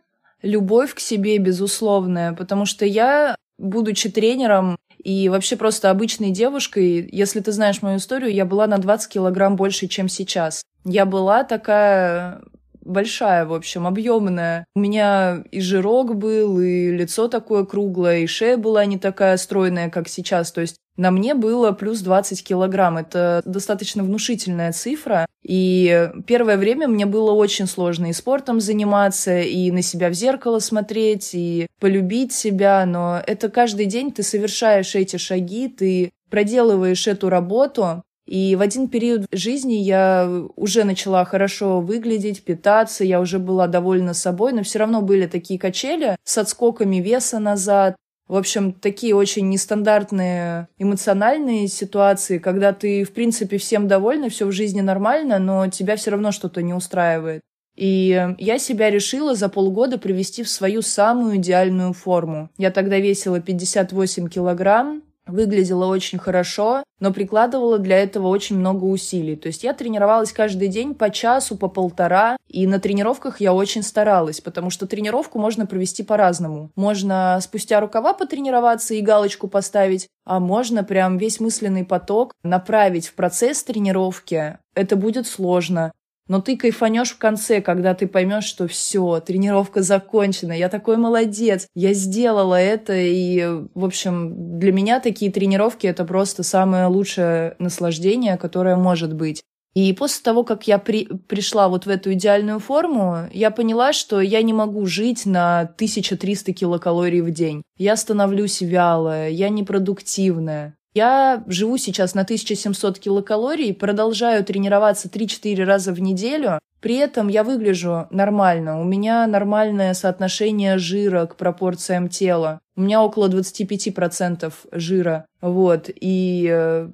любовь 0.42 0.94
к 0.94 1.00
себе 1.00 1.38
безусловная, 1.38 2.32
потому 2.32 2.66
что 2.66 2.84
я, 2.84 3.36
будучи 3.58 4.10
тренером 4.10 4.76
и 5.02 5.28
вообще 5.28 5.56
просто 5.56 5.90
обычной 5.90 6.30
девушкой, 6.30 7.08
если 7.10 7.40
ты 7.40 7.52
знаешь 7.52 7.82
мою 7.82 7.98
историю, 7.98 8.32
я 8.32 8.44
была 8.44 8.66
на 8.66 8.78
20 8.78 9.12
килограмм 9.12 9.56
больше, 9.56 9.88
чем 9.88 10.08
сейчас. 10.08 10.62
Я 10.84 11.06
была 11.06 11.44
такая 11.44 12.42
большая, 12.84 13.44
в 13.46 13.52
общем, 13.52 13.86
объемная. 13.86 14.66
У 14.74 14.80
меня 14.80 15.44
и 15.50 15.60
жирок 15.60 16.14
был, 16.16 16.60
и 16.60 16.90
лицо 16.90 17.28
такое 17.28 17.64
круглое, 17.64 18.18
и 18.18 18.26
шея 18.26 18.56
была 18.56 18.84
не 18.84 18.98
такая 18.98 19.36
стройная, 19.36 19.90
как 19.90 20.08
сейчас. 20.08 20.52
То 20.52 20.60
есть 20.60 20.76
на 20.96 21.10
мне 21.10 21.34
было 21.34 21.72
плюс 21.72 22.00
20 22.00 22.44
килограмм. 22.44 22.98
Это 22.98 23.42
достаточно 23.44 24.02
внушительная 24.02 24.72
цифра. 24.72 25.26
И 25.42 26.10
первое 26.26 26.56
время 26.56 26.88
мне 26.88 27.06
было 27.06 27.32
очень 27.32 27.66
сложно 27.66 28.10
и 28.10 28.12
спортом 28.12 28.60
заниматься, 28.60 29.40
и 29.40 29.70
на 29.70 29.82
себя 29.82 30.08
в 30.08 30.14
зеркало 30.14 30.58
смотреть, 30.58 31.30
и 31.32 31.66
полюбить 31.80 32.32
себя. 32.32 32.84
Но 32.86 33.22
это 33.26 33.48
каждый 33.48 33.86
день 33.86 34.12
ты 34.12 34.22
совершаешь 34.22 34.94
эти 34.94 35.16
шаги, 35.16 35.68
ты 35.68 36.12
проделываешь 36.30 37.06
эту 37.06 37.28
работу, 37.28 38.02
и 38.26 38.54
в 38.54 38.60
один 38.60 38.88
период 38.88 39.26
жизни 39.32 39.74
я 39.74 40.46
уже 40.54 40.84
начала 40.84 41.24
хорошо 41.24 41.80
выглядеть, 41.80 42.44
питаться, 42.44 43.04
я 43.04 43.20
уже 43.20 43.38
была 43.38 43.66
довольна 43.66 44.14
собой, 44.14 44.52
но 44.52 44.62
все 44.62 44.78
равно 44.78 45.02
были 45.02 45.26
такие 45.26 45.58
качели 45.58 46.16
с 46.24 46.38
отскоками 46.38 46.96
веса 46.96 47.40
назад. 47.40 47.96
В 48.28 48.36
общем, 48.36 48.72
такие 48.72 49.14
очень 49.14 49.48
нестандартные 49.48 50.68
эмоциональные 50.78 51.68
ситуации, 51.68 52.38
когда 52.38 52.72
ты, 52.72 53.04
в 53.04 53.12
принципе, 53.12 53.58
всем 53.58 53.88
довольна, 53.88 54.28
все 54.28 54.46
в 54.46 54.52
жизни 54.52 54.80
нормально, 54.80 55.38
но 55.38 55.68
тебя 55.68 55.96
все 55.96 56.12
равно 56.12 56.32
что-то 56.32 56.62
не 56.62 56.72
устраивает. 56.72 57.42
И 57.74 58.34
я 58.38 58.58
себя 58.58 58.90
решила 58.90 59.34
за 59.34 59.48
полгода 59.48 59.98
привести 59.98 60.42
в 60.42 60.48
свою 60.48 60.82
самую 60.82 61.36
идеальную 61.36 61.94
форму. 61.94 62.50
Я 62.58 62.70
тогда 62.70 62.98
весила 62.98 63.40
58 63.40 64.28
килограмм, 64.28 65.02
выглядела 65.26 65.86
очень 65.86 66.18
хорошо, 66.18 66.82
но 67.00 67.12
прикладывала 67.12 67.78
для 67.78 67.98
этого 67.98 68.28
очень 68.28 68.56
много 68.56 68.84
усилий. 68.84 69.36
То 69.36 69.48
есть 69.48 69.64
я 69.64 69.72
тренировалась 69.72 70.32
каждый 70.32 70.68
день 70.68 70.94
по 70.94 71.10
часу, 71.10 71.56
по 71.56 71.68
полтора, 71.68 72.36
и 72.48 72.66
на 72.66 72.78
тренировках 72.78 73.40
я 73.40 73.54
очень 73.54 73.82
старалась, 73.82 74.40
потому 74.40 74.70
что 74.70 74.86
тренировку 74.86 75.38
можно 75.38 75.66
провести 75.66 76.02
по-разному. 76.02 76.70
Можно 76.76 77.38
спустя 77.42 77.80
рукава 77.80 78.14
потренироваться 78.14 78.94
и 78.94 79.00
галочку 79.00 79.48
поставить, 79.48 80.08
а 80.24 80.40
можно 80.40 80.84
прям 80.84 81.18
весь 81.18 81.40
мысленный 81.40 81.84
поток 81.84 82.32
направить 82.42 83.08
в 83.08 83.14
процесс 83.14 83.62
тренировки. 83.64 84.58
Это 84.74 84.96
будет 84.96 85.26
сложно. 85.26 85.92
Но 86.32 86.40
ты 86.40 86.56
кайфанешь 86.56 87.10
в 87.10 87.18
конце, 87.18 87.60
когда 87.60 87.92
ты 87.92 88.06
поймешь, 88.06 88.44
что 88.44 88.66
все, 88.66 89.20
тренировка 89.20 89.82
закончена, 89.82 90.52
я 90.52 90.70
такой 90.70 90.96
молодец, 90.96 91.66
я 91.74 91.92
сделала 91.92 92.54
это, 92.54 92.94
и, 92.96 93.46
в 93.74 93.84
общем, 93.84 94.58
для 94.58 94.72
меня 94.72 94.98
такие 95.00 95.30
тренировки 95.30 95.86
это 95.86 96.06
просто 96.06 96.42
самое 96.42 96.86
лучшее 96.86 97.54
наслаждение, 97.58 98.38
которое 98.38 98.76
может 98.76 99.12
быть. 99.12 99.42
И 99.74 99.92
после 99.92 100.22
того, 100.22 100.42
как 100.42 100.66
я 100.66 100.78
при, 100.78 101.04
пришла 101.04 101.68
вот 101.68 101.84
в 101.84 101.90
эту 101.90 102.14
идеальную 102.14 102.60
форму, 102.60 103.28
я 103.30 103.50
поняла, 103.50 103.92
что 103.92 104.18
я 104.22 104.40
не 104.40 104.54
могу 104.54 104.86
жить 104.86 105.26
на 105.26 105.60
1300 105.60 106.54
килокалорий 106.54 107.20
в 107.20 107.30
день. 107.30 107.60
Я 107.76 107.94
становлюсь 107.94 108.62
вялая, 108.62 109.28
я 109.28 109.50
непродуктивная. 109.50 110.78
Я 110.94 111.42
живу 111.46 111.78
сейчас 111.78 112.14
на 112.14 112.22
1700 112.22 112.98
килокалорий, 112.98 113.72
продолжаю 113.72 114.44
тренироваться 114.44 115.08
3-4 115.08 115.64
раза 115.64 115.92
в 115.92 116.00
неделю. 116.00 116.58
При 116.80 116.96
этом 116.96 117.28
я 117.28 117.44
выгляжу 117.44 118.08
нормально. 118.10 118.80
У 118.80 118.84
меня 118.84 119.26
нормальное 119.26 119.94
соотношение 119.94 120.78
жира 120.78 121.26
к 121.26 121.36
пропорциям 121.36 122.08
тела. 122.08 122.60
У 122.76 122.82
меня 122.82 123.02
около 123.02 123.28
25% 123.28 124.52
жира. 124.72 125.26
Вот. 125.40 125.88
И 125.88 126.48
э, 126.50 126.90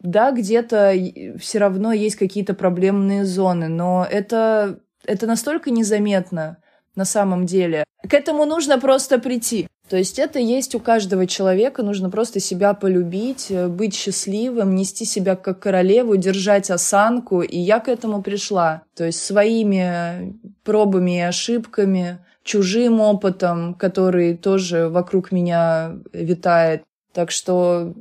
да, 0.00 0.30
где-то 0.30 0.94
все 1.38 1.58
равно 1.58 1.92
есть 1.92 2.16
какие-то 2.16 2.54
проблемные 2.54 3.24
зоны, 3.24 3.68
но 3.68 4.06
это, 4.08 4.80
это 5.04 5.26
настолько 5.26 5.70
незаметно 5.70 6.58
на 6.94 7.04
самом 7.04 7.46
деле. 7.46 7.84
К 8.08 8.14
этому 8.14 8.44
нужно 8.44 8.78
просто 8.78 9.18
прийти. 9.18 9.68
То 9.90 9.96
есть 9.96 10.20
это 10.20 10.38
есть 10.38 10.76
у 10.76 10.78
каждого 10.78 11.26
человека, 11.26 11.82
нужно 11.82 12.10
просто 12.10 12.38
себя 12.38 12.74
полюбить, 12.74 13.50
э, 13.50 13.66
быть 13.66 13.92
счастливым, 13.92 14.76
нести 14.76 15.04
себя 15.04 15.34
как 15.34 15.58
королеву, 15.58 16.16
держать 16.16 16.70
осанку, 16.70 17.42
и 17.42 17.58
я 17.58 17.80
к 17.80 17.88
этому 17.88 18.22
пришла. 18.22 18.82
То 18.94 19.04
есть 19.04 19.20
своими 19.20 20.38
пробами 20.62 21.16
и 21.16 21.22
ошибками, 21.22 22.20
чужим 22.44 23.00
опытом, 23.00 23.74
который 23.74 24.36
тоже 24.36 24.88
вокруг 24.88 25.32
меня 25.32 25.96
витает. 26.12 26.84
Так 27.12 27.32
что 27.32 27.92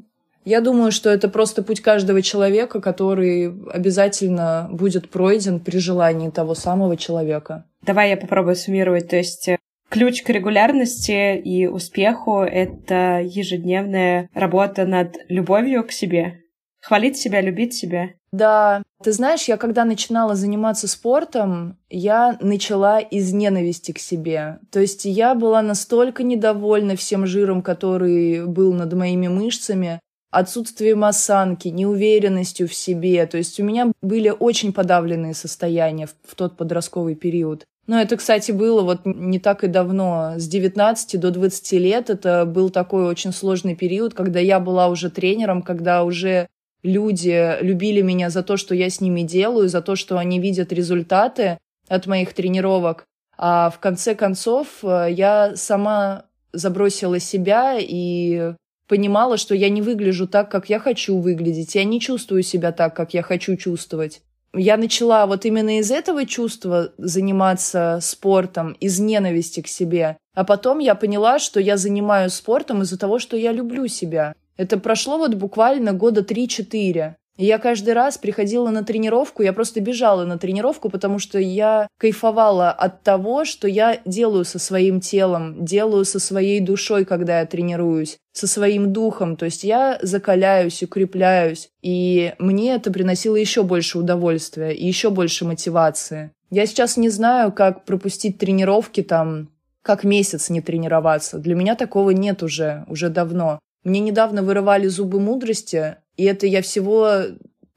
я 0.45 0.61
думаю, 0.61 0.91
что 0.91 1.09
это 1.09 1.27
просто 1.27 1.63
путь 1.63 1.81
каждого 1.81 2.21
человека, 2.21 2.81
который 2.81 3.51
обязательно 3.71 4.69
будет 4.71 5.09
пройден 5.09 5.59
при 5.59 5.79
желании 5.79 6.29
того 6.29 6.53
самого 6.53 6.97
человека. 6.97 7.65
Давай 7.81 8.11
я 8.11 8.17
попробую 8.17 8.55
суммировать. 8.55 9.07
То 9.07 9.15
есть 9.15 9.47
э, 9.47 9.57
Ключ 9.89 10.21
к 10.21 10.29
регулярности 10.29 11.35
и 11.37 11.65
успеху— 11.65 12.41
это 12.43 13.21
ежедневная 13.23 14.29
работа 14.33 14.85
над 14.85 15.17
любовью 15.29 15.83
к 15.83 15.91
себе. 15.91 16.41
Хвалить 16.79 17.17
себя, 17.17 17.41
любить 17.41 17.73
себя. 17.73 18.09
Да, 18.31 18.83
ты 19.03 19.11
знаешь, 19.11 19.45
я 19.45 19.57
когда 19.57 19.85
начинала 19.85 20.35
заниматься 20.35 20.87
спортом, 20.87 21.77
я 21.89 22.37
начала 22.39 22.99
из 22.99 23.33
ненависти 23.33 23.91
к 23.91 23.97
себе. 23.97 24.59
То 24.71 24.79
есть 24.79 25.05
я 25.05 25.33
была 25.33 25.63
настолько 25.63 26.21
недовольна 26.21 26.95
всем 26.95 27.25
жиром, 27.25 27.63
который 27.63 28.45
был 28.45 28.73
над 28.73 28.93
моими 28.93 29.27
мышцами, 29.27 29.99
отсутствием 30.31 31.03
осанки, 31.03 31.69
неуверенностью 31.69 32.67
в 32.67 32.75
себе. 32.75 33.25
То 33.25 33.37
есть 33.37 33.59
у 33.59 33.63
меня 33.63 33.91
были 34.01 34.29
очень 34.29 34.73
подавленные 34.73 35.33
состояния 35.33 36.05
в, 36.05 36.13
в 36.23 36.35
тот 36.35 36.55
подростковый 36.55 37.15
период. 37.15 37.65
Но 37.89 37.99
это, 37.99 38.17
кстати, 38.17 38.51
было 38.51 38.83
вот 38.83 38.99
не 39.03 39.39
так 39.39 39.63
и 39.63 39.67
давно. 39.67 40.33
С 40.37 40.47
19 40.47 41.19
до 41.19 41.31
20 41.31 41.71
лет 41.71 42.11
это 42.11 42.45
был 42.45 42.69
такой 42.69 43.05
очень 43.05 43.33
сложный 43.33 43.75
период, 43.75 44.13
когда 44.13 44.39
я 44.39 44.59
была 44.59 44.89
уже 44.89 45.09
тренером, 45.09 45.63
когда 45.63 46.03
уже 46.03 46.47
люди 46.83 47.57
любили 47.61 48.01
меня 48.01 48.29
за 48.29 48.43
то, 48.43 48.57
что 48.57 48.75
я 48.75 48.91
с 48.91 49.01
ними 49.01 49.23
делаю, 49.23 49.69
за 49.69 49.81
то, 49.81 49.95
что 49.95 50.19
они 50.19 50.39
видят 50.39 50.71
результаты 50.71 51.57
от 51.87 52.05
моих 52.05 52.33
тренировок. 52.33 53.05
А 53.35 53.71
в 53.71 53.79
конце 53.79 54.13
концов 54.13 54.67
э, 54.83 55.07
я 55.09 55.55
сама 55.55 56.25
забросила 56.53 57.17
себя 57.17 57.77
и 57.79 58.53
понимала, 58.87 59.37
что 59.37 59.55
я 59.55 59.69
не 59.69 59.81
выгляжу 59.81 60.27
так, 60.27 60.51
как 60.51 60.69
я 60.69 60.77
хочу 60.77 61.17
выглядеть. 61.17 61.73
Я 61.73 61.85
не 61.85 61.99
чувствую 61.99 62.43
себя 62.43 62.71
так, 62.71 62.95
как 62.95 63.15
я 63.15 63.23
хочу 63.23 63.57
чувствовать 63.57 64.21
я 64.53 64.77
начала 64.77 65.25
вот 65.25 65.45
именно 65.45 65.79
из 65.79 65.91
этого 65.91 66.25
чувства 66.25 66.91
заниматься 66.97 67.99
спортом, 68.01 68.73
из 68.79 68.99
ненависти 68.99 69.61
к 69.61 69.67
себе. 69.67 70.17
А 70.33 70.43
потом 70.43 70.79
я 70.79 70.95
поняла, 70.95 71.39
что 71.39 71.59
я 71.59 71.77
занимаюсь 71.77 72.33
спортом 72.33 72.81
из-за 72.81 72.97
того, 72.97 73.19
что 73.19 73.37
я 73.37 73.51
люблю 73.51 73.87
себя. 73.87 74.33
Это 74.57 74.79
прошло 74.79 75.17
вот 75.17 75.35
буквально 75.35 75.93
года 75.93 76.21
3-4. 76.21 77.15
Я 77.41 77.57
каждый 77.57 77.93
раз 77.93 78.17
приходила 78.17 78.69
на 78.69 78.83
тренировку, 78.83 79.43
я 79.43 79.53
просто 79.53 79.79
бежала 79.79 80.25
на 80.25 80.37
тренировку, 80.37 80.89
потому 80.89 81.19
что 81.19 81.39
я 81.39 81.87
кайфовала 81.97 82.69
от 82.69 83.01
того, 83.03 83.45
что 83.45 83.65
я 83.65 84.01
делаю 84.03 84.43
со 84.43 84.59
своим 84.59 84.99
телом, 84.99 85.63
делаю 85.63 86.03
со 86.03 86.19
своей 86.19 86.59
душой, 86.59 87.05
когда 87.05 87.39
я 87.39 87.45
тренируюсь, 87.45 88.17
со 88.33 88.45
своим 88.45 88.91
духом. 88.91 89.37
То 89.37 89.45
есть 89.45 89.63
я 89.63 89.99
закаляюсь, 90.01 90.83
укрепляюсь. 90.83 91.69
И 91.81 92.33
мне 92.39 92.75
это 92.75 92.91
приносило 92.91 93.37
еще 93.37 93.63
больше 93.63 93.99
удовольствия 93.99 94.71
и 94.71 94.85
еще 94.85 95.09
больше 95.09 95.45
мотивации. 95.45 96.31
Я 96.49 96.65
сейчас 96.65 96.97
не 96.97 97.07
знаю, 97.07 97.53
как 97.53 97.85
пропустить 97.85 98.37
тренировки 98.37 99.01
там, 99.01 99.47
как 99.81 100.03
месяц 100.03 100.49
не 100.49 100.59
тренироваться. 100.59 101.37
Для 101.37 101.55
меня 101.55 101.75
такого 101.75 102.09
нет 102.09 102.43
уже, 102.43 102.83
уже 102.89 103.07
давно. 103.07 103.59
Мне 103.85 104.01
недавно 104.01 104.43
вырывали 104.43 104.87
зубы 104.87 105.21
мудрости, 105.21 105.95
и 106.19 106.23
это 106.25 106.47
я 106.47 106.61
всего 106.61 107.09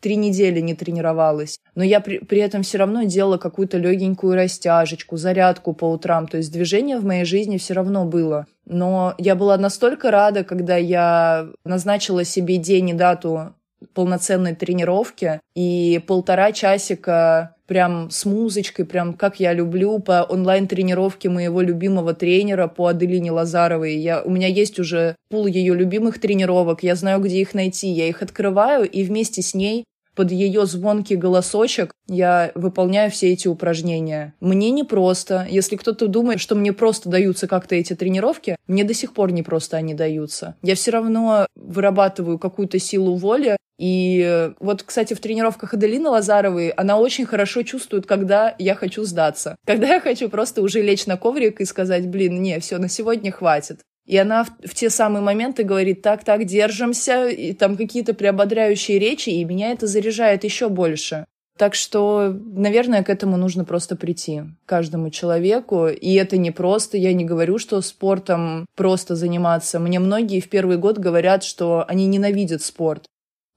три 0.01 0.17
недели 0.17 0.59
не 0.59 0.75
тренировалась. 0.75 1.61
Но 1.77 1.85
я 1.85 2.01
при, 2.01 2.19
при 2.19 2.41
этом 2.41 2.65
все 2.65 2.79
равно 2.79 3.05
делала 3.05 3.39
какую-то 3.39 3.79
легенькую 3.79 4.35
растяжечку, 4.35 5.17
зарядку 5.17 5.75
по 5.75 5.85
утрам. 5.85 6.27
То 6.27 6.39
есть 6.39 6.53
движение 6.53 6.99
в 6.99 7.05
моей 7.05 7.25
жизни 7.25 7.57
все 7.57 7.75
равно 7.75 8.05
было. 8.05 8.47
Но 8.67 9.15
я 9.19 9.37
была 9.37 9.57
настолько 9.59 10.11
рада, 10.11 10.43
когда 10.43 10.77
я 10.77 11.47
назначила 11.65 12.25
себе 12.25 12.57
день 12.57 12.91
и 12.91 12.95
дату 12.95 13.55
полноценной 13.95 14.55
тренировки 14.55 15.41
и 15.55 16.01
полтора 16.07 16.53
часика 16.53 17.55
прям 17.67 18.11
с 18.11 18.25
музычкой, 18.25 18.85
прям 18.85 19.15
как 19.15 19.41
я 19.41 19.53
люблю, 19.53 19.99
по 19.99 20.23
онлайн-тренировке 20.23 21.29
моего 21.29 21.61
любимого 21.61 22.13
тренера 22.13 22.69
по 22.69 22.89
Аделине 22.89 23.33
Лазаровой. 23.33 23.97
Я, 23.97 24.23
у 24.23 24.31
меня 24.31 24.49
есть 24.49 24.79
уже 24.79 25.17
пул 25.31 25.47
ее 25.47 25.75
любимых 25.75 26.21
тренировок, 26.21 26.83
я 26.83 26.95
знаю, 26.95 27.21
где 27.21 27.41
их 27.41 27.55
найти, 27.55 27.89
я 27.89 28.09
их 28.09 28.23
открываю 28.23 28.89
и 28.89 29.03
вместе 29.05 29.41
с 29.41 29.55
ней 29.55 29.85
под 30.15 30.31
ее 30.31 30.67
звонкий 30.67 31.17
голосочек 31.17 31.93
я 32.07 32.53
выполняю 32.55 33.11
все 33.11 33.33
эти 33.33 33.49
упражнения. 33.49 34.35
Мне 34.41 34.71
не 34.71 34.85
просто. 34.85 35.47
Если 35.49 35.77
кто-то 35.77 36.07
думает, 36.07 36.41
что 36.41 36.55
мне 36.55 36.73
просто 36.73 37.09
даются 37.09 37.49
как-то 37.49 37.75
эти 37.75 37.95
тренировки, 37.95 38.57
мне 38.67 38.85
до 38.85 38.93
сих 38.93 39.15
пор 39.15 39.33
не 39.33 39.43
просто 39.43 39.79
они 39.79 39.95
даются. 39.95 40.57
Я 40.63 40.75
все 40.75 40.91
равно 40.91 41.47
вырабатываю 41.57 42.39
какую-то 42.39 42.79
силу 42.79 43.17
воли. 43.17 43.57
И 43.85 44.53
вот, 44.61 44.85
кстати, 44.85 45.13
в 45.13 45.19
тренировках 45.19 45.75
Аделины 45.75 46.09
Лазаровой 46.09 46.69
она 46.69 46.99
очень 46.99 47.27
хорошо 47.27 47.65
чувствует, 47.65 48.07
когда 48.07 48.55
я 48.61 48.77
хочу 48.77 49.03
сдаться. 49.03 49.57
Когда 49.67 49.95
я 49.95 50.01
хочу 50.01 50.29
просто 50.29 50.63
уже 50.63 50.81
лечь 50.81 51.07
на 51.07 51.17
коврик 51.17 51.61
и 51.61 51.65
сказать, 51.65 52.07
блин, 52.07 52.41
не, 52.41 52.61
все, 52.61 52.79
на 52.79 52.89
сегодня 52.89 53.33
хватит. 53.33 53.81
И 54.07 54.17
она 54.17 54.45
в, 54.45 54.51
в 54.69 54.75
те 54.75 54.89
самые 54.89 55.25
моменты 55.25 55.65
говорит, 55.65 56.01
так, 56.01 56.23
так, 56.23 56.45
держимся, 56.45 57.27
и 57.27 57.55
там 57.55 57.77
какие-то 57.77 58.15
приободряющие 58.15 59.01
речи, 59.01 59.31
и 59.31 59.45
меня 59.45 59.73
это 59.73 59.89
заряжает 59.89 60.45
еще 60.45 60.69
больше. 60.69 61.25
Так 61.59 61.75
что, 61.75 62.33
наверное, 62.55 63.03
к 63.03 63.11
этому 63.11 63.37
нужно 63.37 63.65
просто 63.65 63.97
прийти 63.97 64.43
каждому 64.65 65.11
человеку. 65.11 65.89
И 65.89 66.15
это 66.15 66.37
не 66.37 66.51
просто. 66.53 66.97
Я 66.97 67.13
не 67.13 67.25
говорю, 67.25 67.59
что 67.59 67.81
спортом 67.83 68.65
просто 68.77 69.17
заниматься. 69.17 69.79
Мне 69.79 69.99
многие 69.99 70.41
в 70.41 70.49
первый 70.49 70.79
год 70.79 70.99
говорят, 70.99 71.45
что 71.45 71.85
они 71.89 72.07
ненавидят 72.07 72.63
спорт. 72.63 73.07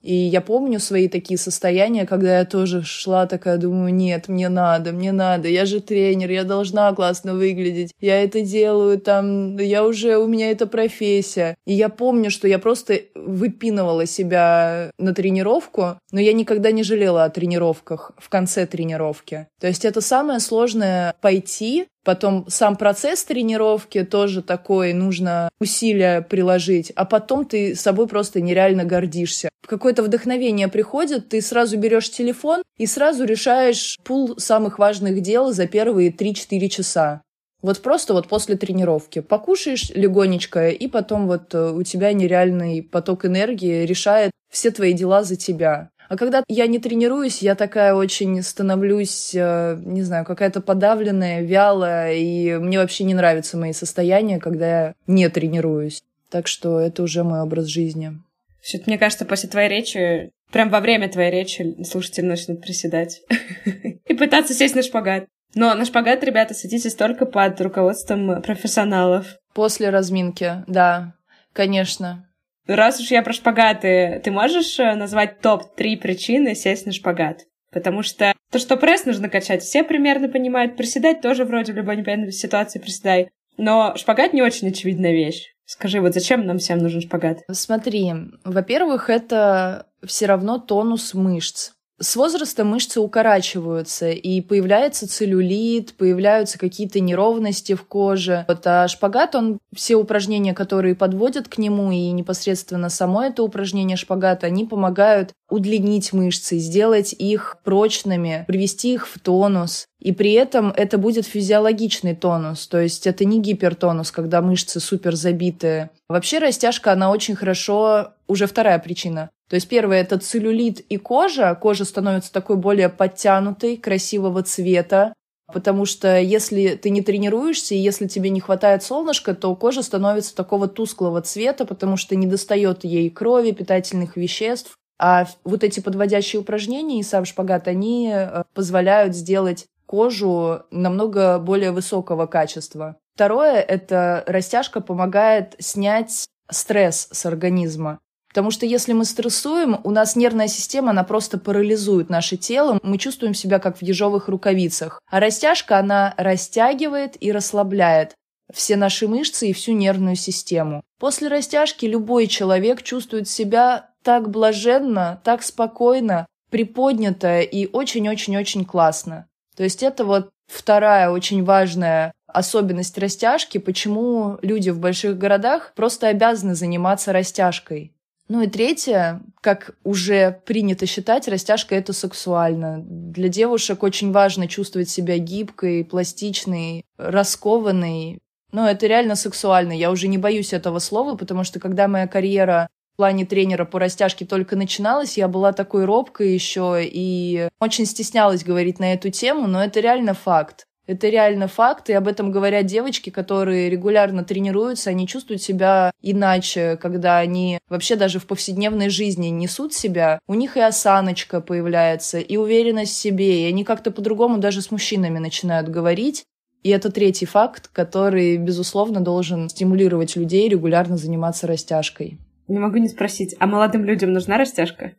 И 0.06 0.14
я 0.14 0.42
помню 0.42 0.80
свои 0.80 1.08
такие 1.08 1.40
состояния, 1.40 2.06
когда 2.06 2.38
я 2.38 2.46
тоже 2.46 2.84
шла 2.84 3.26
такая, 3.26 3.58
думаю, 3.58 3.92
нет, 3.92 4.28
мне 4.28 4.50
надо, 4.50 4.92
мне 4.92 5.12
надо, 5.12 5.48
я 5.48 5.66
же 5.66 5.82
тренер, 5.82 6.30
я 6.30 6.44
должна 6.44 6.94
классно 6.94 7.34
выглядеть, 7.34 7.92
я 8.00 8.24
это 8.24 8.42
делаю 8.42 9.00
там, 9.00 9.58
я 9.58 9.84
уже, 9.84 10.18
у 10.18 10.28
меня 10.28 10.52
это 10.52 10.68
профессия. 10.68 11.56
И 11.66 11.74
я 11.74 11.90
помню, 11.90 12.30
что 12.30 12.48
я 12.48 12.60
просто 12.60 13.00
выпинывала 13.16 14.06
себя 14.06 14.92
на 15.00 15.16
тренировку, 15.16 15.98
но 16.12 16.20
я 16.20 16.34
никогда 16.34 16.72
не 16.72 16.84
жалела 16.84 17.24
о 17.24 17.30
тренировках 17.32 18.12
в 18.20 18.30
конце 18.30 18.68
тренировки. 18.68 19.48
То 19.60 19.66
есть 19.66 19.86
это 19.86 20.02
самое 20.02 20.40
сложное 20.40 21.16
пойти 21.20 21.88
Потом 22.06 22.46
сам 22.48 22.76
процесс 22.76 23.24
тренировки 23.24 24.04
тоже 24.04 24.44
такой, 24.44 24.94
нужно 24.94 25.50
усилия 25.60 26.22
приложить, 26.22 26.92
а 26.96 27.04
потом 27.04 27.46
ты 27.46 27.76
собой 27.76 28.08
просто 28.08 28.42
нереально 28.42 28.86
гордишься. 28.86 29.50
Какое-то 29.68 30.04
вдохновение 30.04 30.68
приходит, 30.68 31.30
ты 31.30 31.42
сразу 31.42 31.78
берешь 31.78 32.12
телефон 32.12 32.62
и 32.78 32.86
сразу 32.86 33.26
решаешь 33.26 33.98
пул 34.04 34.36
самых 34.38 34.78
важных 34.78 35.22
дел 35.22 35.52
за 35.52 35.66
первые 35.66 36.12
3-4 36.12 36.70
часа. 36.70 37.22
Вот 37.64 37.82
просто 37.82 38.14
вот 38.14 38.28
после 38.28 38.56
тренировки. 38.56 39.22
Покушаешь 39.22 39.90
легонечко, 39.90 40.70
и 40.70 40.88
потом 40.88 41.26
вот 41.26 41.56
э, 41.56 41.72
у 41.72 41.82
тебя 41.82 42.14
нереальный 42.14 42.84
поток 42.84 43.26
энергии 43.26 43.86
решает 43.86 44.30
все 44.52 44.70
твои 44.70 44.94
дела 44.94 45.24
за 45.24 45.36
тебя. 45.36 45.90
А 46.08 46.18
когда 46.18 46.44
я 46.48 46.68
не 46.68 46.80
тренируюсь, 46.80 47.42
я 47.42 47.56
такая 47.56 47.94
очень 47.94 48.42
становлюсь, 48.44 49.32
э, 49.34 49.78
не 49.84 50.04
знаю, 50.04 50.26
какая-то 50.26 50.62
подавленная, 50.62 51.42
вялая, 51.42 52.14
и 52.14 52.56
мне 52.58 52.80
вообще 52.80 53.04
не 53.04 53.14
нравятся 53.14 53.58
мои 53.58 53.74
состояния, 53.74 54.40
когда 54.40 54.68
я 54.68 54.94
не 55.08 55.30
тренируюсь. 55.30 56.04
Так 56.30 56.48
что 56.48 56.80
это 56.80 57.04
уже 57.04 57.24
мой 57.24 57.42
образ 57.42 57.66
жизни. 57.66 58.14
Все, 58.62 58.82
мне 58.86 58.98
кажется, 58.98 59.26
после 59.26 59.48
твоей 59.50 59.70
речи, 59.70 60.32
прям 60.52 60.70
во 60.70 60.80
время 60.80 61.10
твоей 61.10 61.32
речи 61.32 61.84
слушатели 61.84 62.26
начнут 62.26 62.62
приседать 62.62 63.22
и 64.08 64.14
пытаться 64.14 64.54
сесть 64.54 64.76
на 64.76 64.82
шпагат. 64.82 65.26
Но 65.54 65.74
на 65.74 65.86
шпагат, 65.86 66.24
ребята, 66.24 66.54
садитесь 66.54 66.96
только 66.96 67.26
под 67.26 67.60
руководством 67.62 68.42
профессионалов. 68.42 69.38
После 69.54 69.90
разминки, 69.90 70.64
да, 70.68 71.14
конечно. 71.54 72.28
Раз 72.68 73.00
уж 73.00 73.12
я 73.12 73.22
про 73.22 73.34
шпагаты, 73.34 74.22
ты 74.24 74.32
можешь 74.32 74.80
э, 74.80 74.96
назвать 74.96 75.40
топ-3 75.40 75.98
причины 75.98 76.56
сесть 76.56 76.86
на 76.86 76.92
шпагат? 76.92 77.42
Потому 77.72 78.02
что 78.02 78.34
то, 78.52 78.58
что 78.58 78.78
пресс 78.78 79.06
нужно 79.06 79.30
качать, 79.30 79.62
все 79.62 79.84
примерно 79.84 80.30
понимают. 80.30 80.78
Приседать 80.78 81.22
тоже 81.22 81.46
вроде 81.46 81.74
в 81.74 81.76
любой 81.76 81.98
непонятной 81.98 82.32
ситуации 82.32 82.80
приседай. 82.80 83.30
Но 83.58 83.96
шпагат 83.96 84.34
не 84.34 84.42
очень 84.42 84.70
очевидная 84.70 85.12
вещь. 85.12 85.54
Скажи, 85.66 86.00
вот 86.00 86.14
зачем 86.14 86.46
нам 86.46 86.58
всем 86.60 86.80
нужен 86.80 87.02
шпагат? 87.02 87.40
Смотри, 87.52 88.12
во-первых, 88.44 89.10
это 89.10 89.88
все 90.06 90.26
равно 90.26 90.60
тонус 90.60 91.14
мышц. 91.14 91.72
С 92.00 92.16
возрастом 92.16 92.68
мышцы 92.68 93.00
укорачиваются, 93.00 94.10
и 94.10 94.42
появляется 94.42 95.08
целлюлит, 95.08 95.94
появляются 95.94 96.60
какие-то 96.60 97.00
неровности 97.00 97.74
в 97.74 97.84
коже. 97.86 98.46
Вот, 98.48 98.66
а 98.68 98.88
шпагат, 98.88 99.36
он 99.36 99.60
все 99.74 99.96
упражнения, 99.96 100.54
которые 100.54 100.96
подводят 100.96 101.48
к 101.48 101.58
нему, 101.58 101.92
и 101.92 102.12
непосредственно 102.12 102.90
само 102.90 103.24
это 103.24 103.44
упражнение 103.44 103.98
шпагата, 103.98 104.48
они 104.48 104.66
помогают 104.66 105.32
удлинить 105.50 106.12
мышцы, 106.12 106.58
сделать 106.58 107.14
их 107.14 107.58
прочными, 107.64 108.44
привести 108.48 108.94
их 108.94 109.08
в 109.08 109.20
тонус. 109.20 109.86
И 110.00 110.12
при 110.12 110.34
этом 110.34 110.72
это 110.76 110.98
будет 110.98 111.26
физиологичный 111.26 112.16
тонус, 112.16 112.68
то 112.68 112.80
есть 112.80 113.08
это 113.08 113.26
не 113.26 113.40
гипертонус, 113.40 114.12
когда 114.12 114.42
мышцы 114.42 114.80
супер 114.80 115.16
забитые. 115.16 115.90
Вообще 116.10 116.40
растяжка, 116.40 116.92
она 116.92 117.10
очень 117.10 117.36
хорошо, 117.36 118.14
уже 118.28 118.48
вторая 118.48 118.80
причина, 118.80 119.30
то 119.50 119.56
есть 119.56 119.68
первое 119.68 120.02
это 120.02 120.18
целлюлит 120.18 120.80
и 120.80 120.98
кожа. 120.98 121.54
Кожа 121.56 121.86
становится 121.86 122.34
такой 122.34 122.56
более 122.56 122.90
подтянутой, 122.90 123.78
красивого 123.78 124.44
цвета. 124.44 125.14
Потому 125.54 125.86
что 125.86 126.20
если 126.20 126.70
ты 126.76 126.90
не 126.90 127.04
тренируешься, 127.04 127.76
и 127.76 127.80
если 127.80 128.08
тебе 128.08 128.32
не 128.32 128.40
хватает 128.40 128.82
солнышка, 128.82 129.36
то 129.36 129.56
кожа 129.56 129.84
становится 129.84 130.36
такого 130.36 130.68
тусклого 130.68 131.22
цвета, 131.22 131.66
потому 131.66 131.98
что 131.98 132.16
не 132.16 132.26
достает 132.26 132.84
ей 132.84 133.12
крови, 133.12 133.52
питательных 133.52 134.18
веществ. 134.18 134.76
А 134.98 135.28
вот 135.44 135.64
эти 135.64 135.82
подводящие 135.82 136.40
упражнения 136.40 137.00
и 137.00 137.04
сам 137.04 137.26
шпагат, 137.26 137.68
они 137.68 138.12
э, 138.12 138.44
позволяют 138.56 139.16
сделать 139.16 139.68
кожу 139.86 140.64
намного 140.72 141.38
более 141.38 141.72
высокого 141.72 142.26
качества. 142.26 142.96
Второе– 143.14 143.60
это 143.62 144.24
растяжка 144.26 144.82
помогает 144.82 145.56
снять 145.60 146.26
стресс 146.50 147.08
с 147.12 147.26
организма. 147.26 148.00
Потому 148.36 148.52
что 148.52 148.66
если 148.66 148.92
мы 148.92 149.06
стрессуем, 149.06 149.80
у 149.86 149.92
нас 149.92 150.18
нервная 150.18 150.50
система, 150.50 150.90
она 150.90 151.06
просто 151.06 151.38
парализует 151.38 152.10
наше 152.10 152.36
тело, 152.36 152.78
мы 152.84 152.98
чувствуем 152.98 153.34
себя 153.34 153.60
как 153.60 153.78
в 153.78 153.82
ежовых 153.82 154.28
рукавицах. 154.28 155.00
А 155.10 155.22
растяжка, 155.22 155.80
она 155.80 156.14
растягивает 156.18 157.16
и 157.24 157.32
расслабляет 157.32 158.14
все 158.54 158.76
наши 158.76 159.08
мышцы 159.08 159.48
и 159.48 159.54
всю 159.54 159.72
нервную 159.72 160.18
систему. 160.18 160.84
После 161.00 161.30
растяжки 161.30 161.86
любой 161.86 162.28
человек 162.28 162.84
чувствует 162.84 163.30
себя 163.30 163.92
так 164.04 164.30
блаженно, 164.30 165.22
так 165.24 165.42
спокойно, 165.42 166.28
приподнято 166.52 167.40
и 167.40 167.70
очень-очень-очень 167.72 168.66
классно. 168.66 169.30
То 169.56 169.64
есть 169.64 169.82
это 169.82 170.04
вот 170.04 170.30
вторая 170.52 171.10
очень 171.10 171.46
важная 171.46 172.12
особенность 172.28 172.98
растяжки, 172.98 173.60
почему 173.60 174.40
люди 174.42 174.72
в 174.72 174.80
больших 174.80 175.18
городах 175.18 175.72
просто 175.74 176.10
обязаны 176.10 176.54
заниматься 176.54 177.14
растяжкой. 177.14 177.95
Ну 178.28 178.42
и 178.42 178.48
третье, 178.48 179.22
как 179.42 179.76
уже 179.84 180.42
принято 180.46 180.88
считать, 180.88 181.28
растяжка 181.28 181.76
это 181.76 181.94
сексуально. 181.94 182.80
Для 182.84 183.30
девушек 183.30 183.84
очень 183.84 184.12
важно 184.12 184.48
чувствовать 184.48 184.90
себя 184.90 185.20
гибкой, 185.20 185.86
пластичной, 185.86 186.86
раскованной. 186.98 188.20
Но 188.52 188.68
это 188.68 188.88
реально 188.88 189.16
сексуально. 189.16 189.74
Я 189.74 189.92
уже 189.92 190.08
не 190.08 190.18
боюсь 190.18 190.54
этого 190.54 190.80
слова, 190.80 191.16
потому 191.16 191.44
что 191.44 191.60
когда 191.60 191.88
моя 191.88 192.08
карьера 192.08 192.68
в 192.94 192.98
плане 192.98 193.26
тренера 193.26 193.66
по 193.66 193.78
растяжке 193.78 194.26
только 194.26 194.56
начиналась, 194.56 195.18
я 195.18 195.28
была 195.28 195.52
такой 195.52 195.86
робкой 195.86 196.34
еще 196.34 196.80
и 196.82 197.50
очень 197.60 197.86
стеснялась 197.86 198.44
говорить 198.44 198.80
на 198.80 198.94
эту 198.94 199.12
тему, 199.12 199.48
но 199.48 199.64
это 199.64 199.82
реально 199.82 200.14
факт. 200.14 200.66
Это 200.88 201.10
реально 201.10 201.48
факт, 201.48 201.90
и 201.90 201.94
об 201.94 202.08
этом 202.08 202.32
говорят 202.32 202.68
девочки, 202.68 203.10
которые 203.10 203.70
регулярно 203.70 204.24
тренируются, 204.24 204.92
они 204.92 205.08
чувствуют 205.08 205.42
себя 205.42 205.92
иначе, 206.02 206.78
когда 206.80 207.18
они 207.18 207.58
вообще 207.70 207.96
даже 207.96 208.20
в 208.20 208.28
повседневной 208.28 208.90
жизни 208.90 209.28
несут 209.28 209.74
себя, 209.74 210.20
у 210.28 210.36
них 210.36 210.58
и 210.58 210.62
осаночка 210.62 211.42
появляется, 211.42 212.20
и 212.20 212.38
уверенность 212.38 212.94
в 212.94 213.00
себе, 213.00 213.44
и 213.44 213.46
они 213.46 213.64
как-то 213.64 213.90
по-другому 213.90 214.38
даже 214.38 214.62
с 214.62 214.70
мужчинами 214.70 215.18
начинают 215.18 215.70
говорить. 215.70 216.24
И 216.62 216.70
это 216.70 216.92
третий 216.92 217.26
факт, 217.26 217.70
который, 217.72 218.38
безусловно, 218.38 219.00
должен 219.02 219.50
стимулировать 219.50 220.16
людей 220.16 220.50
регулярно 220.50 220.98
заниматься 220.98 221.48
растяжкой. 221.48 222.20
Не 222.48 222.60
могу 222.60 222.78
не 222.78 222.88
спросить, 222.88 223.36
а 223.40 223.48
молодым 223.48 223.86
людям 223.86 224.14
нужна 224.14 224.38
растяжка? 224.38 224.94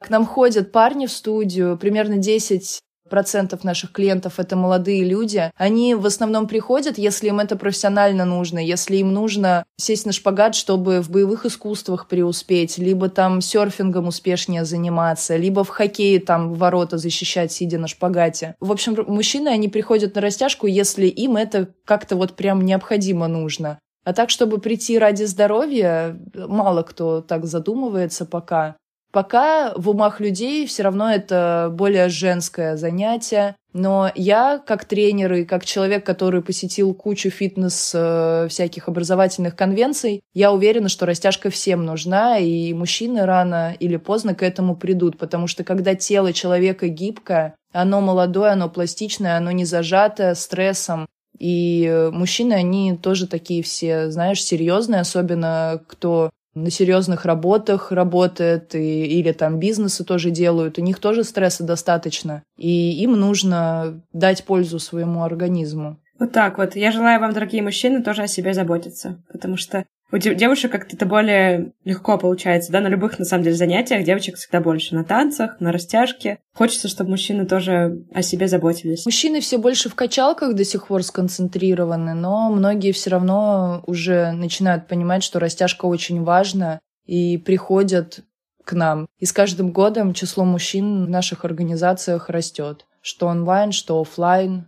К 0.00 0.10
нам 0.10 0.24
ходят 0.26 0.72
парни 0.72 1.06
в 1.06 1.12
студию, 1.12 1.78
примерно 1.78 2.18
10 2.18 2.80
процентов 3.12 3.62
наших 3.62 3.92
клиентов 3.92 4.38
это 4.38 4.56
молодые 4.56 5.04
люди. 5.04 5.50
Они 5.58 5.94
в 5.94 6.06
основном 6.06 6.48
приходят, 6.48 6.96
если 6.96 7.28
им 7.28 7.40
это 7.40 7.56
профессионально 7.56 8.24
нужно, 8.24 8.58
если 8.58 8.96
им 8.96 9.12
нужно 9.12 9.66
сесть 9.76 10.06
на 10.06 10.12
шпагат, 10.12 10.54
чтобы 10.54 11.02
в 11.02 11.10
боевых 11.10 11.44
искусствах 11.44 12.08
преуспеть, 12.08 12.78
либо 12.78 13.10
там 13.10 13.42
серфингом 13.42 14.08
успешнее 14.08 14.64
заниматься, 14.64 15.36
либо 15.36 15.62
в 15.62 15.68
хоккее 15.68 16.20
там 16.20 16.54
ворота 16.54 16.96
защищать, 16.96 17.52
сидя 17.52 17.78
на 17.78 17.86
шпагате. 17.86 18.54
В 18.60 18.72
общем, 18.72 18.96
мужчины, 19.06 19.48
они 19.48 19.68
приходят 19.68 20.14
на 20.14 20.22
растяжку, 20.22 20.66
если 20.66 21.06
им 21.06 21.36
это 21.36 21.68
как-то 21.84 22.16
вот 22.16 22.32
прям 22.34 22.64
необходимо 22.64 23.28
нужно. 23.28 23.78
А 24.04 24.14
так, 24.14 24.30
чтобы 24.30 24.58
прийти 24.58 24.98
ради 24.98 25.24
здоровья, 25.24 26.18
мало 26.34 26.82
кто 26.82 27.20
так 27.20 27.44
задумывается 27.44 28.24
пока. 28.24 28.76
Пока 29.12 29.74
в 29.76 29.90
умах 29.90 30.20
людей 30.20 30.66
все 30.66 30.84
равно 30.84 31.12
это 31.12 31.68
более 31.70 32.08
женское 32.08 32.76
занятие. 32.78 33.56
Но 33.74 34.10
я, 34.14 34.58
как 34.58 34.86
тренер 34.86 35.32
и 35.34 35.44
как 35.44 35.64
человек, 35.66 36.04
который 36.04 36.42
посетил 36.42 36.94
кучу 36.94 37.30
фитнес 37.30 37.92
э, 37.94 38.46
всяких 38.48 38.88
образовательных 38.88 39.54
конвенций, 39.54 40.22
я 40.34 40.52
уверена, 40.52 40.88
что 40.88 41.06
растяжка 41.06 41.50
всем 41.50 41.84
нужна, 41.84 42.38
и 42.38 42.72
мужчины 42.74 43.24
рано 43.24 43.74
или 43.78 43.96
поздно 43.96 44.34
к 44.34 44.42
этому 44.42 44.76
придут, 44.76 45.18
потому 45.18 45.46
что 45.46 45.64
когда 45.64 45.94
тело 45.94 46.34
человека 46.34 46.88
гибкое, 46.88 47.54
оно 47.72 48.02
молодое, 48.02 48.52
оно 48.52 48.68
пластичное, 48.68 49.38
оно 49.38 49.50
не 49.52 49.64
зажатое 49.64 50.34
стрессом, 50.34 51.06
и 51.38 51.86
э, 51.86 52.10
мужчины, 52.10 52.52
они 52.52 52.96
тоже 52.96 53.26
такие 53.26 53.62
все, 53.62 54.10
знаешь, 54.10 54.44
серьезные, 54.44 55.00
особенно 55.00 55.82
кто 55.86 56.30
на 56.54 56.70
серьезных 56.70 57.24
работах 57.24 57.92
работает, 57.92 58.74
и, 58.74 59.06
или 59.06 59.32
там 59.32 59.58
бизнесы 59.58 60.04
тоже 60.04 60.30
делают, 60.30 60.78
у 60.78 60.82
них 60.82 60.98
тоже 60.98 61.24
стресса 61.24 61.64
достаточно, 61.64 62.42
и 62.56 63.02
им 63.02 63.12
нужно 63.12 64.02
дать 64.12 64.44
пользу 64.44 64.78
своему 64.78 65.22
организму. 65.22 65.98
Вот 66.18 66.32
так 66.32 66.58
вот. 66.58 66.76
Я 66.76 66.92
желаю 66.92 67.18
вам, 67.20 67.32
дорогие 67.32 67.62
мужчины, 67.62 68.02
тоже 68.02 68.22
о 68.22 68.26
себе 68.28 68.54
заботиться, 68.54 69.22
потому 69.32 69.56
что 69.56 69.84
у 70.12 70.18
девушек 70.18 70.70
как-то 70.70 70.94
это 70.94 71.06
более 71.06 71.72
легко 71.84 72.18
получается, 72.18 72.70
да, 72.70 72.80
на 72.80 72.88
любых, 72.88 73.18
на 73.18 73.24
самом 73.24 73.44
деле, 73.44 73.56
занятиях 73.56 74.04
девочек 74.04 74.36
всегда 74.36 74.60
больше, 74.60 74.94
на 74.94 75.04
танцах, 75.04 75.58
на 75.58 75.72
растяжке. 75.72 76.38
Хочется, 76.54 76.88
чтобы 76.88 77.10
мужчины 77.10 77.46
тоже 77.46 78.04
о 78.12 78.22
себе 78.22 78.46
заботились. 78.46 79.06
Мужчины 79.06 79.40
все 79.40 79.56
больше 79.56 79.88
в 79.88 79.94
качалках 79.94 80.54
до 80.54 80.64
сих 80.64 80.88
пор 80.88 81.02
сконцентрированы, 81.02 82.12
но 82.12 82.50
многие 82.50 82.92
все 82.92 83.10
равно 83.10 83.82
уже 83.86 84.32
начинают 84.32 84.86
понимать, 84.86 85.22
что 85.24 85.40
растяжка 85.40 85.86
очень 85.86 86.22
важна, 86.22 86.78
и 87.06 87.38
приходят 87.38 88.20
к 88.64 88.74
нам. 88.74 89.06
И 89.18 89.26
с 89.26 89.32
каждым 89.32 89.72
годом 89.72 90.14
число 90.14 90.44
мужчин 90.44 91.06
в 91.06 91.10
наших 91.10 91.44
организациях 91.44 92.28
растет. 92.28 92.86
Что 93.00 93.26
онлайн, 93.26 93.72
что 93.72 94.00
офлайн. 94.00 94.66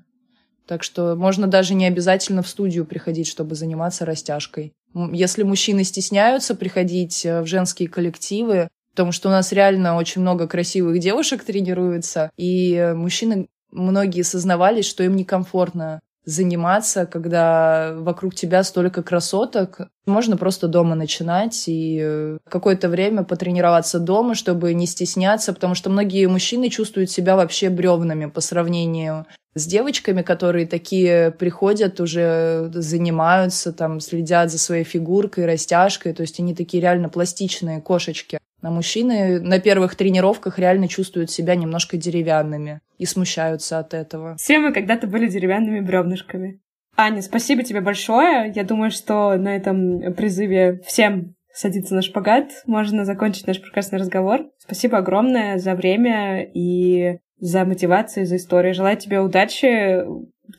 Так 0.66 0.82
что 0.82 1.14
можно 1.14 1.47
даже 1.47 1.74
не 1.74 1.86
обязательно 1.86 2.42
в 2.42 2.49
студию 2.49 2.86
приходить, 2.86 3.28
чтобы 3.28 3.55
заниматься 3.55 4.05
растяжкой. 4.05 4.72
Если 5.12 5.42
мужчины 5.42 5.84
стесняются 5.84 6.55
приходить 6.55 7.26
э, 7.26 7.40
в 7.40 7.47
женские 7.47 7.88
коллективы, 7.88 8.68
потому 8.92 9.12
что 9.12 9.28
у 9.28 9.32
нас 9.32 9.53
реально 9.53 9.97
очень 9.97 10.20
много 10.20 10.47
красивых 10.47 11.01
девушек 11.01 11.42
тренируются, 11.45 12.30
и 12.36 12.74
э, 12.74 12.95
мужчины 12.95 13.49
многие 13.72 14.22
сознавались, 14.22 14.86
что 14.86 15.03
им 15.03 15.16
некомфортно 15.16 16.01
заниматься, 16.25 17.07
когда 17.07 17.95
вокруг 17.97 18.35
тебя 18.35 18.62
столько 18.62 19.03
красоток. 19.03 19.81
Можно 20.07 20.37
просто 20.37 20.68
дома 20.68 20.95
начинать 20.95 21.64
и 21.66 22.01
э, 22.03 22.39
какое-то 22.49 22.89
время 22.89 23.25
потренироваться 23.25 23.99
дома, 23.99 24.35
чтобы 24.35 24.72
не 24.75 24.87
стесняться, 24.87 25.53
потому 25.53 25.75
что 25.75 25.91
многие 25.91 26.27
мужчины 26.27 26.68
чувствуют 26.70 27.11
себя 27.11 27.37
вообще 27.37 27.68
бревнами 27.68 28.27
по 28.27 28.41
сравнению 28.41 29.27
с 29.55 29.66
девочками, 29.66 30.22
которые 30.22 30.66
такие 30.66 31.31
приходят, 31.31 32.01
уже 32.01 32.70
занимаются, 32.75 33.72
там, 33.72 34.01
следят 34.01 34.51
за 34.51 34.59
своей 34.59 34.85
фигуркой, 34.85 35.47
растяжкой, 35.47 36.12
то 36.12 36.22
есть 36.22 36.41
они 36.41 36.55
такие 36.55 36.81
реально 36.81 37.09
пластичные 37.09 37.81
кошечки. 37.81 38.39
А 38.65 38.71
мужчины 38.71 39.41
на 39.41 39.61
первых 39.61 39.95
тренировках 39.95 40.59
реально 40.59 40.89
чувствуют 40.89 41.31
себя 41.31 41.55
немножко 41.55 41.99
деревянными 41.99 42.81
и 42.97 43.05
смущаются 43.05 43.79
от 43.79 43.93
этого. 43.93 44.37
Все 44.37 44.59
мы 44.59 44.73
когда-то 44.73 45.07
были 45.07 45.29
деревянными 45.29 45.81
бревнышками. 45.81 46.61
Аня, 46.97 47.21
спасибо 47.21 47.62
тебе 47.62 47.83
большое. 47.83 48.51
Я 48.55 48.65
думаю, 48.65 48.91
что 48.91 49.37
на 49.37 49.55
этом 49.55 50.15
призыве 50.15 50.81
всем 50.87 51.35
садиться 51.53 51.95
на 51.95 52.01
шпагат 52.01 52.51
можно 52.67 53.05
закончить 53.05 53.47
наш 53.47 53.61
прекрасный 53.61 53.99
разговор. 53.99 54.47
Спасибо 54.59 54.99
огромное 54.99 55.59
за 55.59 55.75
время 55.75 56.43
и 56.43 57.19
за 57.39 57.67
мотивацию, 57.67 58.25
за 58.25 58.37
историю. 58.37 58.75
Желаю 58.75 58.97
тебе 58.97 59.21
удачи 59.21 60.05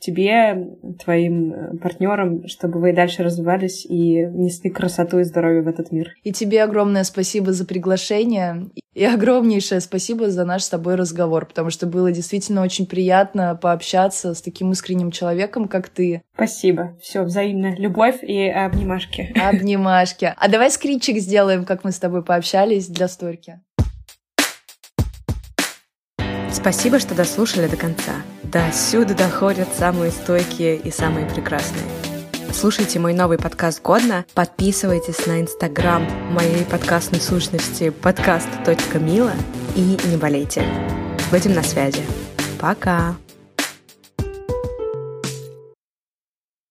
тебе, 0.00 0.76
твоим 1.02 1.52
э, 1.52 1.76
партнерам, 1.78 2.46
чтобы 2.46 2.80
вы 2.80 2.92
дальше 2.92 3.22
развивались 3.22 3.84
и 3.84 4.24
несли 4.26 4.70
красоту 4.70 5.18
и 5.18 5.24
здоровье 5.24 5.62
в 5.62 5.68
этот 5.68 5.92
мир. 5.92 6.14
И 6.22 6.32
тебе 6.32 6.62
огромное 6.62 7.04
спасибо 7.04 7.52
за 7.52 7.64
приглашение 7.64 8.68
и 8.96 9.04
огромнейшее 9.04 9.80
спасибо 9.82 10.30
за 10.30 10.46
наш 10.46 10.62
с 10.62 10.70
тобой 10.70 10.94
разговор, 10.94 11.44
потому 11.44 11.68
что 11.68 11.86
было 11.86 12.10
действительно 12.10 12.62
очень 12.62 12.86
приятно 12.86 13.54
пообщаться 13.54 14.32
с 14.32 14.40
таким 14.40 14.72
искренним 14.72 15.10
человеком, 15.10 15.68
как 15.68 15.90
ты. 15.90 16.22
Спасибо. 16.34 16.96
Все 17.00 17.22
взаимно. 17.22 17.74
Любовь 17.76 18.22
и 18.22 18.48
обнимашки. 18.48 19.34
Обнимашки. 19.38 20.32
А 20.34 20.48
давай 20.48 20.70
скринчик 20.70 21.18
сделаем, 21.18 21.66
как 21.66 21.84
мы 21.84 21.92
с 21.92 21.98
тобой 21.98 22.24
пообщались 22.24 22.88
для 22.88 23.06
сторки. 23.08 23.60
Спасибо, 26.52 26.98
что 26.98 27.14
дослушали 27.14 27.66
до 27.66 27.76
конца. 27.76 28.12
До 28.44 28.72
сюда 28.72 29.14
доходят 29.14 29.68
самые 29.76 30.10
стойкие 30.10 30.76
и 30.76 30.90
самые 30.90 31.26
прекрасные. 31.26 31.84
Слушайте 32.52 32.98
мой 32.98 33.12
новый 33.12 33.36
подкаст 33.36 33.82
«Годно», 33.82 34.24
подписывайтесь 34.34 35.26
на 35.26 35.42
инстаграм 35.42 36.06
моей 36.32 36.64
подкастной 36.64 37.20
сущности 37.20 37.90
подкаст.мила 37.90 39.32
и 39.74 39.98
не 40.06 40.16
болейте. 40.16 40.64
Будем 41.30 41.54
на 41.54 41.62
связи. 41.62 42.02
Пока! 42.58 43.16